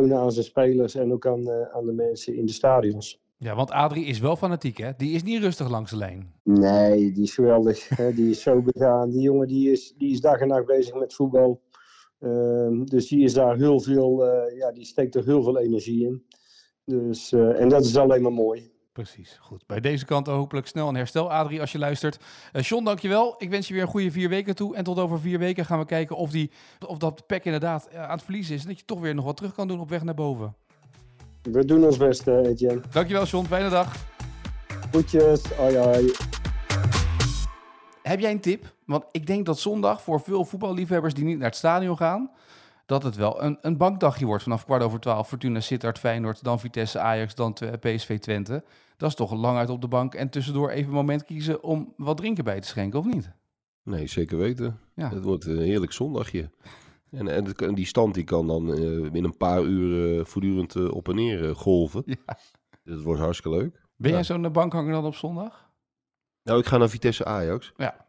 tonen 0.01 0.19
aan 0.19 0.33
zijn 0.33 0.45
spelers 0.45 0.95
en 0.95 1.13
ook 1.13 1.27
aan, 1.27 1.51
aan 1.51 1.87
de 1.87 1.93
mensen 1.93 2.37
in 2.37 2.47
de 2.47 2.53
stadions. 2.53 3.23
Ja, 3.37 3.55
want 3.55 3.71
Adrie 3.71 4.05
is 4.05 4.19
wel 4.19 4.37
fanatiek, 4.37 4.77
hè? 4.77 4.91
Die 4.97 5.15
is 5.15 5.23
niet 5.23 5.43
rustig 5.43 5.69
langs 5.69 5.91
de 5.91 5.97
lijn. 5.97 6.33
Nee, 6.43 7.13
die 7.13 7.23
is 7.23 7.35
geweldig. 7.35 7.89
hè? 7.89 8.15
Die 8.15 8.31
is 8.31 8.43
zo 8.43 8.63
begaan. 8.73 9.11
Die 9.11 9.21
jongen 9.21 9.49
die 9.49 9.71
is, 9.71 9.95
die 9.99 10.13
is 10.13 10.21
dag 10.21 10.41
en 10.41 10.49
nacht 10.49 10.67
bezig 10.67 10.95
met 10.95 11.15
voetbal. 11.15 11.63
Uh, 12.21 12.85
dus 12.85 13.09
die 13.09 13.25
is 13.25 13.35
daar 13.35 13.57
heel 13.57 13.81
veel, 13.81 14.27
uh, 14.27 14.59
ja, 14.59 14.73
die 14.73 14.85
steekt 14.85 15.15
er 15.15 15.25
heel 15.25 15.43
veel 15.43 15.59
energie 15.59 16.07
in. 16.07 16.25
Dus, 16.85 17.33
uh, 17.33 17.61
en 17.61 17.69
dat 17.69 17.85
is 17.85 17.97
alleen 17.97 18.23
maar 18.23 18.33
mooi. 18.33 18.73
Precies, 18.95 19.39
goed. 19.41 19.67
Bij 19.67 19.81
deze 19.81 20.05
kant 20.05 20.27
hopelijk 20.27 20.67
snel 20.67 20.89
een 20.89 20.95
herstel. 20.95 21.33
Adrie, 21.33 21.61
als 21.61 21.73
je 21.73 21.79
luistert. 21.79 22.19
Uh, 22.53 22.63
John, 22.63 22.85
dankjewel. 22.85 23.35
Ik 23.39 23.51
wens 23.51 23.69
je 23.69 23.75
weer 23.75 23.83
een 23.83 23.89
goede 23.89 24.11
vier 24.11 24.29
weken 24.29 24.55
toe. 24.55 24.77
En 24.77 24.85
tot 24.85 24.99
over 24.99 25.21
vier 25.21 25.39
weken 25.39 25.65
gaan 25.65 25.79
we 25.79 25.85
kijken 25.85 26.17
of, 26.17 26.31
die, 26.31 26.51
of 26.87 26.99
dat 26.99 27.27
pek 27.27 27.45
inderdaad 27.45 27.95
aan 27.95 28.11
het 28.11 28.23
verliezen 28.23 28.55
is. 28.55 28.63
En 28.63 28.69
dat 28.69 28.79
je 28.79 28.85
toch 28.85 29.01
weer 29.01 29.15
nog 29.15 29.25
wat 29.25 29.37
terug 29.37 29.55
kan 29.55 29.69
doen 29.69 29.81
op 29.81 29.89
weg 29.89 30.03
naar 30.03 30.15
boven. 30.15 30.55
We 31.43 31.65
doen 31.65 31.85
ons 31.85 31.97
best, 31.97 32.27
Etienne. 32.27 32.81
Dankjewel, 32.91 33.25
John. 33.25 33.47
Fijne 33.47 33.69
dag. 33.69 33.97
Goedjes. 34.93 35.43
Hoi, 35.45 35.77
hoi. 35.77 36.13
Heb 38.03 38.21
jij 38.21 38.31
een 38.31 38.41
tip? 38.41 38.75
Want 38.87 39.05
ik 39.11 39.27
denk 39.27 39.47
dat 39.47 39.59
zondag 39.59 40.03
voor 40.03 40.21
veel 40.21 40.45
voetballiefhebbers 40.45 41.15
die 41.15 41.25
niet 41.25 41.39
naar 41.39 41.49
het 41.49 41.57
stadion 41.57 41.97
gaan, 41.97 42.31
dat 42.87 43.03
het 43.03 43.17
wel 43.17 43.43
een, 43.43 43.59
een 43.61 43.77
bankdagje 43.77 44.27
wordt 44.27 44.43
vanaf 44.43 44.65
kwart 44.65 44.83
over 44.83 45.01
twaalf. 45.01 45.29
Fortuna 45.29 45.61
Sittard, 45.61 45.99
Feyenoord, 45.99 46.45
dan 46.45 46.61
Vitesse, 46.61 46.99
Ajax, 46.99 47.35
dan 47.35 47.53
PSV 47.81 48.19
Twente. 48.19 48.65
Dat 48.97 49.09
is 49.09 49.15
toch 49.15 49.33
lang 49.33 49.59
uit 49.59 49.71
op 49.71 49.81
de 49.81 49.89
bank 49.89 50.15
en 50.15 50.31
tussendoor 50.31 50.71
even 50.71 50.89
een 50.89 50.95
moment 50.95 51.25
kiezen 51.25 51.63
om 51.63 51.95
wat 51.97 52.17
drinken 52.17 52.45
bij 52.45 52.61
te 52.61 52.67
schenken, 52.67 52.99
of 52.99 53.05
niet? 53.05 53.31
Nee, 53.83 54.07
zeker 54.07 54.39
weten. 54.39 54.79
Ja. 54.95 55.11
Het 55.11 55.25
wordt 55.25 55.45
een 55.45 55.59
heerlijk 55.59 55.93
zondagje. 55.93 56.51
En, 57.11 57.57
en 57.57 57.75
die 57.75 57.87
stand 57.87 58.15
die 58.15 58.25
kan 58.25 58.47
dan 58.47 58.79
uh, 58.79 59.13
in 59.13 59.25
een 59.25 59.37
paar 59.37 59.63
uur 59.63 60.19
uh, 60.19 60.25
voortdurend 60.25 60.75
uh, 60.75 60.91
op 60.91 61.09
en 61.09 61.15
neer 61.15 61.55
golven. 61.57 62.03
Ja. 62.07 62.39
Dus 62.85 62.95
het 62.95 63.03
wordt 63.03 63.21
hartstikke 63.21 63.59
leuk. 63.59 63.81
Ben 63.97 64.11
ja. 64.11 64.17
jij 64.17 64.25
zo'n 64.25 64.53
bankhanger 64.53 64.93
dan 64.93 65.05
op 65.05 65.15
zondag? 65.15 65.71
Nou, 66.43 66.59
ik 66.59 66.67
ga 66.67 66.77
naar 66.77 66.89
Vitesse 66.89 67.25
Ajax. 67.25 67.73
Ja. 67.77 68.07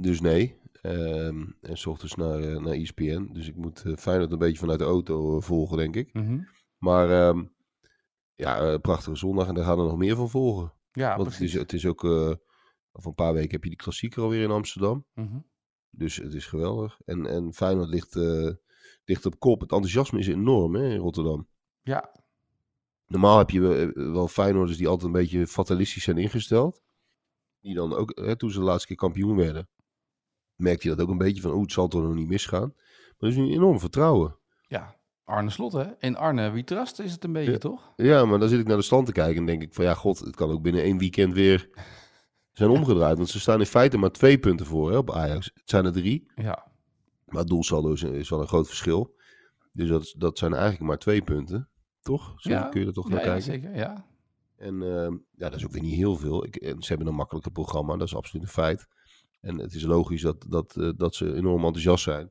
Dus 0.00 0.20
nee. 0.20 0.58
Um, 0.86 1.56
en 1.60 1.76
s 1.76 1.86
ochtends 1.86 2.14
naar, 2.14 2.40
uh, 2.40 2.58
naar 2.58 2.72
ESPN. 2.72 3.28
Dus 3.32 3.48
ik 3.48 3.56
moet 3.56 3.82
uh, 3.86 3.96
Feyenoord 3.96 4.32
een 4.32 4.38
beetje 4.38 4.58
vanuit 4.58 4.78
de 4.78 4.84
auto 4.84 5.40
volgen, 5.40 5.76
denk 5.76 5.96
ik. 5.96 6.12
Mm 6.12 6.26
-hmm. 6.26 6.48
Maar 6.78 7.28
um, 7.28 7.54
ja, 8.34 8.78
prachtige 8.78 9.16
zondag. 9.16 9.48
En 9.48 9.54
daar 9.54 9.64
gaan 9.64 9.78
er 9.78 9.84
nog 9.84 9.96
meer 9.96 10.16
van 10.16 10.30
volgen. 10.30 10.72
Ja, 10.92 11.16
Want 11.16 11.32
het 11.32 11.40
is, 11.40 11.52
het 11.52 11.72
is 11.72 11.86
ook... 11.86 12.04
over 12.04 12.38
een 13.08 13.14
paar 13.14 13.32
weken 13.32 13.50
heb 13.50 13.62
je 13.62 13.68
die 13.68 13.78
klassieker 13.78 14.22
alweer 14.22 14.42
in 14.42 14.50
Amsterdam. 14.50 15.06
Mm 15.14 15.28
-hmm. 15.28 15.46
Dus 15.90 16.16
het 16.16 16.34
is 16.34 16.46
geweldig. 16.46 17.00
En, 17.04 17.26
en 17.26 17.52
Feyenoord 17.52 17.88
ligt, 17.88 18.14
ligt 19.04 19.26
op 19.26 19.38
kop. 19.38 19.60
Het 19.60 19.72
enthousiasme 19.72 20.18
is 20.18 20.28
enorm 20.28 20.74
hè, 20.74 20.88
in 20.88 20.98
Rotterdam. 20.98 21.48
Ja. 21.82 22.24
Normaal 23.06 23.38
heb 23.38 23.50
je 23.50 23.90
wel 23.94 24.28
Feyenoorders 24.28 24.78
die 24.78 24.88
altijd 24.88 25.06
een 25.06 25.20
beetje 25.20 25.46
fatalistisch 25.46 26.02
zijn 26.02 26.18
ingesteld 26.18 26.82
die 27.66 27.74
dan 27.74 27.94
ook, 27.94 28.12
hè, 28.14 28.36
toen 28.36 28.50
ze 28.50 28.58
de 28.58 28.64
laatste 28.64 28.86
keer 28.86 28.96
kampioen 28.96 29.36
werden, 29.36 29.68
merkte 30.56 30.88
je 30.88 30.94
dat 30.94 31.04
ook 31.04 31.10
een 31.10 31.18
beetje 31.18 31.42
van, 31.42 31.50
oeh, 31.50 31.62
het 31.62 31.72
zal 31.72 31.88
toch 31.88 32.02
nog 32.02 32.14
niet 32.14 32.28
misgaan. 32.28 32.72
Maar 32.72 33.14
er 33.18 33.28
is 33.28 33.36
nu 33.36 33.52
enorm 33.52 33.80
vertrouwen. 33.80 34.36
Ja, 34.68 34.96
Arne 35.24 35.50
Slot, 35.50 35.72
hè? 35.72 35.84
In 35.98 36.16
Arne 36.16 36.50
wie 36.50 36.64
trust 36.64 36.98
is 36.98 37.12
het 37.12 37.24
een 37.24 37.32
beetje, 37.32 37.52
ja. 37.52 37.58
toch? 37.58 37.92
Ja, 37.96 38.24
maar 38.24 38.38
dan 38.38 38.48
zit 38.48 38.60
ik 38.60 38.66
naar 38.66 38.76
de 38.76 38.82
stand 38.82 39.06
te 39.06 39.12
kijken 39.12 39.36
en 39.36 39.46
denk 39.46 39.62
ik 39.62 39.74
van, 39.74 39.84
ja, 39.84 39.94
god, 39.94 40.18
het 40.18 40.36
kan 40.36 40.50
ook 40.50 40.62
binnen 40.62 40.82
één 40.82 40.98
weekend 40.98 41.34
weer 41.34 41.68
zijn 42.52 42.70
omgedraaid. 42.70 43.16
Want 43.16 43.28
ze 43.28 43.40
staan 43.40 43.60
in 43.60 43.66
feite 43.66 43.98
maar 43.98 44.10
twee 44.10 44.38
punten 44.38 44.66
voor 44.66 44.90
hè, 44.90 44.96
op 44.96 45.10
Ajax. 45.10 45.50
Het 45.54 45.70
zijn 45.70 45.84
er 45.84 45.92
drie. 45.92 46.30
Ja. 46.34 46.66
Maar 47.26 47.40
het 47.40 47.48
doelsaldo 47.48 47.92
is, 47.92 48.02
is 48.02 48.28
wel 48.28 48.40
een 48.40 48.46
groot 48.46 48.66
verschil. 48.66 49.14
Dus 49.72 49.88
dat, 49.88 50.14
dat 50.16 50.38
zijn 50.38 50.52
eigenlijk 50.52 50.82
maar 50.82 50.98
twee 50.98 51.22
punten, 51.22 51.68
toch? 52.02 52.34
Zo 52.36 52.50
ja. 52.50 52.68
kun 52.68 52.80
je 52.80 52.86
er 52.86 52.92
toch 52.92 53.08
ja, 53.08 53.14
naar 53.14 53.24
ja, 53.24 53.26
kijken? 53.26 53.44
zeker, 53.44 53.76
ja. 53.76 54.06
En 54.56 54.74
uh, 54.74 55.08
ja, 55.30 55.48
dat 55.48 55.54
is 55.54 55.64
ook 55.64 55.72
weer 55.72 55.82
niet 55.82 55.94
heel 55.94 56.16
veel. 56.16 56.44
Ik, 56.44 56.56
en 56.56 56.82
ze 56.82 56.88
hebben 56.88 57.06
een 57.06 57.14
makkelijker 57.14 57.52
programma, 57.52 57.96
dat 57.96 58.06
is 58.06 58.16
absoluut 58.16 58.42
een 58.42 58.52
feit. 58.52 58.86
En 59.46 59.58
het 59.58 59.74
is 59.74 59.82
logisch 59.82 60.22
dat, 60.22 60.44
dat, 60.48 60.74
uh, 60.78 60.90
dat 60.96 61.14
ze 61.14 61.34
enorm 61.34 61.64
enthousiast 61.64 62.02
zijn. 62.02 62.30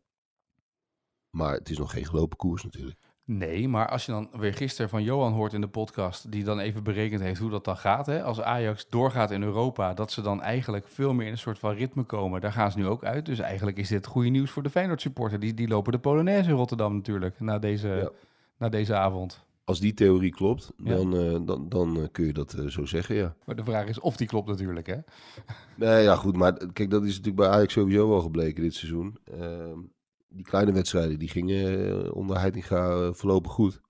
Maar 1.29 1.53
het 1.53 1.69
is 1.69 1.77
nog 1.77 1.91
geen 1.91 2.05
gelopen 2.05 2.37
koers 2.37 2.63
natuurlijk. 2.63 2.99
Nee, 3.23 3.67
maar 3.67 3.89
als 3.89 4.05
je 4.05 4.11
dan 4.11 4.29
weer 4.31 4.53
gisteren 4.53 4.89
van 4.89 5.03
Johan 5.03 5.33
hoort 5.33 5.53
in 5.53 5.61
de 5.61 5.67
podcast, 5.67 6.31
die 6.31 6.43
dan 6.43 6.59
even 6.59 6.83
berekend 6.83 7.21
heeft 7.21 7.39
hoe 7.39 7.49
dat 7.49 7.65
dan 7.65 7.77
gaat. 7.77 8.05
Hè? 8.05 8.23
Als 8.23 8.41
Ajax 8.41 8.89
doorgaat 8.89 9.31
in 9.31 9.43
Europa, 9.43 9.93
dat 9.93 10.11
ze 10.11 10.21
dan 10.21 10.41
eigenlijk 10.41 10.87
veel 10.87 11.13
meer 11.13 11.25
in 11.25 11.31
een 11.31 11.37
soort 11.37 11.59
van 11.59 11.73
ritme 11.73 12.03
komen. 12.03 12.41
Daar 12.41 12.51
gaan 12.51 12.71
ze 12.71 12.77
nu 12.77 12.87
ook 12.87 13.03
uit. 13.03 13.25
Dus 13.25 13.39
eigenlijk 13.39 13.77
is 13.77 13.87
dit 13.87 14.05
goede 14.05 14.29
nieuws 14.29 14.51
voor 14.51 14.63
de 14.63 14.69
Feyenoord 14.69 15.01
supporter. 15.01 15.39
Die, 15.39 15.53
die 15.53 15.67
lopen 15.67 15.91
de 15.91 15.99
Polonaise 15.99 16.49
in 16.49 16.55
Rotterdam 16.55 16.95
natuurlijk, 16.95 17.39
na 17.39 17.59
deze, 17.59 17.87
ja. 17.87 18.09
na 18.57 18.69
deze 18.69 18.95
avond. 18.95 19.44
Als 19.65 19.79
die 19.79 19.93
theorie 19.93 20.31
klopt, 20.31 20.71
dan, 20.77 21.11
ja. 21.11 21.31
uh, 21.31 21.45
dan, 21.45 21.69
dan 21.69 21.97
uh, 21.97 22.05
kun 22.11 22.25
je 22.25 22.33
dat 22.33 22.53
uh, 22.53 22.67
zo 22.67 22.85
zeggen, 22.85 23.15
ja. 23.15 23.35
Maar 23.45 23.55
de 23.55 23.63
vraag 23.63 23.87
is 23.87 23.99
of 23.99 24.17
die 24.17 24.27
klopt 24.27 24.47
natuurlijk, 24.47 24.87
hè? 24.87 24.97
Nee, 25.77 26.03
ja 26.03 26.15
goed, 26.15 26.35
maar 26.35 26.71
kijk, 26.73 26.89
dat 26.89 27.03
is 27.03 27.09
natuurlijk 27.09 27.35
bij 27.35 27.47
Ajax 27.47 27.73
sowieso 27.73 28.09
wel 28.09 28.21
gebleken 28.21 28.63
dit 28.63 28.73
seizoen. 28.73 29.17
Ehm, 29.23 29.79
die 30.27 30.45
kleine 30.45 30.71
wedstrijden, 30.71 31.19
die 31.19 31.29
gingen 31.29 32.13
onder 32.13 32.39
Heitinga 32.39 33.13
voorlopig 33.13 33.51
goed. 33.51 33.81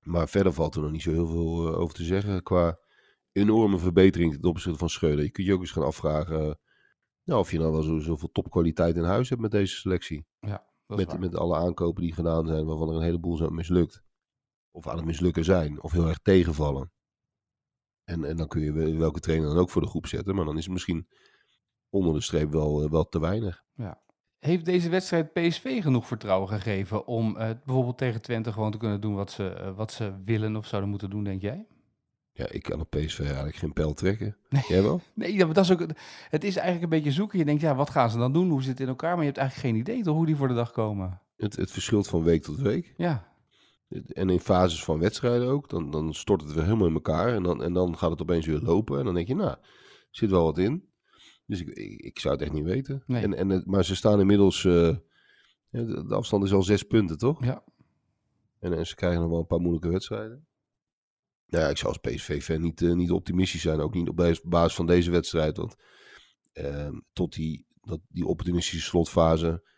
Maar 0.00 0.28
verder 0.28 0.52
valt 0.52 0.74
er 0.74 0.82
nog 0.82 0.90
niet 0.90 1.02
zo 1.02 1.10
heel 1.10 1.26
veel 1.26 1.74
over 1.74 1.94
te 1.94 2.04
zeggen 2.04 2.42
qua 2.42 2.78
enorme 3.32 3.78
verbetering 3.78 4.32
ten 4.32 4.48
opzichte 4.48 4.78
van 4.78 4.88
Schreuder. 4.88 5.24
Je 5.24 5.30
kunt 5.30 5.46
je 5.46 5.52
ook 5.52 5.60
eens 5.60 5.70
gaan 5.70 5.84
afvragen 5.84 6.40
eh, 6.40 6.54
nou, 7.24 7.40
of 7.40 7.50
je 7.50 7.58
nou 7.58 7.72
wel 7.72 7.82
zo, 7.82 7.98
zoveel 7.98 8.30
topkwaliteit 8.32 8.96
in 8.96 9.02
huis 9.02 9.28
hebt 9.28 9.40
met 9.40 9.50
deze 9.50 9.76
selectie. 9.76 10.26
Ja, 10.40 10.66
Met, 10.86 11.06
waar. 11.06 11.20
met 11.20 11.36
alle 11.36 11.56
aankopen 11.56 12.02
die 12.02 12.14
gedaan 12.14 12.46
zijn, 12.46 12.66
waarvan 12.66 12.88
er 12.88 12.96
een 12.96 13.02
heleboel 13.02 13.36
zijn 13.36 13.54
mislukt. 13.54 14.02
Of 14.74 14.88
aan 14.88 14.96
het 14.96 15.04
mislukken 15.04 15.44
zijn, 15.44 15.82
of 15.82 15.92
heel 15.92 16.08
erg 16.08 16.18
tegenvallen. 16.18 16.92
En, 18.04 18.24
en 18.24 18.36
dan 18.36 18.48
kun 18.48 18.60
je 18.60 18.72
wel- 18.72 18.96
welke 18.96 19.20
trainer 19.20 19.48
dan 19.48 19.58
ook 19.58 19.70
voor 19.70 19.82
de 19.82 19.88
groep 19.88 20.06
zetten. 20.06 20.34
Maar 20.34 20.44
dan 20.44 20.56
is 20.56 20.64
het 20.64 20.72
misschien 20.72 21.08
onder 21.88 22.14
de 22.14 22.20
streep 22.20 22.50
wel, 22.50 22.82
eh, 22.82 22.90
wel 22.90 23.08
te 23.08 23.20
weinig. 23.20 23.62
Heeft 24.38 24.64
deze 24.64 24.88
wedstrijd 24.88 25.32
PSV 25.32 25.82
genoeg 25.82 26.06
vertrouwen 26.06 26.48
gegeven 26.48 27.06
om 27.06 27.36
eh, 27.36 27.50
bijvoorbeeld 27.64 27.98
tegen 27.98 28.22
Twente 28.22 28.52
gewoon 28.52 28.70
te 28.70 28.78
kunnen 28.78 29.00
doen 29.00 29.14
wat 29.14 29.30
ze, 29.30 29.48
eh, 29.48 29.76
wat 29.76 29.92
ze 29.92 30.14
willen 30.24 30.56
of 30.56 30.66
zouden 30.66 30.90
moeten 30.90 31.10
doen, 31.10 31.24
denk 31.24 31.40
jij? 31.42 31.66
Ja, 32.32 32.48
ik 32.48 32.62
kan 32.62 32.80
op 32.80 32.90
PSV 32.90 33.20
eigenlijk 33.20 33.56
geen 33.56 33.72
pijl 33.72 33.92
trekken. 33.94 34.36
Nee. 34.48 34.62
Jij 34.68 34.82
wel? 34.82 35.00
Nee, 35.14 35.38
dat, 35.38 35.54
dat 35.54 35.64
is 35.64 35.72
ook, 35.72 35.80
het 36.28 36.44
is 36.44 36.56
eigenlijk 36.56 36.82
een 36.82 36.98
beetje 36.98 37.12
zoeken. 37.12 37.38
Je 37.38 37.44
denkt, 37.44 37.60
ja, 37.60 37.74
wat 37.74 37.90
gaan 37.90 38.10
ze 38.10 38.18
dan 38.18 38.32
doen? 38.32 38.50
Hoe 38.50 38.60
zit 38.62 38.70
het 38.70 38.80
in 38.80 38.88
elkaar? 38.88 39.10
Maar 39.10 39.24
je 39.24 39.30
hebt 39.30 39.38
eigenlijk 39.38 39.68
geen 39.68 39.80
idee 39.80 40.02
toch 40.02 40.16
hoe 40.16 40.26
die 40.26 40.36
voor 40.36 40.48
de 40.48 40.54
dag 40.54 40.70
komen. 40.70 41.20
Het, 41.36 41.56
het 41.56 41.70
verschilt 41.70 42.08
van 42.08 42.22
week 42.22 42.42
tot 42.42 42.58
week. 42.58 42.94
Ja, 42.96 43.33
En 43.88 44.30
in 44.30 44.40
fases 44.40 44.84
van 44.84 44.98
wedstrijden 44.98 45.48
ook. 45.48 45.68
Dan, 45.68 45.90
dan 45.90 46.14
stort 46.14 46.40
het 46.42 46.52
weer 46.52 46.64
helemaal 46.64 46.86
in 46.86 46.94
elkaar. 46.94 47.34
En 47.34 47.42
dan, 47.42 47.62
en 47.62 47.72
dan 47.72 47.98
gaat 47.98 48.10
het 48.10 48.22
opeens 48.22 48.46
weer 48.46 48.60
lopen. 48.60 48.98
En 48.98 49.04
dan 49.04 49.14
denk 49.14 49.26
je, 49.26 49.34
nou, 49.34 49.50
er 49.50 49.58
zit 50.10 50.30
wel 50.30 50.44
wat 50.44 50.58
in. 50.58 50.88
Dus 51.46 51.60
ik, 51.60 51.68
ik, 51.68 52.00
ik 52.00 52.18
zou 52.18 52.34
het 52.34 52.42
echt 52.42 52.52
niet 52.52 52.64
weten. 52.64 53.02
Nee. 53.06 53.22
En, 53.22 53.34
en 53.34 53.62
maar 53.66 53.84
ze 53.84 53.96
staan 53.96 54.20
inmiddels... 54.20 54.64
eh, 54.64 54.96
de, 55.70 56.04
afstand 56.08 56.44
is 56.44 56.52
al 56.52 56.62
zes 56.62 56.82
punten, 56.82 57.18
toch? 57.18 57.44
ja. 57.44 57.64
En, 58.58 58.72
en 58.72 58.86
ze 58.86 58.94
krijgen 58.94 59.20
nog 59.20 59.30
wel 59.30 59.38
een 59.38 59.46
paar 59.46 59.60
moeilijke 59.60 59.88
wedstrijden. 59.88 60.46
Nou 61.46 61.64
ja, 61.64 61.70
ik 61.70 61.76
zou 61.76 61.92
als 61.92 62.14
PSV-fan 62.14 62.60
niet, 62.60 62.82
eh, 62.82 62.92
niet 62.92 63.10
optimistisch 63.10 63.62
zijn. 63.62 63.80
Ook 63.80 63.94
niet 63.94 64.08
op 64.08 64.16
bas- 64.16 64.42
basis 64.42 64.74
van 64.74 64.86
deze 64.86 65.10
wedstrijd. 65.10 65.56
Want 65.56 65.74
ehm, 66.52 66.98
tot 67.12 67.32
die, 67.32 67.66
dat, 67.80 68.00
die 68.08 68.26
opportunistische 68.26 68.86
slotfase 68.88 69.68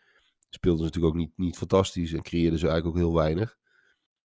speelden 0.49 0.79
ze 0.79 0.85
natuurlijk 0.85 1.13
ook 1.13 1.19
niet, 1.19 1.31
niet 1.35 1.57
fantastisch. 1.57 2.13
En 2.13 2.21
creëerden 2.21 2.59
ze 2.59 2.67
eigenlijk 2.67 2.97
ook 2.97 3.03
heel 3.03 3.15
weinig. 3.15 3.57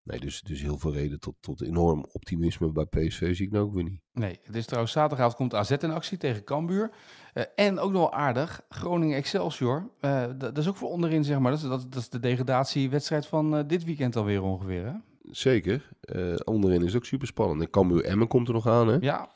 Nee, 0.04 0.20
dus, 0.20 0.42
dus 0.42 0.60
heel 0.60 0.78
veel 0.78 0.92
reden 0.92 1.20
tot, 1.20 1.34
tot 1.40 1.62
enorm 1.62 2.06
optimisme 2.12 2.72
bij 2.72 2.84
PSV 2.84 3.36
zie 3.36 3.46
ik 3.46 3.52
nou 3.52 3.64
ook 3.64 3.74
weer 3.74 3.84
niet. 3.84 4.00
Nee, 4.12 4.38
het 4.42 4.56
is 4.56 4.66
trouwens 4.66 4.92
zaterdagavond 4.92 5.36
komt 5.36 5.54
AZ 5.54 5.70
in 5.70 5.90
actie 5.90 6.18
tegen 6.18 6.44
Cambuur. 6.44 6.90
Eh, 7.32 7.44
en 7.54 7.78
ook 7.78 7.92
nog 7.92 8.00
wel 8.00 8.12
aardig, 8.12 8.60
Groningen 8.68 9.16
Excelsior. 9.16 9.90
Eh, 10.00 10.24
dat, 10.38 10.58
is 10.58 10.68
ook 10.68 10.76
voor 10.76 10.90
onderin, 10.90 11.24
zeg 11.24 11.38
maar. 11.38 11.50
Dat 11.50 11.62
is, 11.62 11.68
dat, 11.68 11.92
dat 11.92 12.00
is 12.00 12.08
de 12.08 12.20
degradatiewedstrijd 12.20 13.26
van 13.26 13.56
eh, 13.56 13.64
dit 13.66 13.84
weekend 13.84 14.16
alweer 14.16 14.42
ongeveer, 14.42 14.84
hè? 14.84 14.92
Zeker. 15.22 15.88
Onderin 16.44 16.84
is 16.84 16.96
ook 16.96 17.04
super 17.04 17.26
spannend. 17.26 17.60
En 17.60 17.70
Cambuur 17.70 18.04
Emmen 18.04 18.28
komt 18.28 18.48
er 18.48 18.54
nog 18.54 18.66
aan, 18.66 18.88
hè? 18.88 18.96
Ja, 19.00 19.28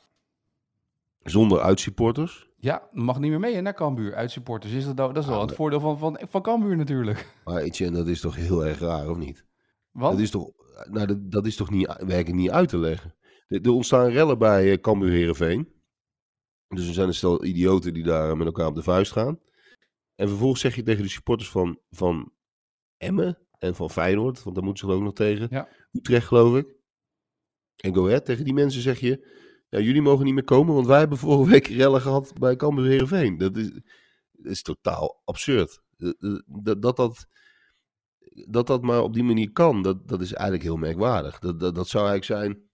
Zonder 1.23 1.61
uitsupporters. 1.61 2.47
ja, 2.57 2.87
mag 2.91 3.19
niet 3.19 3.29
meer 3.29 3.39
mee 3.39 3.55
hè, 3.55 3.61
naar 3.61 3.73
Cambuur, 3.73 4.15
uitsupporters. 4.15 4.73
Is 4.73 4.85
dat, 4.85 4.95
nou- 4.95 5.13
dat 5.13 5.23
is 5.23 5.29
wel 5.29 5.39
Ah, 5.39 5.45
het 5.45 5.55
voordeel 5.55 5.79
van, 5.79 5.97
van, 5.97 6.19
van 6.29 6.41
Cambuur 6.41 6.75
natuurlijk. 6.77 7.33
Maar 7.45 7.61
Etienne, 7.61 7.97
dat 7.97 8.07
is 8.07 8.19
toch 8.21 8.35
heel 8.35 8.65
erg 8.65 8.79
raar, 8.79 9.09
of 9.09 9.17
niet? 9.17 9.45
Dat 9.99 10.19
is 10.19 10.31
toch, 10.31 10.51
nou, 10.89 11.07
dat, 11.07 11.31
dat 11.31 11.45
is 11.45 11.55
toch 11.55 11.69
niet, 11.69 11.87
werkelijk 11.87 12.35
niet 12.35 12.49
uit 12.49 12.69
te 12.69 12.77
leggen. 12.77 13.15
Er, 13.47 13.61
er 13.61 13.71
ontstaan 13.71 14.09
rellen 14.09 14.37
bij 14.37 14.71
uh, 14.71 14.77
Cambuur 14.77 15.11
Heerenveen. 15.11 15.75
Dus 16.67 16.87
er 16.87 16.93
zijn 16.93 17.07
een 17.07 17.13
stel 17.13 17.45
idioten 17.45 17.93
die 17.93 18.03
daar 18.03 18.37
met 18.37 18.47
elkaar 18.47 18.67
op 18.67 18.75
de 18.75 18.83
vuist 18.83 19.11
gaan. 19.11 19.39
En 20.15 20.27
vervolgens 20.27 20.61
zeg 20.61 20.75
je 20.75 20.83
tegen 20.83 21.03
de 21.03 21.09
supporters 21.09 21.49
van, 21.49 21.79
van 21.89 22.33
Emmen 22.97 23.47
en 23.57 23.75
van 23.75 23.89
Feyenoord, 23.89 24.43
want 24.43 24.55
daar 24.55 24.65
moeten 24.65 24.85
ze 24.85 24.91
er 24.91 24.97
ook 24.97 25.03
nog 25.03 25.13
tegen. 25.13 25.47
Ja. 25.49 25.69
Utrecht, 25.91 26.27
geloof 26.27 26.57
ik. 26.57 26.75
En 27.75 27.93
Go 27.93 28.05
Ahead, 28.05 28.25
tegen 28.25 28.43
die 28.43 28.53
mensen 28.53 28.81
zeg 28.81 28.99
je... 28.99 29.35
Ja, 29.69 29.79
jullie 29.79 30.01
mogen 30.01 30.25
niet 30.25 30.33
meer 30.33 30.43
komen, 30.43 30.73
want 30.73 30.87
wij 30.87 30.99
hebben 30.99 31.17
vorige 31.17 31.51
week 31.51 31.67
rellen 31.67 32.01
gehad 32.01 32.33
bij 32.39 32.55
Cambuur 32.55 32.85
Heerenveen. 32.85 33.37
Dat 33.37 33.57
is, 33.57 33.71
dat 34.31 34.51
is 34.51 34.61
totaal 34.61 35.21
absurd. 35.25 35.81
Eh, 35.97 36.07
eh, 36.07 36.39
Dat 36.45 36.81
dat, 36.81 36.95
dat, 36.95 37.27
dat 38.47 38.67
dat 38.67 38.81
maar 38.81 39.01
op 39.01 39.13
die 39.13 39.23
manier 39.23 39.51
kan, 39.51 39.81
dat, 39.81 40.07
dat 40.07 40.21
is 40.21 40.33
eigenlijk 40.33 40.63
heel 40.63 40.77
merkwaardig. 40.77 41.39
Dat, 41.39 41.59
dat, 41.59 41.75
dat 41.75 41.87
zou 41.87 42.07
eigenlijk 42.07 42.41
zijn 42.41 42.65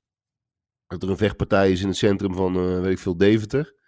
dat 0.88 1.04
er 1.04 1.10
een 1.10 1.18
vechtpartij 1.18 1.72
is 1.72 1.82
in 1.82 1.88
het 1.88 1.98
centrum 1.98 2.34
van, 2.36 2.56
eh, 2.56 2.82
weet 2.82 2.92
ik 2.92 3.00
veel, 3.00 3.18
Deventer. 3.18 3.82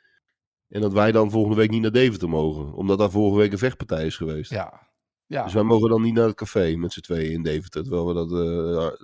En 0.68 0.82
dat 0.82 0.94
wij 0.94 1.12
dan 1.12 1.32
volgende 1.32 1.56
week 1.58 1.70
niet 1.70 1.82
naar 1.82 1.92
Deventer 1.92 2.30
mogen. 2.30 2.74
Omdat 2.74 2.98
daar 2.98 3.12
vorige 3.12 3.38
week 3.38 3.52
een 3.52 3.58
vechtpartij 3.58 4.06
is 4.06 4.18
geweest. 4.18 4.52
ja, 4.52 4.88
ja, 5.26 5.44
Dus 5.44 5.54
wij 5.54 5.64
mogen 5.64 5.90
dan 5.90 6.02
niet 6.02 6.14
naar 6.14 6.28
het 6.28 6.36
café 6.36 6.76
met 6.76 6.94
z'n 6.94 7.00
tweeën 7.00 7.32
in 7.32 7.44
Deventer. 7.44 7.82
Terwijl 7.82 8.08
we, 8.08 8.14
dat, 8.14 8.32
eh, 8.32 9.00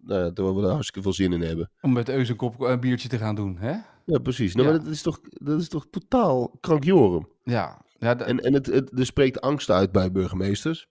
nou 0.00 0.24
ja, 0.24 0.32
terwijl 0.32 0.56
we 0.56 0.62
daar 0.62 0.70
hartstikke 0.70 1.02
veel 1.02 1.12
zin 1.12 1.32
in 1.32 1.40
hebben. 1.40 1.70
om 1.80 1.92
met 1.92 2.08
Eus 2.08 2.28
een 2.28 2.36
kop 2.36 2.60
een 2.60 2.80
biertje 2.80 3.08
te 3.08 3.18
gaan 3.18 3.34
doen, 3.34 3.56
hè? 3.56 3.76
Ja, 4.04 4.18
precies. 4.18 4.54
Nou, 4.54 4.66
Ja. 4.66 4.72
maar 4.74 4.82
dat 4.84 4.92
is 4.92 5.02
toch, 5.02 5.20
dat 5.22 5.60
is 5.60 5.68
toch 5.68 5.86
totaal 5.90 6.56
krankjorum. 6.60 7.28
Ja, 7.42 7.84
ja 7.98 8.18
En, 8.18 8.40
en 8.40 8.52
het, 8.52 8.66
het, 8.66 8.98
er 8.98 9.06
spreekt 9.06 9.40
angst 9.40 9.70
uit 9.70 9.92
bij 9.92 10.12
burgemeesters. 10.12 10.88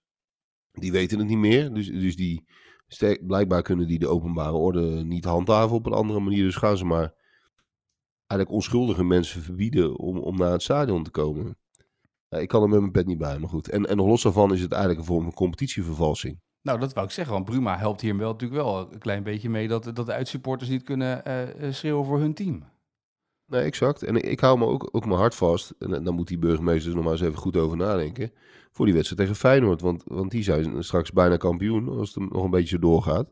Die 0.79 0.91
weten 0.91 1.19
het 1.19 1.27
niet 1.27 1.37
meer. 1.37 1.73
Dus, 1.73 1.87
dus 1.87 2.15
die, 2.15 2.45
sterk, 2.87 3.27
blijkbaar 3.27 3.61
kunnen 3.61 3.87
die 3.87 3.99
de 3.99 4.07
openbare 4.07 4.55
orde 4.55 5.03
niet 5.03 5.25
handhaven 5.25 5.75
op 5.75 5.85
een 5.85 5.93
andere 5.93 6.19
manier. 6.19 6.43
Dus 6.43 6.55
gaan 6.55 6.77
ze 6.77 6.85
maar 6.85 7.13
eigenlijk 8.27 8.51
onschuldige 8.51 9.03
mensen 9.03 9.41
verbieden 9.41 9.97
om, 9.97 10.17
om 10.17 10.37
naar 10.37 10.51
het 10.51 10.61
stadion 10.61 11.03
te 11.03 11.11
komen. 11.11 11.57
Ja, 12.29 12.37
ik 12.37 12.47
kan 12.47 12.63
er 12.63 12.69
met 12.69 12.79
mijn 12.79 12.91
pet 12.91 13.05
niet 13.05 13.17
bij, 13.17 13.39
maar 13.39 13.49
goed. 13.49 13.69
En, 13.69 13.85
en 13.85 13.97
los 13.97 14.21
daarvan 14.21 14.53
is 14.53 14.61
het 14.61 14.71
eigenlijk 14.71 15.01
een 15.01 15.07
vorm 15.07 15.23
van 15.23 15.33
competitievervalsing. 15.33 16.39
nou 16.61 16.79
dat 16.79 16.93
wou 16.93 17.05
ik 17.05 17.11
zeggen, 17.11 17.33
want 17.33 17.45
Bruma 17.45 17.77
helpt 17.77 18.01
hier 18.01 18.17
wel, 18.17 18.31
natuurlijk 18.31 18.61
wel 18.61 18.91
een 18.91 18.99
klein 18.99 19.23
beetje 19.23 19.49
mee 19.49 19.67
dat, 19.67 19.83
dat 19.83 20.05
de 20.05 20.13
uitsupporters 20.13 20.69
niet 20.69 20.83
kunnen 20.83 21.25
eh, 21.25 21.67
eh, 21.67 21.73
schreeuwen 21.73 22.05
voor 22.05 22.19
hun 22.19 22.33
team. 22.33 22.63
Nee, 23.47 23.61
exact. 23.61 24.03
En 24.03 24.15
ik, 24.15 24.23
ik 24.23 24.39
hou 24.39 24.57
me 24.57 24.65
ook, 24.65 24.89
ook 24.91 25.05
mijn 25.05 25.19
hart 25.19 25.35
vast. 25.35 25.73
En 25.79 26.03
dan 26.03 26.15
moet 26.15 26.27
die 26.27 26.37
burgemeester 26.37 26.89
er 26.89 26.95
nog 26.95 27.03
maar 27.03 27.13
eens 27.13 27.21
even 27.21 27.37
goed 27.37 27.57
over 27.57 27.77
nadenken. 27.77 28.31
Voor 28.75 28.85
die 28.85 28.93
wedstrijd 28.93 29.21
tegen 29.21 29.35
Feyenoord. 29.39 29.81
Want, 29.81 30.03
want 30.05 30.31
die 30.31 30.43
zijn 30.43 30.83
straks 30.83 31.11
bijna 31.11 31.37
kampioen. 31.37 31.89
Als 31.89 32.13
het 32.13 32.31
nog 32.31 32.43
een 32.43 32.49
beetje 32.49 32.79
doorgaat. 32.79 33.27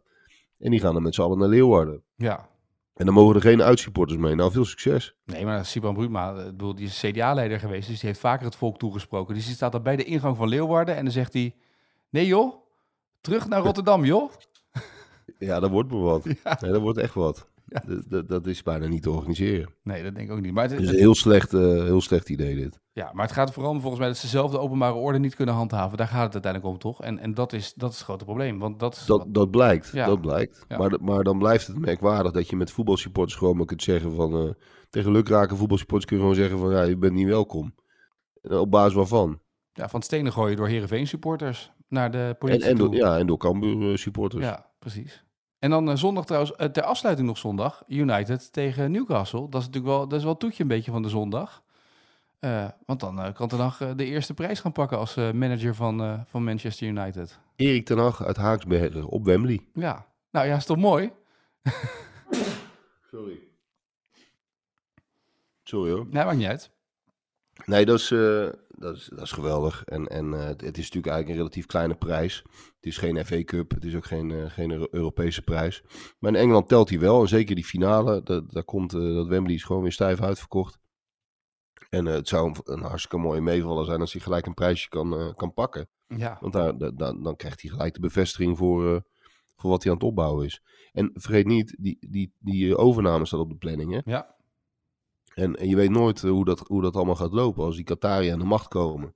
En 0.59 0.71
die 0.71 0.79
gaan 0.79 0.93
dan 0.93 1.03
met 1.03 1.15
z'n 1.15 1.21
allen 1.21 1.37
naar 1.37 1.47
Leeuwarden. 1.47 2.03
Ja, 2.15 2.49
En 2.93 3.05
dan 3.05 3.13
mogen 3.13 3.35
er 3.35 3.41
geen 3.41 3.61
uitsupporters 3.61 4.19
mee. 4.19 4.35
Nou, 4.35 4.51
veel 4.51 4.65
succes. 4.65 5.15
Nee, 5.25 5.45
maar 5.45 5.65
Siban 5.65 5.93
Bruma, 5.93 6.35
eh, 6.35 6.45
bedoel, 6.45 6.75
die 6.75 6.85
is 6.85 6.99
CDA-leider 6.99 7.59
geweest, 7.59 7.87
dus 7.87 7.99
die 7.99 8.09
heeft 8.09 8.21
vaker 8.21 8.45
het 8.45 8.55
volk 8.55 8.77
toegesproken. 8.77 9.35
Dus 9.35 9.45
die 9.45 9.55
staat 9.55 9.71
dan 9.71 9.83
bij 9.83 9.95
de 9.95 10.03
ingang 10.03 10.37
van 10.37 10.47
Leeuwarden 10.47 10.95
en 10.95 11.03
dan 11.03 11.13
zegt 11.13 11.33
hij, 11.33 11.55
nee 12.09 12.25
joh, 12.25 12.53
terug 13.21 13.47
naar 13.47 13.61
Rotterdam 13.67 14.05
joh. 14.05 14.31
Ja, 15.39 15.59
dat 15.59 15.69
wordt 15.69 15.91
me 15.91 15.97
wat. 15.97 16.23
Ja. 16.43 16.57
Nee, 16.59 16.71
dat 16.71 16.81
wordt 16.81 16.97
echt 16.97 17.13
wat. 17.13 17.47
Ja. 17.73 17.83
Dat, 18.07 18.27
dat, 18.27 18.47
is 18.47 18.63
bijna 18.63 18.87
niet 18.87 19.01
te 19.03 19.11
organiseren. 19.11 19.73
Nee, 19.83 20.03
dat 20.03 20.15
denk 20.15 20.29
ik 20.29 20.35
ook 20.35 20.41
niet. 20.41 20.53
Maar 20.53 20.69
het, 20.69 20.79
is 20.79 20.89
een 20.89 20.95
heel 20.95 21.15
slecht, 21.15 21.53
eh, 21.53 21.59
heel 21.61 22.01
slecht 22.01 22.29
idee 22.29 22.55
dit. 22.55 22.79
ja, 22.91 23.11
maar 23.13 23.25
het 23.25 23.35
gaat 23.35 23.53
vooral 23.53 23.71
om 23.71 23.79
volgens 23.79 23.99
mij 23.99 24.09
dat 24.09 24.17
ze 24.17 24.27
zelf 24.27 24.51
de 24.51 24.59
openbare 24.59 24.93
orde 24.93 25.19
niet 25.19 25.35
kunnen 25.35 25.55
handhaven. 25.55 25.97
Daar 25.97 26.07
gaat 26.07 26.23
het 26.23 26.33
uiteindelijk 26.33 26.73
om, 26.73 26.79
toch? 26.79 27.01
En, 27.03 27.19
en 27.19 27.33
dat, 27.33 27.53
is, 27.53 27.73
dat 27.73 27.89
is 27.91 27.95
het 27.95 28.05
grote 28.05 28.25
probleem. 28.25 28.59
Want 28.59 28.79
dat, 28.79 29.05
wat- 29.07 29.19
Dat, 29.19 29.33
dat 29.33 29.51
blijkt. 29.51 29.89
Ja. 29.93 30.05
Dat 30.05 30.21
blijkt. 30.21 30.65
Ja. 30.67 30.77
Maar, 30.77 30.97
maar 31.01 31.23
dan 31.23 31.37
blijft 31.37 31.67
het 31.67 31.79
merkwaardig 31.79 32.31
dat 32.31 32.49
je 32.49 32.55
met 32.55 32.71
voetbalsupporters 32.71 33.37
gewoon 33.37 33.57
maar 33.57 33.65
kunt 33.65 33.83
zeggen 33.83 34.15
van... 34.15 34.33
eh, 34.47 34.49
tegen 34.89 35.11
lukraken 35.11 35.57
voetbalsupporters 35.57 36.05
kun 36.09 36.17
je 36.17 36.21
gewoon 36.23 36.37
zeggen 36.37 36.59
van... 36.59 36.71
Ja, 36.71 36.81
je 36.81 36.97
bent 36.97 37.13
niet 37.13 37.27
welkom. 37.27 37.75
En 38.41 38.57
op 38.57 38.71
basis 38.71 38.93
waarvan? 38.93 39.39
ja, 39.73 39.89
van 39.89 40.01
stenen 40.01 40.31
gooien 40.31 40.57
door 40.57 40.67
Heerenveen 40.67 41.07
supporters 41.07 41.71
naar 41.87 42.11
de 42.11 42.17
En, 42.17 42.37
politie 42.37 42.69
en, 42.69 42.75
door, 42.75 42.87
toe. 42.89 42.95
ja, 42.97 43.17
en 43.17 43.27
door 43.27 43.37
Cambuur 43.37 43.91
eh, 43.91 43.97
supporters. 43.97 44.43
Ja, 44.43 44.69
precies. 44.79 45.23
En 45.63 45.69
dan 45.69 45.89
eh, 45.89 45.95
zondag 45.95 46.25
trouwens, 46.25 46.55
eh, 46.55 46.67
ter 46.67 46.83
afsluiting 46.83 47.27
nog 47.27 47.37
zondag, 47.37 47.83
United 47.87 48.53
tegen 48.53 48.91
Newcastle. 48.91 49.49
Dat 49.49 49.61
is 49.61 49.67
natuurlijk 49.67 49.95
wel, 49.95 50.07
dat 50.07 50.19
is 50.19 50.25
wel 50.25 50.37
toetje 50.37 50.63
een 50.63 50.69
beetje 50.69 50.91
van 50.91 51.01
de 51.01 51.09
zondag. 51.09 51.63
Eh, 52.39 52.67
want 52.85 52.99
dan 52.99 53.33
kan 53.33 53.47
Ten 53.47 53.59
Hag 53.59 53.77
de 53.95 54.05
eerste 54.05 54.33
prijs 54.33 54.59
gaan 54.59 54.71
pakken 54.71 54.97
als 54.97 55.15
manager 55.15 55.75
van, 55.75 56.25
van 56.27 56.43
Manchester 56.43 56.87
United. 56.87 57.39
Erik 57.55 57.85
ten 57.85 57.97
Hag 57.97 58.23
uit 58.23 58.37
Haaksbergen 58.37 59.05
op 59.05 59.25
Wembley. 59.25 59.59
Ja, 59.73 60.05
nou 60.31 60.47
ja, 60.47 60.55
is 60.55 60.65
toch 60.65 60.77
mooi? 60.77 61.11
Sorry. 63.11 63.39
Sorry 65.63 65.91
hoor. 65.91 66.07
Nee, 66.09 66.23
maakt 66.23 66.37
niet 66.37 66.47
uit. 66.47 66.69
Nee, 67.65 67.85
dat 67.85 67.99
is, 67.99 68.13
dat 68.83 68.95
is, 68.95 69.09
dat 69.09 69.21
is 69.21 69.31
geweldig. 69.31 69.83
En, 69.83 70.07
en 70.07 70.33
eh, 70.33 70.39
het, 70.39 70.61
het 70.61 70.77
is 70.77 70.83
natuurlijk 70.83 71.13
eigenlijk 71.13 71.29
een 71.29 71.35
relatief 71.35 71.65
kleine 71.65 71.95
prijs. 71.95 72.43
Het 72.75 72.85
is 72.85 72.97
geen 72.97 73.25
FA 73.25 73.43
Cup, 73.43 73.71
het 73.71 73.83
is 73.85 73.95
ook 73.95 74.05
geen, 74.05 74.31
eh, 74.31 74.49
geen 74.49 74.71
Euro- 74.71 74.87
Europese 74.91 75.41
prijs. 75.41 75.83
Maar 76.19 76.31
in 76.31 76.39
Engeland 76.39 76.67
telt 76.67 76.89
hij 76.89 76.99
wel. 76.99 77.21
En 77.21 77.27
zeker 77.27 77.55
die 77.55 77.63
finale, 77.65 78.23
dat, 78.23 78.51
daar 78.51 78.63
komt, 78.63 78.93
eh, 78.93 78.99
dat 79.13 79.27
Wembley 79.27 79.55
is 79.55 79.63
gewoon 79.63 79.81
weer 79.81 79.91
stijf 79.91 80.21
uitverkocht. 80.21 80.79
En 81.89 82.05
het 82.05 82.27
zou 82.27 82.55
een, 82.63 82.81
hartstikke 82.81 83.17
mooie 83.17 83.41
meevaller 83.41 83.85
zijn 83.85 83.99
als 83.99 84.13
hij 84.13 84.21
gelijk 84.21 84.45
een 84.45 84.53
prijsje 84.53 84.89
kan, 84.89 85.33
kan 85.35 85.53
pakken. 85.53 85.87
Ja, 86.07 86.37
Want 86.39 86.53
daar, 86.53 86.77
da- 86.77 86.91
da- 86.91 87.13
dan 87.13 87.35
krijgt 87.35 87.61
hij 87.61 87.71
gelijk 87.71 87.93
de 87.93 87.99
bevestiging 87.99 88.57
voor, 88.57 89.03
voor 89.55 89.69
wat 89.69 89.83
hij 89.83 89.91
aan 89.91 89.97
het 89.97 90.07
opbouwen 90.07 90.45
is. 90.45 90.61
En 90.91 91.09
vergeet 91.13 91.45
niet, 91.45 91.75
die, 91.79 91.97
die, 92.09 92.33
die 92.39 92.77
overname 92.77 93.25
staat 93.25 93.39
op 93.39 93.49
de 93.49 93.55
planning. 93.55 93.91
Hè? 93.93 93.99
ja, 94.11 94.35
En, 95.33 95.67
je 95.67 95.75
weet 95.75 95.89
nooit 95.89 96.23
eh, 96.23 96.29
hoe, 96.29 96.45
dat, 96.45 96.59
hoe 96.59 96.81
dat 96.81 96.95
allemaal 96.95 97.15
gaat 97.15 97.33
lopen 97.33 97.63
als 97.63 97.75
die 97.75 97.85
Qatari 97.85 98.29
aan 98.29 98.39
de 98.39 98.45
macht 98.45 98.67
komen. 98.67 99.15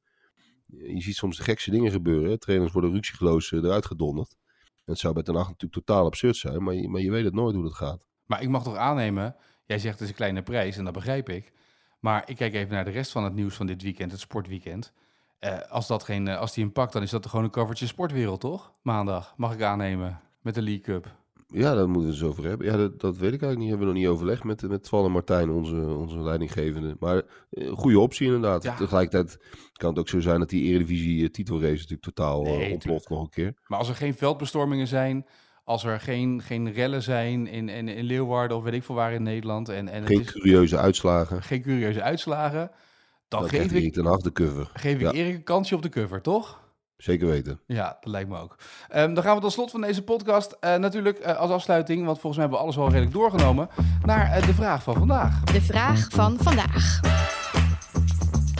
Je 0.65 1.01
ziet 1.01 1.15
soms 1.15 1.37
de 1.37 1.43
gekste 1.43 1.71
dingen 1.71 1.91
gebeuren. 1.91 2.39
Trainers 2.39 2.71
worden 2.71 2.91
ruksigloos 2.91 3.51
eh, 3.51 3.59
eruit 3.59 3.85
gedonderd. 3.85 4.35
En 4.63 4.93
het 4.93 4.99
zou 4.99 5.13
bij 5.13 5.23
Ten 5.23 5.35
Hag 5.35 5.47
natuurlijk 5.47 5.85
totaal 5.85 6.05
absurd 6.05 6.35
zijn, 6.35 6.63
maar 6.63 6.73
je, 6.73 6.89
maar 6.89 7.01
je 7.01 7.11
weet 7.11 7.25
het 7.25 7.33
nooit 7.33 7.55
hoe 7.55 7.63
dat 7.63 7.73
gaat. 7.73 8.05
maar 8.25 8.41
ik 8.41 8.49
mag 8.49 8.63
toch 8.63 8.75
aannemen, 8.75 9.35
Jij 9.67 9.79
zegt 9.79 9.93
het 9.93 10.03
is 10.03 10.09
een 10.09 10.15
kleine 10.15 10.41
prijs 10.41 10.77
en 10.77 10.83
dat 10.83 10.93
begrijp 10.93 11.29
ik. 11.29 11.51
Maar 11.99 12.23
ik 12.29 12.35
kijk 12.35 12.53
even 12.53 12.73
naar 12.73 12.85
de 12.85 12.91
rest 12.91 13.11
van 13.11 13.23
het 13.23 13.33
nieuws 13.33 13.55
van 13.55 13.65
dit 13.65 13.81
weekend, 13.81 14.11
het 14.11 14.19
sportweekend. 14.19 14.93
Eh, 15.39 15.59
als, 15.69 15.87
dat 15.87 16.03
geen, 16.03 16.27
als 16.27 16.53
die 16.53 16.63
hem 16.63 16.73
pakt, 16.73 16.93
dan 16.93 17.01
is 17.01 17.09
dat 17.09 17.25
gewoon 17.25 17.45
een 17.45 17.51
covertje 17.51 17.87
sportwereld, 17.87 18.39
toch? 18.39 18.73
Maandag, 18.81 19.33
mag 19.37 19.53
ik 19.53 19.61
aannemen, 19.61 20.21
met 20.41 20.55
de 20.55 20.61
League 20.61 20.81
Cup. 20.81 21.15
Ja, 21.53 21.75
daar 21.75 21.89
moeten 21.89 22.01
we 22.09 22.15
het 22.15 22.23
eens 22.23 22.31
over 22.31 22.43
hebben. 22.43 22.67
Ja, 22.67 22.77
dat, 22.77 22.99
dat 22.99 23.17
weet 23.17 23.33
ik 23.33 23.41
eigenlijk 23.41 23.59
niet. 23.59 23.69
Hebben 23.69 23.87
we 23.87 23.93
nog 23.93 24.01
niet 24.03 24.11
overlegd 24.11 24.43
met, 24.43 24.61
met 24.69 24.89
Van 24.89 25.05
en 25.05 25.11
Martijn, 25.11 25.49
onze, 25.49 25.75
onze 25.75 26.19
leidinggevende. 26.19 26.95
Maar 26.99 27.21
eh, 27.49 27.71
goede 27.71 27.99
optie 27.99 28.25
inderdaad. 28.25 28.63
Ja. 28.63 28.75
Tegelijkertijd 28.75 29.37
kan 29.73 29.89
het 29.89 29.99
ook 29.99 30.09
zo 30.09 30.19
zijn 30.19 30.39
dat 30.39 30.49
die 30.49 30.63
Eredivisie 30.63 31.29
eh, 31.29 31.45
natuurlijk 31.47 32.01
totaal 32.01 32.45
eh, 32.45 32.51
Nee, 32.57 32.71
ontploft 32.71 33.09
nog 33.09 33.21
een 33.21 33.29
keer. 33.29 33.53
Maar 33.67 33.79
als 33.79 33.89
er 33.89 33.95
geen 33.95 34.13
veldbestormingen 34.15 34.87
zijn, 34.87 35.25
als 35.63 35.83
er 35.83 35.99
geen, 35.99 36.41
geen 36.41 36.71
rellen 36.71 37.03
zijn 37.03 37.47
in, 37.47 37.69
in, 37.69 37.87
in 37.87 38.03
Leeuwarden 38.03 38.57
of 38.57 38.63
weet 38.63 38.73
ik 38.73 38.83
veel 38.83 38.95
waar 38.95 39.13
in 39.13 39.23
Nederland. 39.23 39.69
En, 39.69 39.87
en 39.87 39.99
het 39.99 40.07
Geen 40.11 40.21
is 40.21 40.31
curieuze 40.31 40.77
uitslagen. 40.77 41.43
geen 41.43 41.61
curieuze 41.61 42.01
uitslagen. 42.01 42.71
Dan, 43.27 43.39
Dan 43.39 43.49
geef 43.49 43.71
ik, 43.71 43.93
ten 43.93 44.03
de 44.21 44.31
cover. 44.31 44.69
geef 44.73 44.99
ik. 44.99 45.11
Erik 45.13 45.35
een 45.35 45.43
kansje 45.43 45.75
op 45.75 45.81
de 45.81 45.89
cover, 45.89 46.21
toch? 46.21 46.65
Zeker 46.97 47.27
weten. 47.27 47.59
Ja, 47.65 47.97
dat 48.01 48.11
lijkt 48.11 48.29
me 48.29 48.39
ook. 48.39 48.55
Ehm, 48.89 49.13
dan 49.13 49.23
gaan 49.23 49.35
we 49.35 49.41
tot 49.41 49.51
slot 49.51 49.71
van 49.71 49.81
deze 49.81 50.03
podcast 50.03 50.57
eh, 50.59 50.75
natuurlijk 50.75 51.17
eh, 51.17 51.37
als 51.37 51.51
afsluiting, 51.51 52.05
want 52.05 52.19
volgens 52.19 52.35
mij 52.35 52.41
hebben 52.41 52.57
we 52.57 52.63
alles 52.63 52.75
wel 52.75 52.89
redelijk 52.89 53.13
doorgenomen, 53.13 53.69
naar 54.05 54.31
eh, 54.31 54.45
de 54.45 54.53
vraag 54.53 54.83
van 54.83 54.93
vandaag. 54.93 55.43
De 55.43 55.61
vraag 55.61 56.07
van 56.09 56.37
vandaag. 56.41 56.99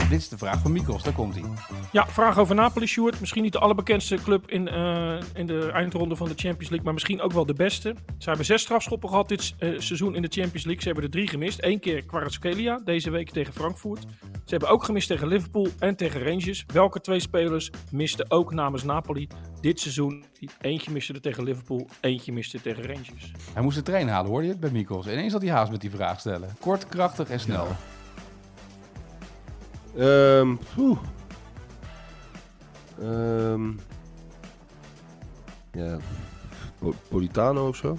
Dit 0.10 0.20
is 0.20 0.30
de 0.30 0.38
vraag 0.38 0.60
van 0.60 0.72
Mikos, 0.72 1.04
daar 1.04 1.14
komt 1.14 1.34
hij. 1.34 1.44
Ja, 1.92 2.08
vraag 2.08 2.38
over 2.38 2.56
Napoli, 2.56 2.86
Sjoerd. 2.86 3.20
Misschien 3.20 3.44
niet 3.44 3.52
de 3.52 3.60
allerbekendste 3.60 4.16
club 4.16 4.50
in, 4.50 4.68
eh, 4.68 5.20
in 5.34 5.46
de 5.46 5.72
eindronde 5.72 6.16
van 6.16 6.28
de 6.28 6.34
Champions 6.36 6.70
League, 6.70 6.84
maar 6.84 6.94
misschien 6.94 7.22
ook 7.22 7.32
wel 7.32 7.46
de 7.46 7.54
beste. 7.54 7.96
Ze 8.18 8.28
hebben 8.28 8.46
zes 8.46 8.62
strafschoppen 8.62 9.10
gehad 9.10 9.28
dit 9.28 9.56
eh, 9.58 9.70
seizoen 9.78 10.16
in 10.16 10.22
de 10.22 10.28
Champions 10.28 10.64
League. 10.66 10.82
Ze 10.82 10.86
hebben 10.88 11.04
er 11.04 11.10
drie 11.10 11.28
gemist. 11.28 11.64
Eén 11.64 11.80
keer 11.80 12.06
Kvaratskhelia, 12.06 12.82
deze 12.86 13.10
week 13.10 13.30
tegen 13.30 13.54
Frankfurt. 13.54 14.02
Ze 14.32 14.56
hebben 14.56 14.70
ook 14.70 14.84
gemist 14.84 15.08
tegen 15.08 15.28
Liverpool 15.28 15.68
en 15.80 15.96
tegen 15.96 16.24
Rangers. 16.24 16.64
Welke 16.74 17.02
twee 17.02 17.20
spelers 17.20 17.72
misten 17.92 18.32
ook 18.32 18.54
namens 18.54 18.84
Napoli 18.84 19.28
dit 19.62 19.80
seizoen? 19.80 20.26
Eentje 20.62 20.92
miste 20.92 21.14
er 21.14 21.22
tegen 21.22 21.44
Liverpool, 21.44 21.88
eentje 22.02 22.34
miste 22.34 22.62
tegen 22.62 22.84
Rangers. 22.84 23.32
Hij 23.54 23.64
moest 23.64 23.78
de 23.78 23.84
trein 23.84 24.08
halen, 24.08 24.30
hoorde 24.30 24.46
je 24.46 24.52
het 24.52 24.60
bij 24.60 24.72
Mikos? 24.72 25.08
Ineens 25.08 25.34
had 25.34 25.42
hij 25.42 25.52
haast 25.52 25.72
met 25.72 25.82
die 25.82 25.92
vraag 25.92 26.20
stellen. 26.20 26.56
Kort, 26.60 26.88
krachtig 26.88 27.30
en 27.30 27.40
snel. 27.40 27.68
Poeh. 30.76 30.98
Ehm, 33.02 33.70
ja. 35.72 35.98
Po- 36.80 36.94
Politano 37.10 37.68
of 37.68 37.76
zo? 37.76 37.98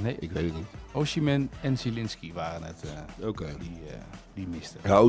Nee, 0.00 0.16
Ik 0.18 0.30
weet 0.32 0.44
het 0.44 0.54
niet. 0.54 0.66
Oshimen 0.92 1.50
en 1.60 1.78
Zielinski 1.78 2.32
waren 2.32 2.62
het 2.62 2.82
eh, 3.18 3.28
Oké. 3.28 3.46
die, 3.58 3.70
eh, 3.90 3.96
die 4.34 4.46
misten. 4.46 4.80
Ja, 4.84 5.02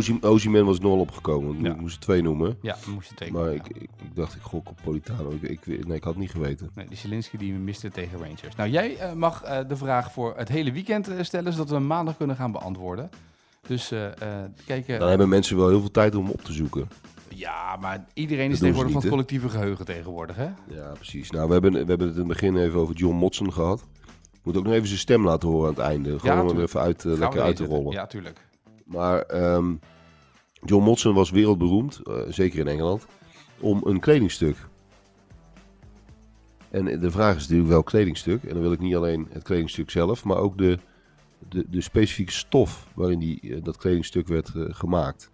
was 0.65 0.79
nul 0.79 0.99
opgekomen. 0.99 1.61
Ja. 1.61 1.73
Moest 1.73 2.01
twee 2.01 2.21
noemen. 2.21 2.57
Ja, 2.61 2.77
we 2.85 2.91
moesten 2.91 3.15
tekenen. 3.15 3.41
Maar 3.41 3.49
ja. 3.51 3.55
ik, 3.59 3.67
ik, 3.67 3.81
ik 3.81 4.15
dacht, 4.15 4.35
ik 4.35 4.41
gok 4.41 4.69
op 4.69 4.77
Politano. 4.83 5.31
Ik, 5.31 5.41
ik, 5.41 5.65
nee, 5.87 5.97
ik 5.97 6.03
had 6.03 6.13
het 6.13 6.21
niet 6.21 6.31
geweten. 6.31 6.69
Nee, 6.73 6.87
die 6.87 6.97
Zielinski 6.97 7.37
die 7.37 7.53
miste 7.53 7.89
tegen 7.89 8.17
Rangers. 8.19 8.55
Nou, 8.57 8.69
jij 8.69 8.97
eh, 8.97 9.13
mag 9.13 9.41
de 9.67 9.75
vraag 9.77 10.11
voor 10.11 10.33
het 10.37 10.49
hele 10.49 10.71
weekend 10.71 11.09
stellen, 11.21 11.51
zodat 11.53 11.69
we 11.69 11.75
hem 11.75 11.87
maandag 11.87 12.17
kunnen 12.17 12.35
gaan 12.35 12.51
beantwoorden. 12.51 13.09
Dus 13.67 13.87
kijken. 14.65 14.99
Dan 14.99 15.09
hebben 15.09 15.29
mensen 15.29 15.57
wel 15.57 15.69
heel 15.69 15.79
veel 15.79 15.91
tijd 15.91 16.15
om 16.15 16.29
op 16.29 16.41
te 16.41 16.53
zoeken. 16.53 16.87
Ja, 17.35 17.77
maar 17.81 18.05
iedereen 18.13 18.51
is 18.51 18.59
tegenwoordig 18.59 18.91
van 18.91 19.01
het 19.01 19.09
collectieve 19.09 19.49
geheugen 19.49 19.85
tegenwoordig, 19.85 20.35
hè? 20.35 20.49
Ja, 20.67 20.91
precies. 20.93 21.31
Nou, 21.31 21.47
we 21.47 21.53
hebben, 21.53 21.71
we 21.71 21.77
hebben 21.77 22.07
het 22.07 22.15
in 22.15 22.21
het 22.21 22.27
begin 22.27 22.57
even 22.57 22.79
over 22.79 22.95
John 22.95 23.15
Motson 23.15 23.53
gehad. 23.53 23.85
Moet 24.43 24.57
ook 24.57 24.63
nog 24.63 24.73
even 24.73 24.87
zijn 24.87 24.99
stem 24.99 25.25
laten 25.25 25.49
horen 25.49 25.67
aan 25.67 25.73
het 25.73 25.83
einde. 25.83 26.19
Gewoon 26.19 26.49
om 26.49 26.57
er 26.57 26.63
even 26.63 26.79
uit, 26.79 27.05
eh, 27.05 27.17
lekker 27.17 27.41
uit 27.41 27.55
te 27.55 27.65
rollen. 27.65 27.91
Ja, 27.91 28.07
tuurlijk. 28.07 28.47
Maar 28.85 29.21
ehm, 29.21 29.75
John 30.65 30.83
Motson 30.83 31.13
was 31.13 31.29
wereldberoemd, 31.29 32.01
zeker 32.29 32.59
in 32.59 32.67
Engeland, 32.67 33.05
om 33.59 33.81
een 33.85 33.99
kledingstuk. 33.99 34.57
En 36.69 36.99
de 36.99 37.11
vraag 37.11 37.35
is 37.35 37.41
natuurlijk 37.41 37.69
welk 37.69 37.85
kledingstuk. 37.85 38.43
En 38.43 38.53
dan 38.53 38.61
wil 38.61 38.71
ik 38.71 38.79
niet 38.79 38.95
alleen 38.95 39.27
het 39.31 39.43
kledingstuk 39.43 39.89
zelf, 39.89 40.23
maar 40.23 40.37
ook 40.37 40.57
de, 40.57 40.79
de, 41.49 41.65
de 41.69 41.81
specifieke 41.81 42.31
stof 42.31 42.87
waarin 42.93 43.19
die, 43.19 43.39
eh, 43.41 43.63
dat 43.63 43.77
kledingstuk 43.77 44.27
werd 44.27 44.55
eh, 44.55 44.63
gemaakt. 44.67 45.31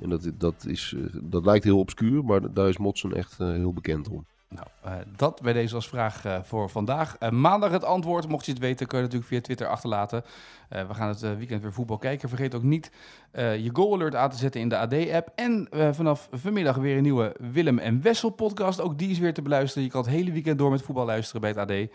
En 0.00 0.08
dat, 0.08 0.30
dat, 0.34 0.66
is, 0.66 0.94
eh, 0.96 1.20
dat 1.22 1.44
lijkt 1.44 1.64
heel 1.64 1.78
obscuur, 1.78 2.24
maar 2.24 2.52
daar 2.52 2.68
is 2.68 2.76
Motson 2.76 3.14
echt 3.14 3.38
heel 3.38 3.72
bekend 3.72 4.08
om. 4.08 4.24
Nou, 4.48 5.02
dat 5.16 5.42
bij 5.42 5.52
deze 5.52 5.74
als 5.74 5.88
vraag 5.88 6.22
voor 6.42 6.70
vandaag. 6.70 7.30
Maandag 7.30 7.70
het 7.70 7.84
antwoord. 7.84 8.28
Mocht 8.28 8.46
je 8.46 8.52
het 8.52 8.60
weten, 8.60 8.86
kun 8.86 8.96
je 8.96 9.04
natuurlijk 9.04 9.30
via 9.30 9.40
Twitter 9.40 9.66
achterlaten. 9.66 10.24
We 10.68 10.94
gaan 10.94 11.08
het 11.08 11.20
weekend 11.20 11.62
weer 11.62 11.72
voetbal 11.72 11.98
kijken. 11.98 12.28
Vergeet 12.28 12.54
ook 12.54 12.62
niet 12.62 12.90
je 13.32 13.70
goal 13.72 13.94
alert 13.94 14.14
aan 14.14 14.30
te 14.30 14.36
zetten 14.36 14.60
in 14.60 14.68
de 14.68 14.78
AD-app. 14.78 15.32
En 15.34 15.68
vanaf 15.94 16.28
vanmiddag 16.32 16.76
weer 16.76 16.96
een 16.96 17.02
nieuwe 17.02 17.36
Willem 17.52 17.78
en 17.78 18.02
Wessel 18.02 18.30
podcast. 18.30 18.80
Ook 18.80 18.98
die 18.98 19.10
is 19.10 19.18
weer 19.18 19.34
te 19.34 19.42
beluisteren. 19.42 19.84
Je 19.84 19.90
kan 19.90 20.02
het 20.02 20.10
hele 20.10 20.32
weekend 20.32 20.58
door 20.58 20.70
met 20.70 20.82
voetbal 20.82 21.06
luisteren 21.06 21.40
bij 21.40 21.50
het 21.50 21.58
AD. 21.58 21.88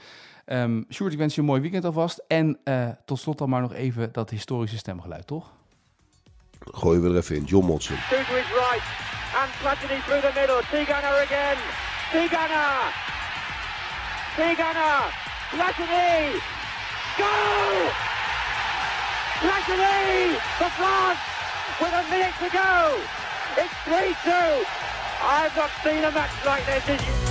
Ehm 0.45 0.81
Sjoerd, 0.89 1.13
ik 1.13 1.17
wens 1.17 1.35
je 1.35 1.41
een 1.41 1.47
mooi 1.47 1.61
weekend 1.61 1.85
alvast. 1.85 2.23
En 2.27 2.59
eh, 2.63 2.89
tot 3.05 3.19
slot 3.19 3.37
dan 3.37 3.49
maar 3.49 3.61
nog 3.61 3.73
even 3.73 4.11
dat 4.11 4.29
historische 4.29 4.77
stemgeluid, 4.77 5.27
toch? 5.27 5.51
Gooien 6.59 7.01
we 7.01 7.09
er 7.09 7.15
even 7.15 7.35
in. 7.35 7.43
John 7.43 7.67
right, 7.67 8.83
and 9.39 9.51
Platini 9.61 9.99
through 10.05 10.21
the 10.21 10.31
middle. 10.39 10.61
Tigana 10.71 11.11
again. 11.25 11.57
Tigana. 12.11 12.65
Tigana. 14.35 14.91
Platini. 15.51 16.39
Goal! 17.17 17.89
Platini 19.41 20.37
for 20.57 20.69
France 20.79 21.19
with 21.81 21.93
a 21.93 22.03
minute 22.09 22.35
to 22.39 22.49
go. 22.49 22.99
It's 23.57 23.73
3-2. 23.85 24.81
I've 25.23 25.55
not 25.55 25.71
seen 25.83 26.03
a 26.03 26.11
match 26.11 26.45
like 26.45 26.65
this. 26.65 27.30